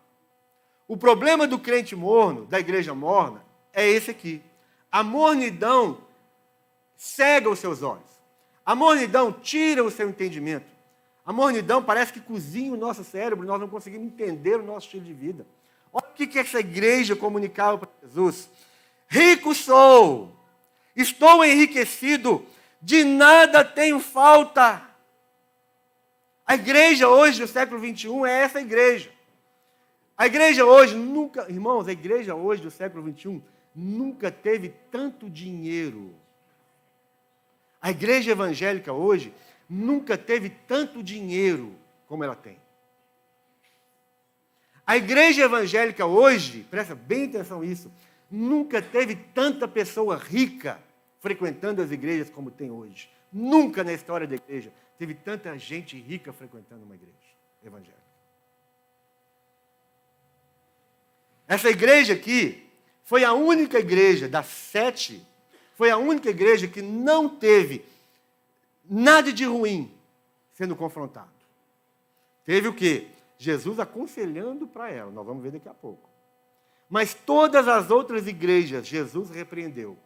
O 0.87 0.97
problema 0.97 1.47
do 1.47 1.59
crente 1.59 1.95
morno, 1.95 2.47
da 2.47 2.59
igreja 2.59 2.95
morna, 2.95 3.45
é 3.73 3.87
esse 3.87 4.11
aqui. 4.11 4.43
A 4.91 5.03
mornidão 5.03 5.99
cega 6.97 7.49
os 7.49 7.59
seus 7.59 7.83
olhos. 7.83 8.09
A 8.65 8.75
mornidão 8.75 9.33
tira 9.33 9.85
o 9.85 9.91
seu 9.91 10.09
entendimento. 10.09 10.67
A 11.25 11.33
mornidão 11.33 11.83
parece 11.83 12.13
que 12.13 12.21
cozinha 12.21 12.73
o 12.73 12.77
nosso 12.77 13.05
cérebro, 13.05 13.47
nós 13.47 13.61
não 13.61 13.69
conseguimos 13.69 14.07
entender 14.07 14.57
o 14.57 14.63
nosso 14.63 14.87
estilo 14.87 15.05
de 15.05 15.13
vida. 15.13 15.47
Olha 15.93 16.07
o 16.09 16.15
que 16.15 16.39
essa 16.39 16.61
igreja 16.61 17.15
comunicava 17.15 17.79
para 17.79 17.89
Jesus. 18.03 18.49
Rico 19.09 19.55
sou, 19.55 20.37
estou 20.95 21.45
enriquecido, 21.45 22.47
de 22.81 23.05
nada 23.05 23.65
tenho 23.65 23.99
falta. 23.99 24.87
A 26.47 26.55
igreja 26.55 27.09
hoje, 27.09 27.41
do 27.41 27.49
século 27.49 27.81
21, 27.81 28.27
é 28.27 28.43
essa 28.43 28.61
igreja. 28.61 29.11
A 30.17 30.27
igreja 30.27 30.65
hoje 30.65 30.95
nunca, 30.95 31.47
irmãos, 31.49 31.89
a 31.89 31.93
igreja 31.93 32.35
hoje 32.35 32.63
do 32.63 32.71
século 32.71 33.03
21 33.05 33.41
nunca 33.75 34.31
teve 34.31 34.71
tanto 34.91 35.31
dinheiro. 35.31 36.15
A 37.81 37.91
igreja 37.91 38.33
evangélica 38.33 38.93
hoje 38.93 39.33
nunca 39.69 40.19
teve 40.19 40.51
tanto 40.51 41.03
dinheiro 41.03 41.75
como 42.07 42.25
ela 42.25 42.35
tem. 42.35 42.59
A 44.87 44.97
igreja 44.97 45.45
evangélica 45.45 46.07
hoje, 46.07 46.67
presta 46.71 46.95
bem 46.95 47.27
atenção 47.27 47.61
nisso, 47.61 47.93
nunca 48.31 48.83
teve 48.83 49.15
tanta 49.15 49.67
pessoa 49.67 50.17
rica 50.17 50.83
frequentando 51.21 51.83
as 51.83 51.91
igrejas 51.91 52.31
como 52.31 52.51
tem 52.51 52.71
hoje. 52.71 53.11
Nunca 53.33 53.85
na 53.85 53.93
história 53.93 54.27
da 54.27 54.37
igreja 54.37 54.73
teve 54.99 55.15
tanta 55.15 55.57
gente 55.59 55.97
rica 55.99 56.33
frequentando 56.33 56.85
uma 56.85 56.95
igreja 56.95 57.15
evangélica. 57.65 58.09
Essa 61.47 61.71
igreja 61.71 62.13
aqui 62.13 62.69
foi 63.05 63.25
a 63.25 63.33
única 63.33 63.79
igreja 63.79 64.29
das 64.29 64.47
sete, 64.47 65.27
foi 65.75 65.91
a 65.91 65.97
única 65.97 66.29
igreja 66.29 66.69
que 66.69 66.83
não 66.83 67.29
teve 67.29 67.85
nada 68.85 69.33
de 69.33 69.45
ruim 69.45 69.95
sendo 70.53 70.77
confrontado. 70.77 71.31
Teve 72.45 72.69
o 72.69 72.75
quê? 72.75 73.09
Jesus 73.39 73.79
aconselhando 73.79 74.67
para 74.67 74.91
ela, 74.91 75.11
nós 75.11 75.25
vamos 75.25 75.43
ver 75.43 75.53
daqui 75.53 75.69
a 75.69 75.75
pouco. 75.75 76.09
Mas 76.89 77.13
todas 77.13 77.69
as 77.69 77.91
outras 77.91 78.27
igrejas, 78.27 78.87
Jesus 78.87 79.31
repreendeu. 79.31 79.99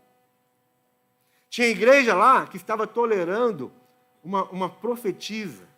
Tinha 1.48 1.68
igreja 1.68 2.14
lá 2.14 2.46
que 2.46 2.56
estava 2.56 2.86
tolerando 2.86 3.70
uma, 4.24 4.44
uma 4.44 4.70
profetisa. 4.70 5.68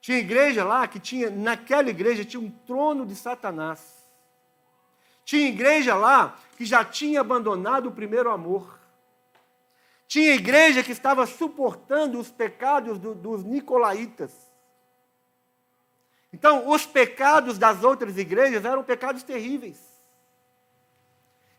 Tinha 0.00 0.18
igreja 0.18 0.64
lá 0.64 0.86
que 0.86 1.00
tinha, 1.00 1.30
naquela 1.30 1.90
igreja, 1.90 2.24
tinha 2.24 2.40
um 2.40 2.50
trono 2.50 3.04
de 3.04 3.16
Satanás. 3.16 4.06
Tinha 5.24 5.48
igreja 5.48 5.96
lá 5.96 6.36
que 6.56 6.64
já 6.64 6.84
tinha 6.84 7.20
abandonado 7.20 7.88
o 7.88 7.92
primeiro 7.92 8.30
amor. 8.30 8.78
Tinha 10.06 10.34
igreja 10.34 10.84
que 10.84 10.92
estava 10.92 11.26
suportando 11.26 12.20
os 12.20 12.30
pecados 12.30 12.98
do, 12.98 13.14
dos 13.14 13.42
nicolaítas. 13.42 14.32
Então, 16.32 16.68
os 16.68 16.86
pecados 16.86 17.58
das 17.58 17.82
outras 17.82 18.18
igrejas 18.18 18.64
eram 18.64 18.84
pecados 18.84 19.22
terríveis. 19.22 19.95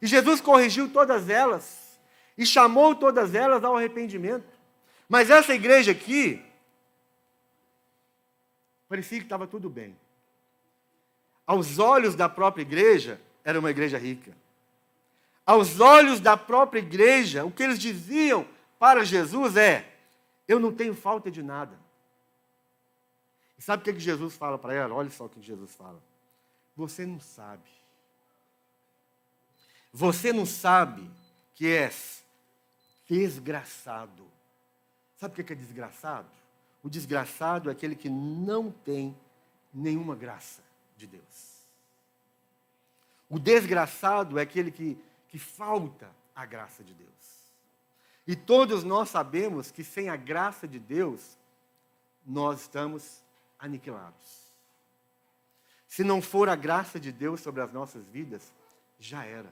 E 0.02 0.08
Jesus 0.08 0.42
corrigiu 0.42 0.90
todas 0.90 1.30
elas 1.30 2.00
e 2.38 2.46
chamou 2.46 2.96
todas 2.96 3.34
elas 3.34 3.64
ao 3.64 3.76
arrependimento. 3.76 4.48
Mas 5.10 5.30
essa 5.30 5.54
igreja 5.54 5.92
aqui 5.92 6.44
parecia 8.88 9.20
que 9.20 9.26
estava 9.26 9.48
tudo 9.48 9.70
bem. 9.70 9.98
Aos 11.46 11.80
olhos 11.80 12.16
da 12.16 12.28
própria 12.28 12.62
igreja, 12.62 13.20
era 13.44 13.60
uma 13.60 13.72
igreja 13.72 13.98
rica. 13.98 14.36
Aos 15.46 15.80
olhos 15.80 16.20
da 16.20 16.36
própria 16.36 16.80
igreja, 16.80 17.46
o 17.46 17.52
que 17.52 17.64
eles 17.64 17.80
diziam 17.80 18.46
para 18.78 19.06
Jesus 19.06 19.56
é: 19.56 19.90
Eu 20.46 20.60
não 20.60 20.74
tenho 20.74 20.94
falta 20.94 21.32
de 21.32 21.42
nada. 21.42 21.80
E 23.58 23.62
sabe 23.62 23.82
o 23.82 23.84
que, 23.86 23.94
que 23.94 24.00
Jesus 24.00 24.36
fala 24.36 24.58
para 24.58 24.74
ela? 24.74 24.94
Olha 24.94 25.10
só 25.10 25.26
o 25.26 25.30
que 25.30 25.42
Jesus 25.42 25.74
fala. 25.74 26.04
Você 26.76 27.06
não 27.06 27.20
sabe. 27.20 27.64
Você 29.98 30.32
não 30.32 30.46
sabe 30.46 31.10
que 31.56 31.66
és 31.66 32.24
desgraçado. 33.10 34.28
Sabe 35.16 35.42
o 35.42 35.44
que 35.44 35.54
é 35.54 35.56
desgraçado? 35.56 36.30
O 36.84 36.90
desgraçado 36.90 37.68
é 37.68 37.72
aquele 37.72 37.96
que 37.96 38.08
não 38.08 38.70
tem 38.70 39.18
nenhuma 39.74 40.16
graça 40.16 40.62
de 40.96 41.08
Deus. 41.08 41.66
O 43.28 43.40
desgraçado 43.40 44.38
é 44.38 44.44
aquele 44.44 44.70
que, 44.70 45.04
que 45.30 45.40
falta 45.40 46.12
a 46.36 46.46
graça 46.46 46.84
de 46.84 46.94
Deus. 46.94 47.10
E 48.28 48.36
todos 48.36 48.84
nós 48.84 49.10
sabemos 49.10 49.72
que 49.72 49.84
sem 49.84 50.10
a 50.10 50.16
graça 50.16 50.68
de 50.68 50.78
Deus, 50.78 51.36
nós 52.24 52.62
estamos 52.62 53.24
aniquilados. 53.58 54.54
Se 55.88 56.04
não 56.04 56.22
for 56.22 56.50
a 56.50 56.56
graça 56.56 57.00
de 57.00 57.12
Deus 57.12 57.42
sobre 57.42 57.64
as 57.64 57.74
nossas 57.74 58.06
vidas, 58.10 58.54
já 59.00 59.26
era. 59.26 59.52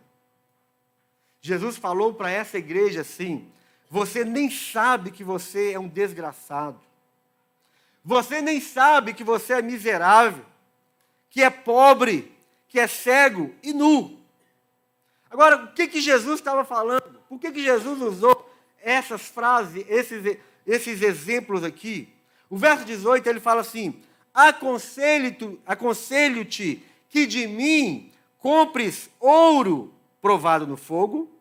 Jesus 1.46 1.78
falou 1.78 2.12
para 2.12 2.32
essa 2.32 2.58
igreja 2.58 3.02
assim: 3.02 3.48
você 3.88 4.26
nem 4.26 4.50
sabe 4.50 5.12
que 5.12 5.24
você 5.24 5.74
é 5.74 5.80
um 5.80 5.88
desgraçado. 5.88 6.82
Você 8.04 8.42
nem 8.42 8.60
sabe 8.60 9.14
que 9.14 9.24
você 9.24 9.54
é 9.54 9.62
miserável, 9.62 10.44
que 11.30 11.44
é 11.44 11.52
pobre, 11.52 12.36
que 12.68 12.80
é 12.80 12.88
cego 12.88 13.54
e 13.62 13.74
nu. 13.74 14.20
Agora, 15.30 15.66
o 15.66 15.74
que, 15.74 15.88
que 15.88 16.02
Jesus 16.02 16.40
estava 16.40 16.66
falando? 16.66 17.20
Por 17.30 17.40
que, 17.40 17.52
que 17.52 17.62
Jesus 17.62 18.02
usou 18.02 18.52
essas 18.82 19.22
frases, 19.28 19.86
esses, 19.88 20.40
esses 20.66 21.04
exemplos 21.04 21.64
aqui? 21.64 22.10
O 22.50 22.58
verso 22.58 22.86
18 22.86 23.30
ele 23.30 23.40
fala 23.40 23.62
assim: 23.62 24.02
Aconselho-te 24.34 25.60
aconselho 25.64 26.44
que 26.44 27.28
de 27.28 27.46
mim 27.46 28.12
compres 28.40 29.12
ouro 29.20 29.94
provado 30.20 30.66
no 30.66 30.76
fogo, 30.76 31.35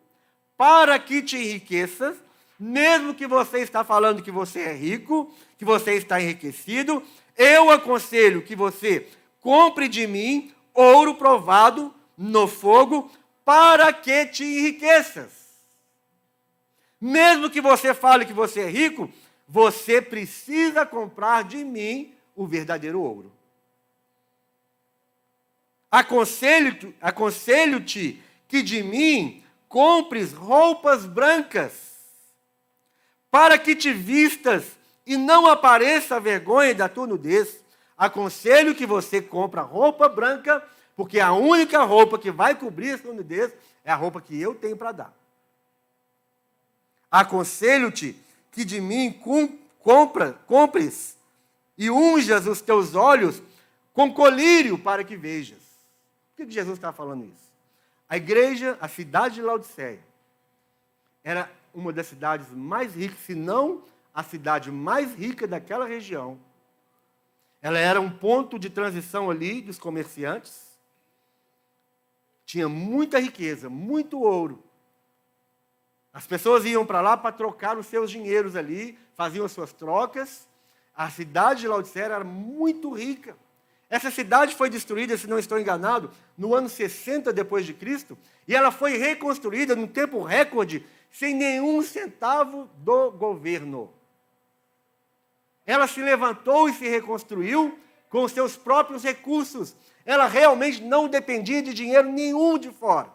para 0.56 0.98
que 0.98 1.22
te 1.22 1.36
enriqueças, 1.36 2.16
mesmo 2.58 3.14
que 3.14 3.26
você 3.26 3.58
está 3.58 3.84
falando 3.84 4.22
que 4.22 4.30
você 4.30 4.60
é 4.60 4.72
rico, 4.72 5.34
que 5.58 5.64
você 5.64 5.94
está 5.94 6.20
enriquecido, 6.20 7.02
eu 7.36 7.70
aconselho 7.70 8.42
que 8.42 8.54
você 8.54 9.08
compre 9.40 9.88
de 9.88 10.06
mim 10.06 10.52
ouro 10.72 11.14
provado 11.14 11.94
no 12.16 12.46
fogo, 12.46 13.10
para 13.44 13.92
que 13.92 14.26
te 14.26 14.44
enriqueças. 14.44 15.30
Mesmo 17.00 17.50
que 17.50 17.60
você 17.60 17.92
fale 17.92 18.24
que 18.24 18.32
você 18.32 18.60
é 18.60 18.70
rico, 18.70 19.10
você 19.46 20.00
precisa 20.00 20.86
comprar 20.86 21.44
de 21.44 21.62
mim 21.64 22.14
o 22.34 22.46
verdadeiro 22.46 23.00
ouro. 23.00 23.30
Aconselho-te 25.90 26.94
aconselho 27.00 27.84
que 28.48 28.62
de 28.62 28.82
mim 28.82 29.43
compres 29.74 30.32
roupas 30.32 31.04
brancas, 31.04 31.72
para 33.28 33.58
que 33.58 33.74
te 33.74 33.92
vistas 33.92 34.64
e 35.04 35.16
não 35.16 35.48
apareça 35.48 36.14
a 36.14 36.20
vergonha 36.20 36.72
da 36.72 36.88
tua 36.88 37.08
nudez 37.08 37.58
aconselho 37.98 38.72
que 38.72 38.86
você 38.86 39.20
compre 39.20 39.58
roupa 39.58 40.08
branca, 40.08 40.64
porque 40.94 41.18
a 41.18 41.32
única 41.32 41.82
roupa 41.82 42.20
que 42.20 42.30
vai 42.30 42.54
cobrir 42.54 42.90
essa 42.90 43.12
nudez 43.12 43.52
é 43.84 43.90
a 43.90 43.96
roupa 43.96 44.20
que 44.20 44.40
eu 44.40 44.54
tenho 44.54 44.76
para 44.76 44.92
dar. 44.92 45.12
Aconselho-te 47.10 48.16
que 48.52 48.64
de 48.64 48.80
mim 48.80 49.10
compra, 49.80 50.34
compres 50.46 51.16
e 51.76 51.90
unjas 51.90 52.46
os 52.46 52.60
teus 52.60 52.94
olhos 52.94 53.42
com 53.92 54.14
colírio 54.14 54.78
para 54.78 55.02
que 55.02 55.16
vejas. 55.16 55.58
Por 56.36 56.46
que 56.46 56.52
Jesus 56.52 56.78
está 56.78 56.92
falando 56.92 57.24
isso? 57.24 57.43
A 58.08 58.16
igreja, 58.16 58.78
a 58.80 58.88
cidade 58.88 59.36
de 59.36 59.42
Laodiceia, 59.42 60.00
era 61.22 61.50
uma 61.72 61.92
das 61.92 62.06
cidades 62.06 62.50
mais 62.50 62.94
ricas, 62.94 63.18
se 63.20 63.34
não 63.34 63.82
a 64.14 64.22
cidade 64.22 64.70
mais 64.70 65.14
rica 65.14 65.46
daquela 65.46 65.86
região 65.86 66.38
ela 67.64 67.78
era 67.78 67.98
um 67.98 68.10
ponto 68.10 68.58
de 68.58 68.68
transição 68.68 69.30
ali 69.30 69.62
dos 69.62 69.78
comerciantes. 69.78 70.78
tinha 72.44 72.68
muita 72.68 73.18
riqueza, 73.18 73.70
muito 73.70 74.20
ouro. 74.20 74.62
As 76.12 76.26
pessoas 76.26 76.66
iam 76.66 76.84
para 76.84 77.00
lá 77.00 77.16
para 77.16 77.32
trocar 77.32 77.78
os 77.78 77.86
seus 77.86 78.10
dinheiros 78.10 78.54
ali, 78.54 78.98
faziam 79.14 79.46
as 79.46 79.52
suas 79.52 79.72
trocas. 79.72 80.46
A 80.94 81.08
cidade 81.08 81.62
de 81.62 81.68
Laodicea 81.68 82.04
era 82.04 82.22
muito 82.22 82.92
rica. 82.92 83.34
Essa 83.94 84.10
cidade 84.10 84.56
foi 84.56 84.68
destruída, 84.68 85.16
se 85.16 85.28
não 85.28 85.38
estou 85.38 85.56
enganado, 85.56 86.10
no 86.36 86.52
ano 86.52 86.68
60 86.68 87.32
depois 87.32 87.64
de 87.64 87.72
Cristo, 87.72 88.18
e 88.48 88.52
ela 88.52 88.72
foi 88.72 88.96
reconstruída 88.96 89.76
num 89.76 89.86
tempo 89.86 90.20
recorde, 90.20 90.84
sem 91.12 91.32
nenhum 91.32 91.80
centavo 91.80 92.68
do 92.78 93.12
governo. 93.12 93.94
Ela 95.64 95.86
se 95.86 96.02
levantou 96.02 96.68
e 96.68 96.72
se 96.74 96.88
reconstruiu 96.88 97.78
com 98.08 98.26
seus 98.26 98.56
próprios 98.56 99.04
recursos. 99.04 99.76
Ela 100.04 100.26
realmente 100.26 100.82
não 100.82 101.06
dependia 101.06 101.62
de 101.62 101.72
dinheiro 101.72 102.10
nenhum 102.10 102.58
de 102.58 102.72
fora. 102.72 103.12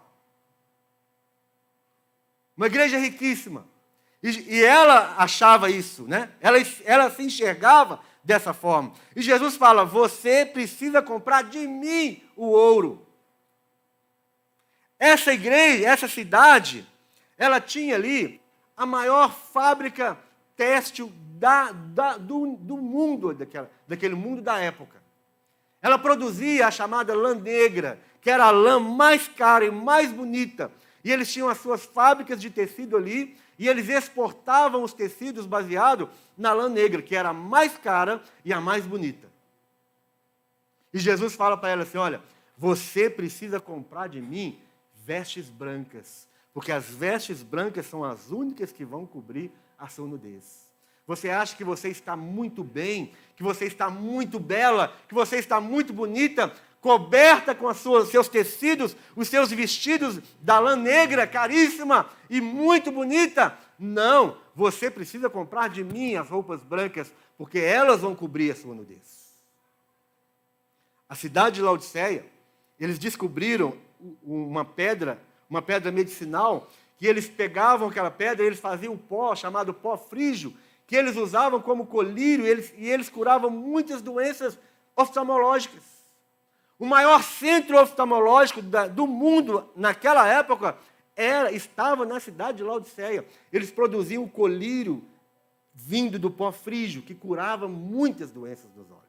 Uma 2.55 2.67
igreja 2.67 2.97
riquíssima. 2.97 3.67
E, 4.23 4.29
e 4.29 4.63
ela 4.63 5.15
achava 5.17 5.69
isso, 5.69 6.07
né? 6.07 6.31
Ela, 6.39 6.57
ela 6.85 7.11
se 7.11 7.21
enxergava 7.21 7.99
dessa 8.23 8.53
forma. 8.53 8.93
E 9.15 9.21
Jesus 9.21 9.55
fala: 9.55 9.85
Você 9.85 10.45
precisa 10.45 11.01
comprar 11.01 11.43
de 11.43 11.67
mim 11.67 12.21
o 12.35 12.47
ouro. 12.47 13.05
Essa 14.97 15.33
igreja, 15.33 15.87
essa 15.87 16.07
cidade, 16.07 16.85
ela 17.37 17.61
tinha 17.61 17.95
ali 17.95 18.41
a 18.75 18.85
maior 18.85 19.31
fábrica 19.31 20.17
têxtil 20.55 21.11
da, 21.39 21.71
da, 21.71 22.17
do, 22.17 22.57
do 22.57 22.77
mundo, 22.77 23.33
daquela, 23.33 23.71
daquele 23.87 24.15
mundo 24.15 24.41
da 24.41 24.59
época. 24.59 24.99
Ela 25.81 25.97
produzia 25.97 26.67
a 26.67 26.71
chamada 26.71 27.15
lã 27.15 27.33
negra, 27.33 27.99
que 28.21 28.29
era 28.29 28.45
a 28.45 28.51
lã 28.51 28.79
mais 28.79 29.27
cara 29.29 29.63
e 29.63 29.71
mais 29.71 30.11
bonita. 30.11 30.69
E 31.03 31.11
eles 31.11 31.31
tinham 31.31 31.49
as 31.49 31.59
suas 31.59 31.85
fábricas 31.85 32.41
de 32.41 32.49
tecido 32.49 32.97
ali, 32.97 33.37
e 33.57 33.67
eles 33.67 33.89
exportavam 33.89 34.83
os 34.83 34.93
tecidos 34.93 35.45
baseados 35.45 36.09
na 36.37 36.53
lã 36.53 36.69
negra, 36.69 37.01
que 37.01 37.15
era 37.15 37.29
a 37.29 37.33
mais 37.33 37.77
cara 37.77 38.21
e 38.43 38.53
a 38.53 38.61
mais 38.61 38.85
bonita. 38.85 39.27
E 40.93 40.99
Jesus 40.99 41.35
fala 41.35 41.57
para 41.57 41.69
ela 41.69 41.83
assim: 41.83 41.97
Olha, 41.97 42.21
você 42.57 43.09
precisa 43.09 43.59
comprar 43.59 44.07
de 44.07 44.21
mim 44.21 44.59
vestes 45.05 45.49
brancas, 45.49 46.27
porque 46.53 46.71
as 46.71 46.85
vestes 46.85 47.41
brancas 47.43 47.85
são 47.85 48.03
as 48.03 48.31
únicas 48.31 48.71
que 48.71 48.85
vão 48.85 49.05
cobrir 49.05 49.51
a 49.77 49.87
sua 49.87 50.07
nudez. 50.07 50.69
Você 51.07 51.29
acha 51.29 51.55
que 51.55 51.63
você 51.63 51.89
está 51.89 52.15
muito 52.15 52.63
bem, 52.63 53.11
que 53.35 53.41
você 53.41 53.65
está 53.65 53.89
muito 53.89 54.39
bela, 54.39 54.95
que 55.07 55.13
você 55.15 55.37
está 55.37 55.59
muito 55.59 55.91
bonita, 55.91 56.53
coberta 56.81 57.53
com 57.53 57.67
os 57.67 57.77
seus 58.09 58.27
tecidos, 58.27 58.95
os 59.15 59.27
seus 59.27 59.51
vestidos 59.51 60.19
da 60.41 60.59
lã 60.59 60.75
negra, 60.75 61.27
caríssima 61.27 62.09
e 62.29 62.39
muito 62.39 62.91
bonita. 62.91 63.57
Não, 63.77 64.37
você 64.55 64.89
precisa 64.89 65.29
comprar 65.29 65.69
de 65.69 65.83
mim 65.83 66.15
as 66.15 66.29
roupas 66.29 66.63
brancas, 66.63 67.13
porque 67.37 67.59
elas 67.59 68.01
vão 68.01 68.15
cobrir 68.15 68.51
a 68.51 68.55
sua 68.55 68.75
nudez. 68.75 69.29
A 71.07 71.15
cidade 71.15 71.55
de 71.55 71.61
Laodiceia, 71.61 72.25
eles 72.79 72.99
descobriram 72.99 73.75
uma 74.23 74.63
pedra, 74.63 75.19
uma 75.49 75.61
pedra 75.61 75.91
medicinal, 75.91 76.69
que 76.97 77.07
eles 77.07 77.27
pegavam 77.27 77.87
aquela 77.87 78.11
pedra 78.11 78.43
e 78.43 78.47
eles 78.47 78.59
faziam 78.59 78.93
um 78.93 78.97
pó 78.97 79.35
chamado 79.35 79.73
pó 79.73 79.97
frígio, 79.97 80.53
que 80.85 80.95
eles 80.95 81.15
usavam 81.15 81.61
como 81.61 81.87
colírio 81.87 82.45
e 82.45 82.49
eles, 82.49 82.73
e 82.77 82.89
eles 82.89 83.09
curavam 83.09 83.49
muitas 83.49 84.01
doenças 84.01 84.57
oftalmológicas. 84.95 85.83
O 86.79 86.85
maior 86.85 87.21
centro 87.21 87.77
oftalmológico 87.79 88.61
da, 88.61 88.87
do 88.87 89.05
mundo 89.05 89.69
naquela 89.75 90.25
época 90.27 90.77
era, 91.15 91.51
estava 91.51 92.05
na 92.05 92.21
cidade 92.21 92.59
de 92.59 92.63
Laodiceia. 92.63 93.25
Eles 93.51 93.69
produziam 93.69 94.23
o 94.23 94.29
colírio 94.29 95.03
vindo 95.73 96.17
do 96.17 96.31
pó 96.31 96.51
frígio, 96.51 97.01
que 97.01 97.13
curava 97.13 97.67
muitas 97.67 98.31
doenças 98.31 98.71
dos 98.71 98.89
olhos. 98.89 99.03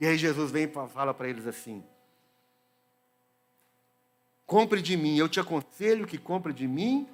E 0.00 0.06
aí 0.06 0.16
Jesus 0.16 0.50
vem 0.50 0.64
e 0.64 0.88
fala 0.88 1.12
para 1.12 1.28
eles 1.28 1.46
assim: 1.46 1.84
Compre 4.46 4.80
de 4.80 4.96
mim, 4.96 5.16
eu 5.16 5.28
te 5.28 5.38
aconselho 5.38 6.06
que 6.06 6.18
compre 6.18 6.52
de 6.52 6.66
mim 6.66 7.08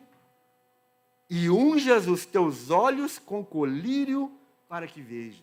e 1.29 1.49
unjas 1.51 2.07
os 2.07 2.25
teus 2.27 2.71
olhos 2.71 3.19
com 3.19 3.45
colírio 3.45 4.33
para 4.69 4.87
que 4.87 5.01
vejas. 5.01 5.43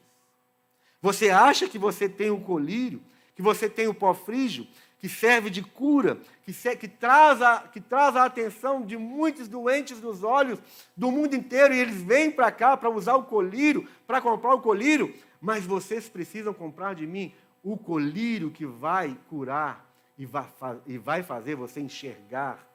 Você 1.01 1.29
acha 1.29 1.67
que 1.69 1.77
você 1.77 2.09
tem 2.09 2.29
o 2.29 2.41
colírio, 2.41 3.01
que 3.37 3.41
você 3.43 3.69
tem 3.69 3.87
o 3.87 3.93
pó 3.93 4.15
frígio, 4.15 4.65
que 4.99 5.07
serve 5.07 5.51
de 5.51 5.61
cura, 5.61 6.19
que, 6.43 6.51
se, 6.51 6.75
que, 6.75 6.87
traz 6.87 7.39
a, 7.39 7.59
que 7.59 7.79
traz 7.79 8.15
a 8.15 8.25
atenção 8.25 8.81
de 8.81 8.97
muitos 8.97 9.47
doentes 9.47 10.01
nos 10.01 10.23
olhos 10.23 10.57
do 10.95 11.11
mundo 11.11 11.35
inteiro, 11.35 11.71
e 11.71 11.77
eles 11.77 12.01
vêm 12.01 12.31
para 12.31 12.51
cá 12.51 12.75
para 12.75 12.89
usar 12.89 13.15
o 13.15 13.25
colírio, 13.25 13.87
para 14.07 14.19
comprar 14.19 14.55
o 14.55 14.59
colírio, 14.59 15.13
mas 15.39 15.63
vocês 15.67 16.09
precisam 16.09 16.51
comprar 16.51 16.95
de 16.95 17.05
mim 17.05 17.31
o 17.63 17.77
colírio 17.77 18.49
que 18.49 18.65
vai 18.65 19.15
curar 19.29 19.87
e 20.17 20.25
vai, 20.25 20.47
e 20.87 20.97
vai 20.97 21.21
fazer 21.21 21.53
você 21.53 21.79
enxergar 21.79 22.67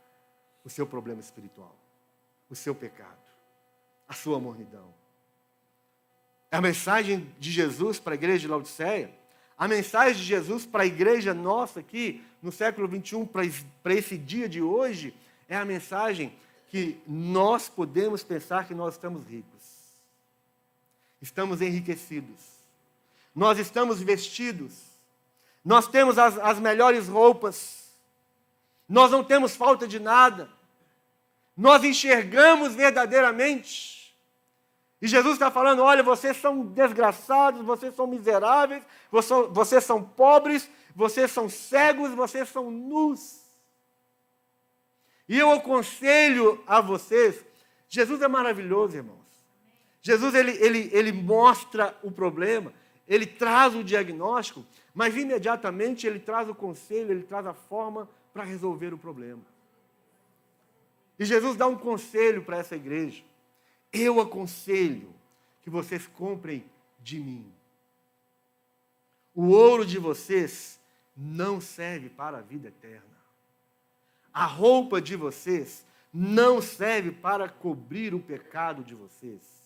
o 0.65 0.71
seu 0.71 0.87
problema 0.87 1.21
espiritual, 1.21 1.77
o 2.49 2.55
seu 2.55 2.73
pecado, 2.73 3.19
a 4.09 4.13
sua 4.13 4.39
mornidão. 4.39 4.95
É 6.53 6.57
a 6.57 6.61
mensagem 6.61 7.35
de 7.37 7.51
Jesus 7.51 7.99
para 7.99 8.13
a 8.13 8.15
igreja 8.15 8.39
de 8.39 8.47
Laodiceia, 8.47 9.22
a 9.63 9.69
mensagem 9.69 10.17
de 10.17 10.25
Jesus 10.25 10.67
para 10.67 10.83
a 10.83 10.87
igreja 10.87 11.33
nossa 11.33 11.79
aqui, 11.79 12.21
no 12.43 12.51
século 12.51 12.89
21, 12.89 13.25
para 13.25 13.95
esse 13.95 14.19
dia 14.19 14.49
de 14.49 14.61
hoje, 14.61 15.15
é 15.49 15.57
a 15.57 15.65
mensagem 15.65 16.35
que 16.67 17.01
nós 17.07 17.69
podemos 17.69 18.25
pensar 18.25 18.67
que 18.67 18.75
nós 18.75 18.95
estamos 18.95 19.25
ricos, 19.25 19.63
estamos 21.21 21.63
enriquecidos, 21.63 22.41
nós 23.33 23.57
estamos 23.57 24.03
vestidos, 24.03 24.73
nós 25.65 25.87
temos 25.87 26.19
as, 26.19 26.37
as 26.39 26.59
melhores 26.59 27.07
roupas. 27.07 27.93
Nós 28.89 29.13
não 29.13 29.23
temos 29.23 29.55
falta 29.55 29.87
de 29.87 30.01
nada. 30.01 30.51
Nós 31.57 31.85
enxergamos 31.85 32.75
verdadeiramente. 32.75 33.92
E 35.03 35.09
Jesus 35.09 35.33
está 35.35 35.51
falando: 35.51 35.83
olha, 35.83 36.01
vocês 36.01 36.37
são 36.37 36.65
desgraçados, 36.65 37.61
vocês 37.67 37.93
são 37.97 38.07
miseráveis, 38.07 38.85
vocês 39.51 39.83
são 39.83 40.01
pobres, 40.01 40.71
vocês 40.95 41.33
são 41.33 41.49
cegos, 41.49 42.15
vocês 42.15 42.49
são 42.49 42.71
nus. 42.71 43.43
E 45.29 45.37
eu 45.37 45.51
aconselho 45.51 46.63
a 46.69 46.81
vocês: 46.81 47.45
Jesus 47.89 48.23
é 48.23 48.29
maravilhoso, 48.29 48.97
irmãos. 48.97 49.19
Jesus 50.01 50.35
ele, 50.35 50.53
ele, 50.53 50.89
ele 50.93 51.13
mostra 51.13 51.99
o 52.03 52.11
problema, 52.11 52.73
ele 53.09 53.27
traz 53.27 53.75
o 53.75 53.83
diagnóstico, 53.83 54.65
mas 54.95 55.17
imediatamente 55.17 56.07
ele 56.07 56.21
traz 56.21 56.49
o 56.49 56.55
conselho, 56.55 57.11
ele 57.11 57.25
traz 57.25 57.45
a 57.47 57.55
forma 57.55 58.09
para 58.33 58.45
resolver 58.45 58.95
o 58.95 58.99
problema. 58.99 59.43
E 61.19 61.25
Jesus 61.25 61.57
dá 61.57 61.67
um 61.67 61.77
conselho 61.77 62.43
para 62.43 62.59
essa 62.59 62.77
igreja. 62.77 63.23
Eu 63.93 64.21
aconselho 64.21 65.13
que 65.61 65.71
vocês 65.71 66.07
comprem 66.07 66.65
de 67.01 67.21
mim. 67.21 67.53
O 69.35 69.49
ouro 69.49 69.85
de 69.85 69.99
vocês 69.99 70.81
não 71.17 71.61
serve 71.61 72.09
para 72.09 72.39
a 72.39 72.43
vida 72.43 72.69
eterna. 72.69 73.03
A 74.33 74.47
roupa 74.47 75.01
de 75.01 75.15
vocês 75.15 75.85
não 76.13 76.63
serve 76.63 77.11
para 77.11 77.49
cobrir 77.49 78.15
o 78.15 78.21
pecado 78.21 78.83
de 78.83 78.95
vocês 78.95 79.63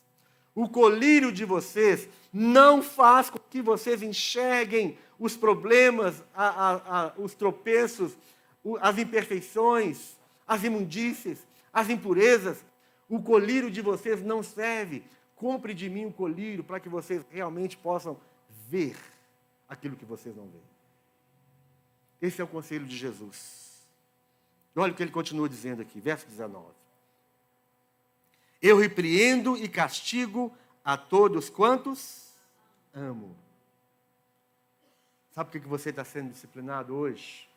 o 0.56 0.66
colírio 0.66 1.30
de 1.30 1.44
vocês 1.44 2.08
não 2.32 2.82
faz 2.82 3.28
com 3.28 3.38
que 3.38 3.60
vocês 3.60 4.02
enxerguem 4.02 4.96
os 5.18 5.36
problemas, 5.36 6.24
a, 6.34 6.48
a, 6.48 6.74
a, 7.00 7.12
os 7.18 7.34
tropeços, 7.34 8.16
as 8.80 8.96
imperfeições, 8.96 10.16
as 10.48 10.64
imundícies, 10.64 11.46
as 11.70 11.90
impurezas. 11.90 12.64
O 13.08 13.22
colírio 13.22 13.70
de 13.70 13.80
vocês 13.80 14.22
não 14.22 14.42
serve. 14.42 15.04
Compre 15.34 15.74
de 15.74 15.88
mim 15.88 16.06
o 16.06 16.12
colírio 16.12 16.64
para 16.64 16.80
que 16.80 16.88
vocês 16.88 17.24
realmente 17.30 17.76
possam 17.76 18.18
ver 18.68 18.96
aquilo 19.68 19.96
que 19.96 20.04
vocês 20.04 20.34
não 20.34 20.46
veem. 20.46 20.62
Esse 22.20 22.40
é 22.40 22.44
o 22.44 22.48
conselho 22.48 22.86
de 22.86 22.96
Jesus. 22.96 23.86
Olha 24.74 24.92
o 24.92 24.94
que 24.94 25.02
ele 25.02 25.12
continua 25.12 25.48
dizendo 25.48 25.82
aqui, 25.82 26.00
verso 26.00 26.26
19. 26.26 26.66
Eu 28.60 28.78
repreendo 28.78 29.56
e 29.56 29.68
castigo 29.68 30.52
a 30.84 30.96
todos 30.96 31.48
quantos 31.48 32.32
amo. 32.92 33.36
Sabe 35.32 35.50
por 35.50 35.60
que 35.60 35.68
você 35.68 35.90
está 35.90 36.04
sendo 36.04 36.30
disciplinado 36.30 36.94
hoje? 36.94 37.48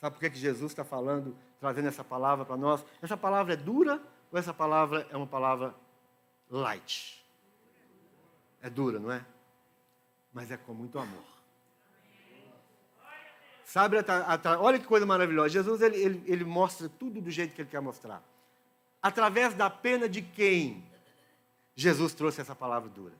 Sabe 0.00 0.16
por 0.16 0.30
que 0.30 0.38
Jesus 0.38 0.72
está 0.72 0.84
falando, 0.84 1.36
trazendo 1.58 1.88
essa 1.88 2.04
palavra 2.04 2.44
para 2.44 2.56
nós? 2.56 2.84
Essa 3.00 3.16
palavra 3.16 3.54
é 3.54 3.56
dura 3.56 4.02
ou 4.30 4.38
essa 4.38 4.52
palavra 4.52 5.06
é 5.10 5.16
uma 5.16 5.26
palavra 5.26 5.74
light? 6.50 7.24
É 8.62 8.68
dura, 8.70 8.98
não 8.98 9.12
é? 9.12 9.24
Mas 10.32 10.50
é 10.50 10.56
com 10.56 10.74
muito 10.74 10.98
amor. 10.98 11.22
Sabe, 13.64 13.96
olha 14.60 14.78
que 14.78 14.86
coisa 14.86 15.04
maravilhosa. 15.04 15.48
Jesus 15.48 15.82
ele, 15.82 15.96
ele, 15.96 16.22
ele 16.26 16.44
mostra 16.44 16.88
tudo 16.88 17.20
do 17.20 17.30
jeito 17.30 17.54
que 17.54 17.62
ele 17.62 17.68
quer 17.68 17.80
mostrar. 17.80 18.22
Através 19.02 19.54
da 19.54 19.68
pena 19.68 20.08
de 20.08 20.22
quem 20.22 20.84
Jesus 21.74 22.14
trouxe 22.14 22.40
essa 22.40 22.54
palavra 22.54 22.88
dura? 22.88 23.14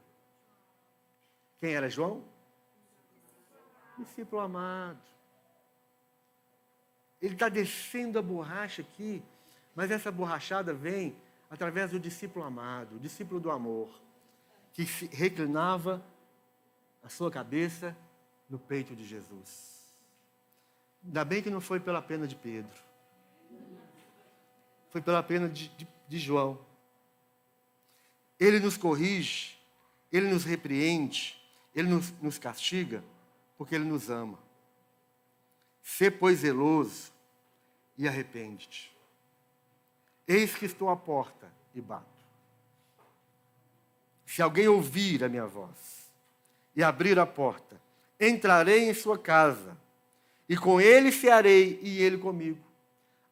Quem 1.61 1.75
era 1.75 1.91
João? 1.91 2.25
Discípulo 3.99 4.41
amado. 4.41 4.99
Ele 7.21 7.35
está 7.35 7.49
descendo 7.49 8.19
a 8.19 8.23
borracha 8.23 8.83
aqui, 8.83 9.23
mas 9.77 9.91
essa 9.91 10.11
borrachada 10.11 10.73
vem 10.73 11.15
através 11.51 11.91
do 11.91 12.01
discípulo 12.01 12.45
amado, 12.45 12.97
o 12.97 12.99
discípulo 12.99 13.39
do 13.39 13.51
amor, 13.51 13.91
que 14.73 14.83
reclinava 15.13 16.03
a 17.03 17.11
sua 17.11 17.31
cabeça 17.31 17.97
no 18.49 18.59
peito 18.59 18.97
de 18.97 19.07
Jesus. 19.07 19.95
Ainda 21.05 21.25
bem 21.25 21.43
que 21.43 21.51
não 21.51 21.61
foi 21.61 21.79
pela 21.79 22.01
pena 22.01 22.27
de 22.27 22.35
Pedro, 22.35 22.77
foi 24.89 25.03
pela 25.03 25.23
pena 25.23 25.47
de, 25.47 25.69
de, 25.69 25.87
de 26.09 26.19
João. 26.19 26.59
Ele 28.41 28.59
nos 28.59 28.79
corrige, 28.79 29.59
ele 30.11 30.29
nos 30.31 30.45
repreende, 30.45 31.39
ele 31.75 31.89
nos, 31.89 32.11
nos 32.23 32.39
castiga, 32.39 33.05
porque 33.59 33.75
ele 33.75 33.85
nos 33.85 34.09
ama. 34.09 34.39
Sê, 35.83 36.11
pois, 36.11 36.41
zeloso 36.41 37.13
e 37.97 38.09
arrepende-te. 38.09 38.96
Eis 40.27 40.55
que 40.55 40.67
estou 40.67 40.89
à 40.89 40.97
porta 40.97 41.51
e 41.75 41.81
bato. 41.81 42.07
Se 44.25 44.43
alguém 44.43 44.67
ouvir 44.69 45.23
a 45.23 45.29
minha 45.29 45.47
voz 45.47 46.11
e 46.75 46.83
abrir 46.83 47.19
a 47.19 47.27
porta, 47.27 47.81
entrarei 48.21 48.89
em 48.89 48.95
sua 48.95 49.19
casa, 49.19 49.77
e 50.49 50.57
com 50.57 50.81
ele 50.81 51.11
cearei 51.13 51.79
e 51.83 52.01
ele 52.03 52.19
comigo. 52.19 52.59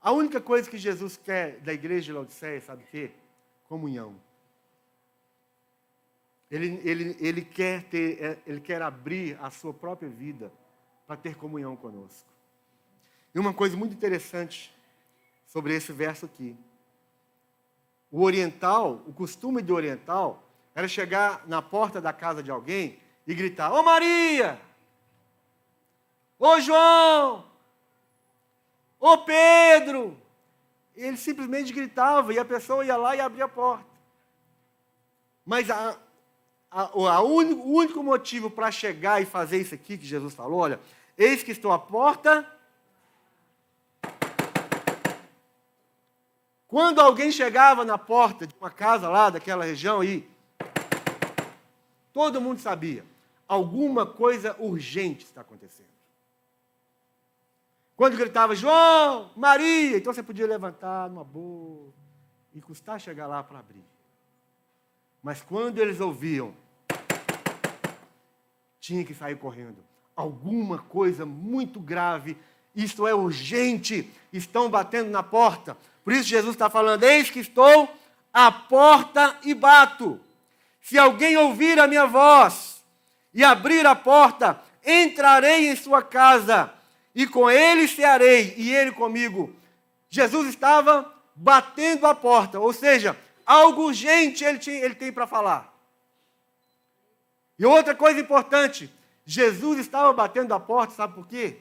A 0.00 0.12
única 0.12 0.40
coisa 0.40 0.68
que 0.68 0.76
Jesus 0.76 1.16
quer 1.16 1.58
da 1.60 1.72
igreja 1.72 2.06
de 2.06 2.12
Laodiceia, 2.12 2.60
sabe 2.60 2.84
o 2.84 2.86
quê? 2.86 3.10
Comunhão. 3.68 4.14
Ele, 6.50 6.80
ele, 6.84 7.16
ele, 7.18 7.42
quer 7.42 7.84
ter, 7.84 8.22
é, 8.22 8.38
ele 8.46 8.60
quer 8.60 8.82
abrir 8.82 9.38
a 9.40 9.50
sua 9.50 9.72
própria 9.72 10.08
vida 10.08 10.52
para 11.06 11.16
ter 11.16 11.36
comunhão 11.36 11.74
conosco. 11.74 12.28
E 13.34 13.38
uma 13.38 13.52
coisa 13.52 13.76
muito 13.76 13.94
interessante 13.94 14.72
sobre 15.46 15.74
esse 15.74 15.92
verso 15.92 16.26
aqui. 16.26 16.56
O 18.14 18.22
oriental, 18.22 19.02
o 19.08 19.12
costume 19.12 19.60
do 19.60 19.74
oriental, 19.74 20.44
era 20.72 20.86
chegar 20.86 21.42
na 21.48 21.60
porta 21.60 22.00
da 22.00 22.12
casa 22.12 22.44
de 22.44 22.48
alguém 22.48 22.96
e 23.26 23.34
gritar: 23.34 23.72
Ô 23.72 23.82
Maria! 23.82 24.60
Ô 26.38 26.60
João! 26.60 27.44
Ô 29.00 29.18
Pedro! 29.18 30.16
Ele 30.94 31.16
simplesmente 31.16 31.72
gritava 31.72 32.32
e 32.32 32.38
a 32.38 32.44
pessoa 32.44 32.84
ia 32.84 32.96
lá 32.96 33.16
e 33.16 33.20
abria 33.20 33.46
a 33.46 33.48
porta. 33.48 33.90
Mas 35.44 35.68
a, 35.68 35.98
a, 36.70 36.82
a 36.82 37.20
o 37.20 37.74
único 37.74 38.00
motivo 38.00 38.48
para 38.48 38.70
chegar 38.70 39.20
e 39.20 39.26
fazer 39.26 39.60
isso 39.60 39.74
aqui 39.74 39.98
que 39.98 40.06
Jesus 40.06 40.34
falou, 40.34 40.60
olha, 40.60 40.78
eis 41.18 41.42
que 41.42 41.50
estou 41.50 41.72
à 41.72 41.80
porta. 41.80 42.48
Quando 46.74 47.00
alguém 47.00 47.30
chegava 47.30 47.84
na 47.84 47.96
porta 47.96 48.48
de 48.48 48.54
uma 48.60 48.68
casa 48.68 49.08
lá 49.08 49.30
daquela 49.30 49.64
região 49.64 50.02
e 50.02 50.28
todo 52.12 52.40
mundo 52.40 52.58
sabia, 52.58 53.04
alguma 53.46 54.04
coisa 54.04 54.56
urgente 54.58 55.24
está 55.24 55.42
acontecendo. 55.42 55.86
Quando 57.94 58.16
gritava, 58.16 58.56
João, 58.56 59.30
Maria, 59.36 59.98
então 59.98 60.12
você 60.12 60.20
podia 60.20 60.48
levantar 60.48 61.08
numa 61.08 61.22
boa 61.22 61.94
e 62.52 62.60
custar 62.60 63.00
chegar 63.00 63.28
lá 63.28 63.40
para 63.40 63.60
abrir. 63.60 63.84
Mas 65.22 65.40
quando 65.42 65.78
eles 65.78 66.00
ouviam, 66.00 66.52
tinha 68.80 69.04
que 69.04 69.14
sair 69.14 69.38
correndo. 69.38 69.78
Alguma 70.16 70.78
coisa 70.78 71.24
muito 71.24 71.78
grave, 71.78 72.36
isto 72.74 73.06
é 73.06 73.14
urgente, 73.14 74.12
estão 74.32 74.68
batendo 74.68 75.08
na 75.08 75.22
porta. 75.22 75.76
Por 76.04 76.12
isso 76.12 76.28
Jesus 76.28 76.54
está 76.54 76.68
falando: 76.68 77.02
Eis 77.02 77.30
que 77.30 77.40
estou 77.40 77.92
à 78.32 78.52
porta 78.52 79.38
e 79.42 79.54
bato. 79.54 80.20
Se 80.82 80.98
alguém 80.98 81.36
ouvir 81.36 81.80
a 81.80 81.86
minha 81.86 82.04
voz 82.06 82.84
e 83.32 83.42
abrir 83.42 83.86
a 83.86 83.94
porta, 83.94 84.60
entrarei 84.84 85.70
em 85.70 85.76
sua 85.76 86.02
casa 86.02 86.70
e 87.14 87.26
com 87.26 87.50
ele 87.50 87.88
cearei 87.88 88.54
e 88.58 88.74
ele 88.74 88.92
comigo. 88.92 89.54
Jesus 90.10 90.48
estava 90.48 91.10
batendo 91.34 92.06
a 92.06 92.14
porta, 92.14 92.60
ou 92.60 92.72
seja, 92.72 93.16
algo 93.46 93.86
urgente 93.86 94.44
ele, 94.44 94.58
tinha, 94.58 94.76
ele 94.76 94.94
tem 94.94 95.10
para 95.10 95.26
falar. 95.26 95.74
E 97.58 97.64
outra 97.64 97.94
coisa 97.94 98.20
importante, 98.20 98.92
Jesus 99.24 99.78
estava 99.78 100.12
batendo 100.12 100.52
a 100.52 100.60
porta, 100.60 100.94
sabe 100.94 101.14
por 101.14 101.26
quê? 101.26 101.58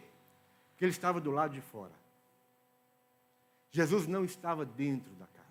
Porque 0.72 0.86
ele 0.86 0.92
estava 0.92 1.22
do 1.22 1.32
lado 1.32 1.54
de 1.54 1.62
fora. 1.62 2.03
Jesus 3.74 4.06
não 4.06 4.24
estava 4.24 4.64
dentro 4.64 5.12
da 5.16 5.26
casa. 5.26 5.48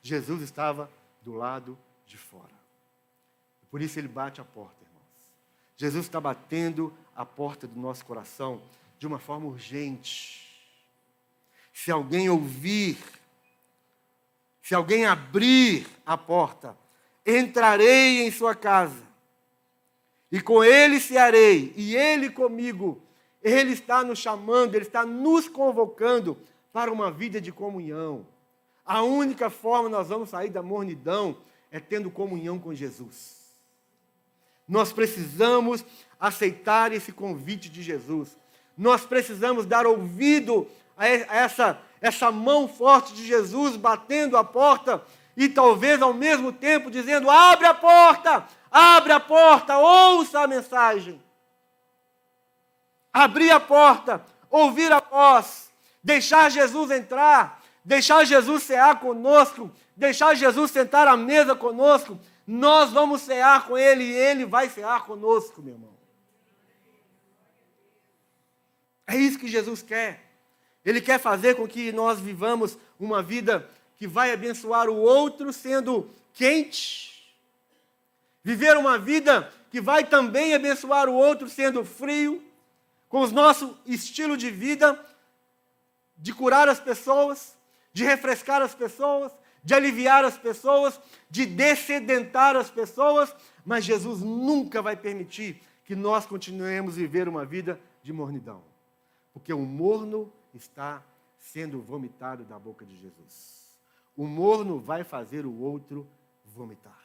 Jesus 0.00 0.40
estava 0.40 0.90
do 1.22 1.34
lado 1.34 1.78
de 2.06 2.16
fora. 2.16 2.54
Por 3.70 3.82
isso 3.82 3.98
ele 3.98 4.08
bate 4.08 4.40
a 4.40 4.44
porta, 4.44 4.82
irmãos. 4.82 5.04
Jesus 5.76 6.06
está 6.06 6.18
batendo 6.18 6.94
a 7.14 7.26
porta 7.26 7.68
do 7.68 7.78
nosso 7.78 8.06
coração 8.06 8.62
de 8.98 9.06
uma 9.06 9.18
forma 9.18 9.46
urgente. 9.46 10.66
Se 11.74 11.90
alguém 11.90 12.30
ouvir, 12.30 12.96
se 14.62 14.74
alguém 14.74 15.04
abrir 15.04 15.86
a 16.06 16.16
porta, 16.16 16.74
entrarei 17.26 18.26
em 18.26 18.30
sua 18.30 18.54
casa 18.54 19.04
e 20.32 20.40
com 20.40 20.64
ele 20.64 20.98
cearei, 20.98 21.74
e 21.76 21.94
ele 21.94 22.30
comigo. 22.30 23.02
Ele 23.42 23.72
está 23.72 24.02
nos 24.02 24.18
chamando, 24.18 24.74
ele 24.74 24.86
está 24.86 25.04
nos 25.04 25.50
convocando 25.50 26.38
para 26.74 26.92
uma 26.92 27.08
vida 27.08 27.40
de 27.40 27.52
comunhão. 27.52 28.26
A 28.84 29.00
única 29.00 29.48
forma 29.48 29.88
nós 29.88 30.08
vamos 30.08 30.30
sair 30.30 30.50
da 30.50 30.60
mornidão 30.60 31.38
é 31.70 31.78
tendo 31.78 32.10
comunhão 32.10 32.58
com 32.58 32.74
Jesus. 32.74 33.44
Nós 34.66 34.92
precisamos 34.92 35.84
aceitar 36.18 36.92
esse 36.92 37.12
convite 37.12 37.68
de 37.68 37.80
Jesus. 37.80 38.36
Nós 38.76 39.06
precisamos 39.06 39.66
dar 39.66 39.86
ouvido 39.86 40.66
a 40.96 41.06
essa, 41.06 41.80
essa 42.00 42.32
mão 42.32 42.66
forte 42.66 43.14
de 43.14 43.24
Jesus 43.24 43.76
batendo 43.76 44.36
a 44.36 44.42
porta 44.42 45.00
e 45.36 45.48
talvez 45.48 46.02
ao 46.02 46.12
mesmo 46.12 46.52
tempo 46.52 46.90
dizendo: 46.90 47.30
abre 47.30 47.68
a 47.68 47.74
porta, 47.74 48.48
abre 48.68 49.12
a 49.12 49.20
porta, 49.20 49.78
ouça 49.78 50.40
a 50.40 50.48
mensagem. 50.48 51.22
Abrir 53.12 53.52
a 53.52 53.60
porta, 53.60 54.26
ouvir 54.50 54.90
a 54.90 54.98
voz, 54.98 55.72
deixar 56.04 56.50
Jesus 56.50 56.90
entrar, 56.90 57.64
deixar 57.82 58.24
Jesus 58.24 58.62
cear 58.62 59.00
conosco, 59.00 59.70
deixar 59.96 60.34
Jesus 60.34 60.70
sentar 60.70 61.08
à 61.08 61.16
mesa 61.16 61.54
conosco. 61.54 62.20
Nós 62.46 62.92
vamos 62.92 63.22
cear 63.22 63.66
com 63.66 63.78
Ele 63.78 64.04
e 64.04 64.12
Ele 64.12 64.44
vai 64.44 64.68
cear 64.68 65.06
conosco, 65.06 65.62
meu 65.62 65.72
irmão. 65.72 65.94
É 69.06 69.16
isso 69.16 69.38
que 69.38 69.48
Jesus 69.48 69.82
quer. 69.82 70.22
Ele 70.84 71.00
quer 71.00 71.18
fazer 71.18 71.56
com 71.56 71.66
que 71.66 71.90
nós 71.90 72.20
vivamos 72.20 72.76
uma 73.00 73.22
vida 73.22 73.68
que 73.96 74.06
vai 74.06 74.32
abençoar 74.32 74.88
o 74.90 74.96
outro 74.96 75.52
sendo 75.52 76.10
quente. 76.34 77.34
Viver 78.42 78.76
uma 78.76 78.98
vida 78.98 79.50
que 79.70 79.80
vai 79.80 80.04
também 80.04 80.54
abençoar 80.54 81.08
o 81.08 81.14
outro 81.14 81.48
sendo 81.48 81.82
frio, 81.84 82.42
com 83.08 83.22
o 83.22 83.30
nosso 83.30 83.78
estilo 83.86 84.36
de 84.36 84.50
vida 84.50 84.98
de 86.16 86.32
curar 86.32 86.68
as 86.68 86.80
pessoas, 86.80 87.56
de 87.92 88.04
refrescar 88.04 88.62
as 88.62 88.74
pessoas, 88.74 89.32
de 89.62 89.74
aliviar 89.74 90.24
as 90.24 90.36
pessoas, 90.36 91.00
de 91.30 91.46
descedentar 91.46 92.54
as 92.56 92.70
pessoas, 92.70 93.34
mas 93.64 93.84
Jesus 93.84 94.20
nunca 94.20 94.82
vai 94.82 94.96
permitir 94.96 95.62
que 95.84 95.94
nós 95.94 96.26
continuemos 96.26 96.94
a 96.94 96.98
viver 96.98 97.28
uma 97.28 97.44
vida 97.44 97.80
de 98.02 98.12
mornidão. 98.12 98.62
Porque 99.32 99.52
o 99.52 99.60
morno 99.60 100.32
está 100.54 101.02
sendo 101.38 101.80
vomitado 101.80 102.44
da 102.44 102.58
boca 102.58 102.84
de 102.84 102.96
Jesus. 102.96 103.64
O 104.16 104.26
morno 104.26 104.78
vai 104.78 105.02
fazer 105.02 105.44
o 105.44 105.60
outro 105.60 106.06
vomitar. 106.44 107.02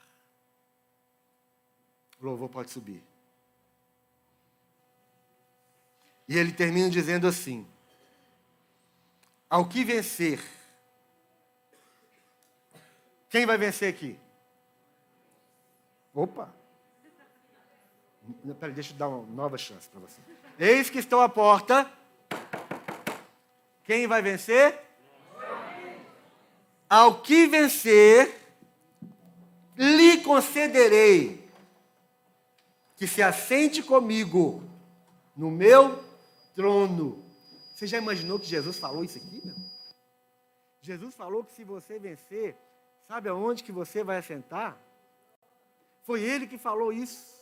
O 2.21 2.25
louvor 2.25 2.49
pode 2.49 2.71
subir. 2.71 3.03
E 6.27 6.37
ele 6.37 6.51
termina 6.51 6.89
dizendo 6.89 7.25
assim: 7.25 7.65
Ao 9.49 9.65
que 9.65 9.83
vencer, 9.83 10.39
quem 13.29 13.45
vai 13.45 13.57
vencer 13.57 13.91
aqui? 13.91 14.19
Opa! 16.13 16.53
Peraí, 18.59 18.73
deixa 18.73 18.93
eu 18.93 18.97
dar 18.97 19.07
uma 19.07 19.25
nova 19.33 19.57
chance 19.57 19.89
para 19.89 20.01
você. 20.01 20.21
Eis 20.59 20.89
que 20.89 20.99
estou 20.99 21.21
à 21.21 21.29
porta. 21.29 21.91
Quem 23.85 24.05
vai 24.05 24.21
vencer? 24.21 24.79
Ao 26.87 27.21
que 27.21 27.47
vencer, 27.47 28.39
lhe 29.75 30.17
concederei 30.21 31.49
que 32.97 33.07
se 33.07 33.23
assente 33.23 33.81
comigo 33.81 34.63
no 35.35 35.49
meu 35.49 36.03
trono. 36.53 37.28
Você 37.79 37.87
já 37.87 37.97
imaginou 37.97 38.37
que 38.37 38.45
Jesus 38.45 38.77
falou 38.77 39.05
isso 39.05 39.17
aqui? 39.17 39.41
Não? 39.41 39.55
Jesus 40.81 41.15
falou 41.15 41.45
que 41.45 41.53
se 41.53 41.63
você 41.63 41.97
vencer, 41.97 42.57
sabe 43.07 43.29
aonde 43.29 43.63
que 43.63 43.71
você 43.71 44.03
vai 44.03 44.17
assentar? 44.17 44.77
Foi 46.03 46.21
ele 46.21 46.45
que 46.45 46.57
falou 46.57 46.91
isso. 46.91 47.39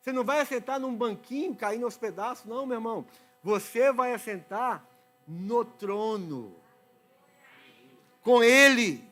Você 0.00 0.10
não 0.10 0.24
vai 0.24 0.40
assentar 0.40 0.80
num 0.80 0.92
banquinho 0.92 1.54
caindo 1.54 1.84
aos 1.84 1.96
pedaços, 1.96 2.46
não, 2.46 2.66
meu 2.66 2.78
irmão. 2.78 3.06
Você 3.40 3.92
vai 3.92 4.12
assentar 4.12 4.84
no 5.24 5.64
trono. 5.64 6.52
Com 8.24 8.42
ele. 8.42 9.08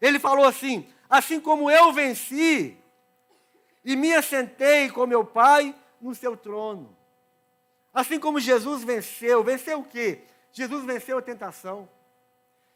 Ele 0.00 0.18
falou 0.18 0.44
assim: 0.44 0.92
assim 1.08 1.38
como 1.38 1.70
eu 1.70 1.92
venci 1.92 2.76
e 3.84 3.94
me 3.94 4.12
assentei 4.12 4.90
com 4.90 5.06
meu 5.06 5.24
Pai 5.24 5.72
no 6.00 6.16
seu 6.16 6.36
trono. 6.36 6.95
Assim 7.96 8.20
como 8.20 8.38
Jesus 8.38 8.84
venceu, 8.84 9.42
venceu 9.42 9.80
o 9.80 9.84
quê? 9.84 10.20
Jesus 10.52 10.84
venceu 10.84 11.16
a 11.16 11.22
tentação. 11.22 11.88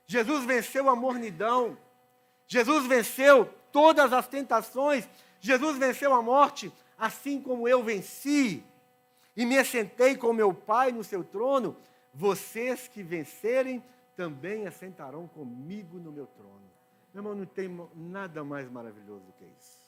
Jesus 0.06 0.46
venceu 0.46 0.88
a 0.88 0.96
mornidão. 0.96 1.76
Jesus 2.46 2.86
venceu 2.86 3.44
todas 3.70 4.14
as 4.14 4.26
tentações. 4.26 5.06
Jesus 5.38 5.76
venceu 5.76 6.14
a 6.14 6.22
morte, 6.22 6.72
assim 6.98 7.38
como 7.38 7.68
eu 7.68 7.82
venci 7.82 8.64
e 9.36 9.44
me 9.44 9.58
assentei 9.58 10.16
com 10.16 10.32
meu 10.32 10.54
Pai 10.54 10.90
no 10.90 11.04
seu 11.04 11.22
trono. 11.22 11.76
Vocês 12.14 12.88
que 12.88 13.02
vencerem 13.02 13.84
também 14.16 14.66
assentarão 14.66 15.28
comigo 15.28 15.98
no 15.98 16.10
meu 16.10 16.28
trono. 16.28 16.62
Meu 17.12 17.20
irmão, 17.20 17.34
não 17.34 17.44
tem 17.44 17.68
nada 17.94 18.42
mais 18.42 18.70
maravilhoso 18.70 19.26
do 19.26 19.32
que 19.32 19.44
isso. 19.44 19.80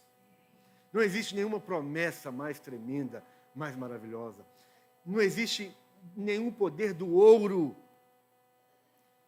Não 0.93 1.01
existe 1.01 1.35
nenhuma 1.35 1.59
promessa 1.59 2.31
mais 2.31 2.61
tremenda, 2.61 3.25
mais 3.55 3.75
maravilhosa. 3.75 4.52
Não 5.05 5.21
existe 5.21 5.75
nenhum 6.17 6.51
poder 6.51 6.93
do 6.93 7.13
ouro. 7.15 7.77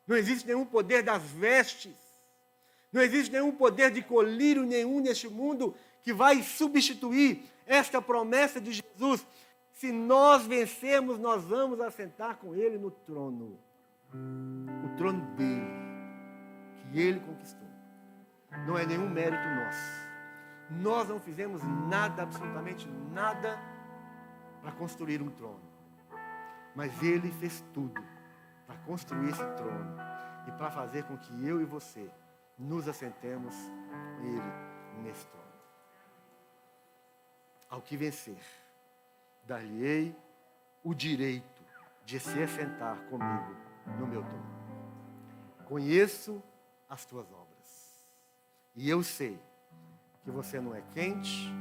Não 0.06 0.16
existe 0.16 0.46
nenhum 0.46 0.64
poder 0.64 1.02
das 1.02 1.22
vestes. 1.22 1.94
Não 2.92 3.02
existe 3.02 3.32
nenhum 3.32 3.52
poder 3.52 3.90
de 3.90 4.02
colírio 4.02 4.62
nenhum 4.64 5.00
neste 5.00 5.28
mundo 5.28 5.74
que 6.02 6.12
vai 6.12 6.42
substituir 6.42 7.44
esta 7.66 8.00
promessa 8.00 8.60
de 8.60 8.72
Jesus. 8.72 9.26
Se 9.72 9.90
nós 9.90 10.46
vencermos, 10.46 11.18
nós 11.18 11.42
vamos 11.44 11.80
assentar 11.80 12.36
com 12.36 12.54
Ele 12.54 12.78
no 12.78 12.90
trono. 12.90 13.58
O 14.12 14.96
trono 14.96 15.26
dele, 15.34 15.66
que 16.92 17.00
Ele 17.00 17.20
conquistou. 17.20 17.66
Não 18.66 18.78
é 18.78 18.86
nenhum 18.86 19.08
mérito 19.08 19.42
nosso. 19.42 20.04
Nós 20.70 21.08
não 21.08 21.18
fizemos 21.18 21.60
nada, 21.88 22.22
absolutamente 22.22 22.86
nada, 23.12 23.58
para 24.64 24.72
construir 24.72 25.20
um 25.20 25.28
trono. 25.28 25.60
Mas 26.74 27.02
Ele 27.02 27.30
fez 27.32 27.62
tudo 27.74 28.02
para 28.66 28.76
construir 28.78 29.28
esse 29.28 29.44
trono 29.56 29.94
e 30.48 30.52
para 30.52 30.70
fazer 30.70 31.04
com 31.04 31.18
que 31.18 31.46
eu 31.46 31.60
e 31.60 31.66
você 31.66 32.10
nos 32.58 32.88
assentemos 32.88 33.54
Ele 34.22 35.02
nesse 35.02 35.26
trono. 35.26 35.44
Ao 37.68 37.82
que 37.82 37.94
vencer, 37.94 38.42
dar-lhe-ei 39.44 40.16
o 40.82 40.94
direito 40.94 41.62
de 42.06 42.18
se 42.18 42.42
assentar 42.42 42.96
comigo 43.10 43.56
no 43.98 44.06
meu 44.06 44.22
trono. 44.22 44.54
Conheço 45.66 46.42
as 46.88 47.04
tuas 47.04 47.30
obras. 47.30 48.06
E 48.74 48.88
eu 48.88 49.02
sei 49.02 49.38
que 50.22 50.30
você 50.30 50.58
não 50.58 50.74
é 50.74 50.82
quente 50.94 51.52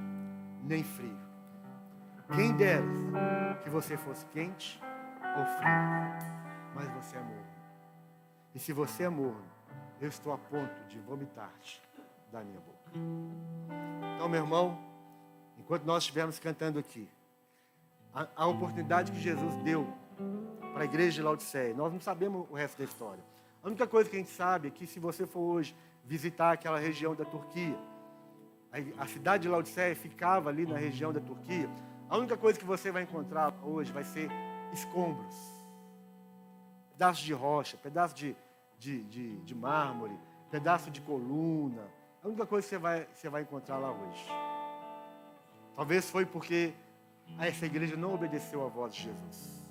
nem 0.64 0.84
frio. 0.84 1.22
Quem 2.32 2.55
dera 2.55 2.86
que 3.63 3.69
você 3.69 3.97
fosse 3.97 4.26
quente 4.28 4.82
ou 5.38 5.45
frio, 5.57 6.34
mas 6.76 6.89
você 6.89 7.17
é 7.17 7.19
morno. 7.19 7.53
E 8.55 8.59
se 8.59 8.71
você 8.71 9.03
é 9.03 9.09
morno, 9.09 9.43
eu 9.99 10.07
estou 10.07 10.34
a 10.34 10.38
ponto 10.38 10.84
de 10.88 10.99
vomitar-te 10.99 11.82
da 12.32 12.43
minha 12.43 12.59
boca. 12.59 12.91
Então, 14.15 14.30
meu 14.30 14.41
irmão, 14.41 14.78
enquanto 15.57 15.84
nós 15.84 16.03
estivermos 16.03 16.39
cantando 16.39 16.80
aqui, 16.80 17.09
a, 18.13 18.28
a 18.36 18.47
oportunidade 18.47 19.11
que 19.11 19.19
Jesus 19.19 19.55
deu 19.63 19.88
para 20.74 20.84
a 20.84 20.86
igreja 20.86 21.15
de 21.15 21.21
Laodiceia, 21.21 21.74
nós 21.74 21.91
não 21.91 21.99
sabemos 21.99 22.47
o 22.49 22.53
resto 22.53 22.78
da 22.78 22.84
história. 22.84 23.24
A 23.63 23.67
única 23.67 23.88
coisa 23.88 24.09
que 24.09 24.15
a 24.15 24.19
gente 24.19 24.32
sabe 24.32 24.67
é 24.67 24.71
que 24.71 24.86
se 24.86 24.99
você 24.99 25.26
for 25.26 25.39
hoje 25.39 25.76
visitar 26.05 26.51
aquela 26.51 26.80
região 26.80 27.15
da 27.15 27.26
Turquia, 27.26 27.78
a 28.97 29.07
cidade 29.07 29.43
de 29.43 29.49
Laodiceia 29.49 29.95
ficava 29.95 30.49
ali 30.49 30.65
na 30.65 30.78
região 30.78 31.13
da 31.13 31.19
Turquia. 31.19 31.69
A 32.14 32.18
única 32.20 32.38
coisa 32.38 32.59
que 32.59 32.66
você 32.66 32.91
vai 32.91 33.01
encontrar 33.01 33.51
hoje 33.64 33.91
vai 33.91 34.03
ser 34.03 34.30
escombros, 34.72 35.34
pedaços 36.91 37.24
de 37.24 37.34
rocha, 37.34 37.76
pedaços 37.76 38.16
de, 38.16 38.36
de, 38.78 39.03
de, 39.05 39.38
de 39.38 39.55
mármore, 39.55 40.16
pedaço 40.51 40.91
de 40.91 41.01
coluna. 41.01 41.82
A 42.24 42.28
única 42.28 42.45
coisa 42.45 42.68
que 42.68 42.70
você 42.70 42.78
vai, 42.78 43.07
você 43.11 43.30
vai 43.30 43.41
encontrar 43.41 43.80
lá 43.80 43.89
hoje. 43.89 44.28
Talvez 45.76 46.07
foi 46.07 46.24
porque 46.24 46.76
essa 47.39 47.66
igreja 47.66 47.97
não 47.97 48.14
obedeceu 48.14 48.64
à 48.64 48.68
voz 48.68 48.93
de 48.93 49.05
Jesus. 49.05 49.66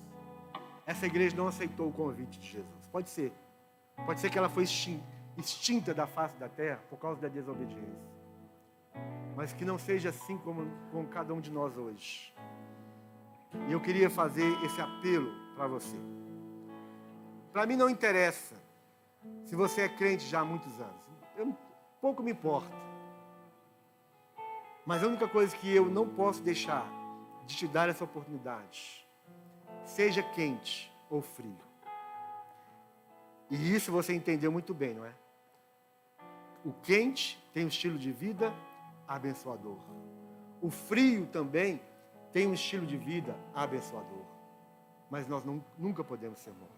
Essa 0.85 1.05
igreja 1.05 1.37
não 1.37 1.47
aceitou 1.47 1.87
o 1.87 1.93
convite 1.93 2.41
de 2.41 2.45
Jesus. 2.45 2.87
Pode 2.91 3.09
ser. 3.09 3.31
Pode 4.05 4.19
ser 4.19 4.29
que 4.29 4.37
ela 4.37 4.49
foi 4.49 4.63
extinta 5.37 5.93
da 5.93 6.05
face 6.05 6.35
da 6.35 6.49
terra 6.49 6.81
por 6.89 6.99
causa 6.99 7.21
da 7.21 7.29
desobediência 7.29 8.12
mas 9.35 9.53
que 9.53 9.65
não 9.65 9.77
seja 9.77 10.09
assim 10.09 10.37
como 10.37 10.69
com 10.91 11.05
cada 11.05 11.33
um 11.33 11.41
de 11.41 11.51
nós 11.51 11.75
hoje. 11.77 12.33
E 13.67 13.71
eu 13.71 13.79
queria 13.79 14.09
fazer 14.09 14.51
esse 14.63 14.79
apelo 14.81 15.31
para 15.55 15.67
você. 15.67 15.97
Para 17.51 17.65
mim 17.65 17.75
não 17.75 17.89
interessa 17.89 18.55
se 19.45 19.55
você 19.55 19.81
é 19.81 19.89
crente 19.89 20.25
já 20.25 20.41
há 20.41 20.45
muitos 20.45 20.79
anos. 20.79 21.03
Eu, 21.37 21.55
pouco 22.01 22.23
me 22.23 22.31
importa. 22.31 22.75
Mas 24.85 25.03
a 25.03 25.07
única 25.07 25.27
coisa 25.27 25.55
que 25.55 25.73
eu 25.73 25.85
não 25.85 26.07
posso 26.07 26.41
deixar 26.41 26.85
de 27.45 27.55
te 27.55 27.67
dar 27.67 27.89
essa 27.89 28.03
oportunidade, 28.03 29.07
seja 29.85 30.21
quente 30.21 30.91
ou 31.09 31.21
frio. 31.21 31.57
E 33.49 33.75
isso 33.75 33.91
você 33.91 34.13
entendeu 34.13 34.51
muito 34.51 34.73
bem, 34.73 34.95
não 34.95 35.05
é? 35.05 35.13
O 36.65 36.71
quente 36.81 37.41
tem 37.53 37.65
um 37.65 37.67
estilo 37.67 37.97
de 37.97 38.11
vida 38.11 38.53
abençoador. 39.07 39.77
O 40.61 40.69
frio 40.69 41.27
também 41.27 41.81
tem 42.31 42.47
um 42.47 42.53
estilo 42.53 42.85
de 42.85 42.97
vida 42.97 43.35
abençoador. 43.53 44.25
Mas 45.09 45.27
nós 45.27 45.43
não, 45.45 45.63
nunca 45.77 46.03
podemos 46.03 46.39
ser 46.39 46.51
mornos. 46.51 46.72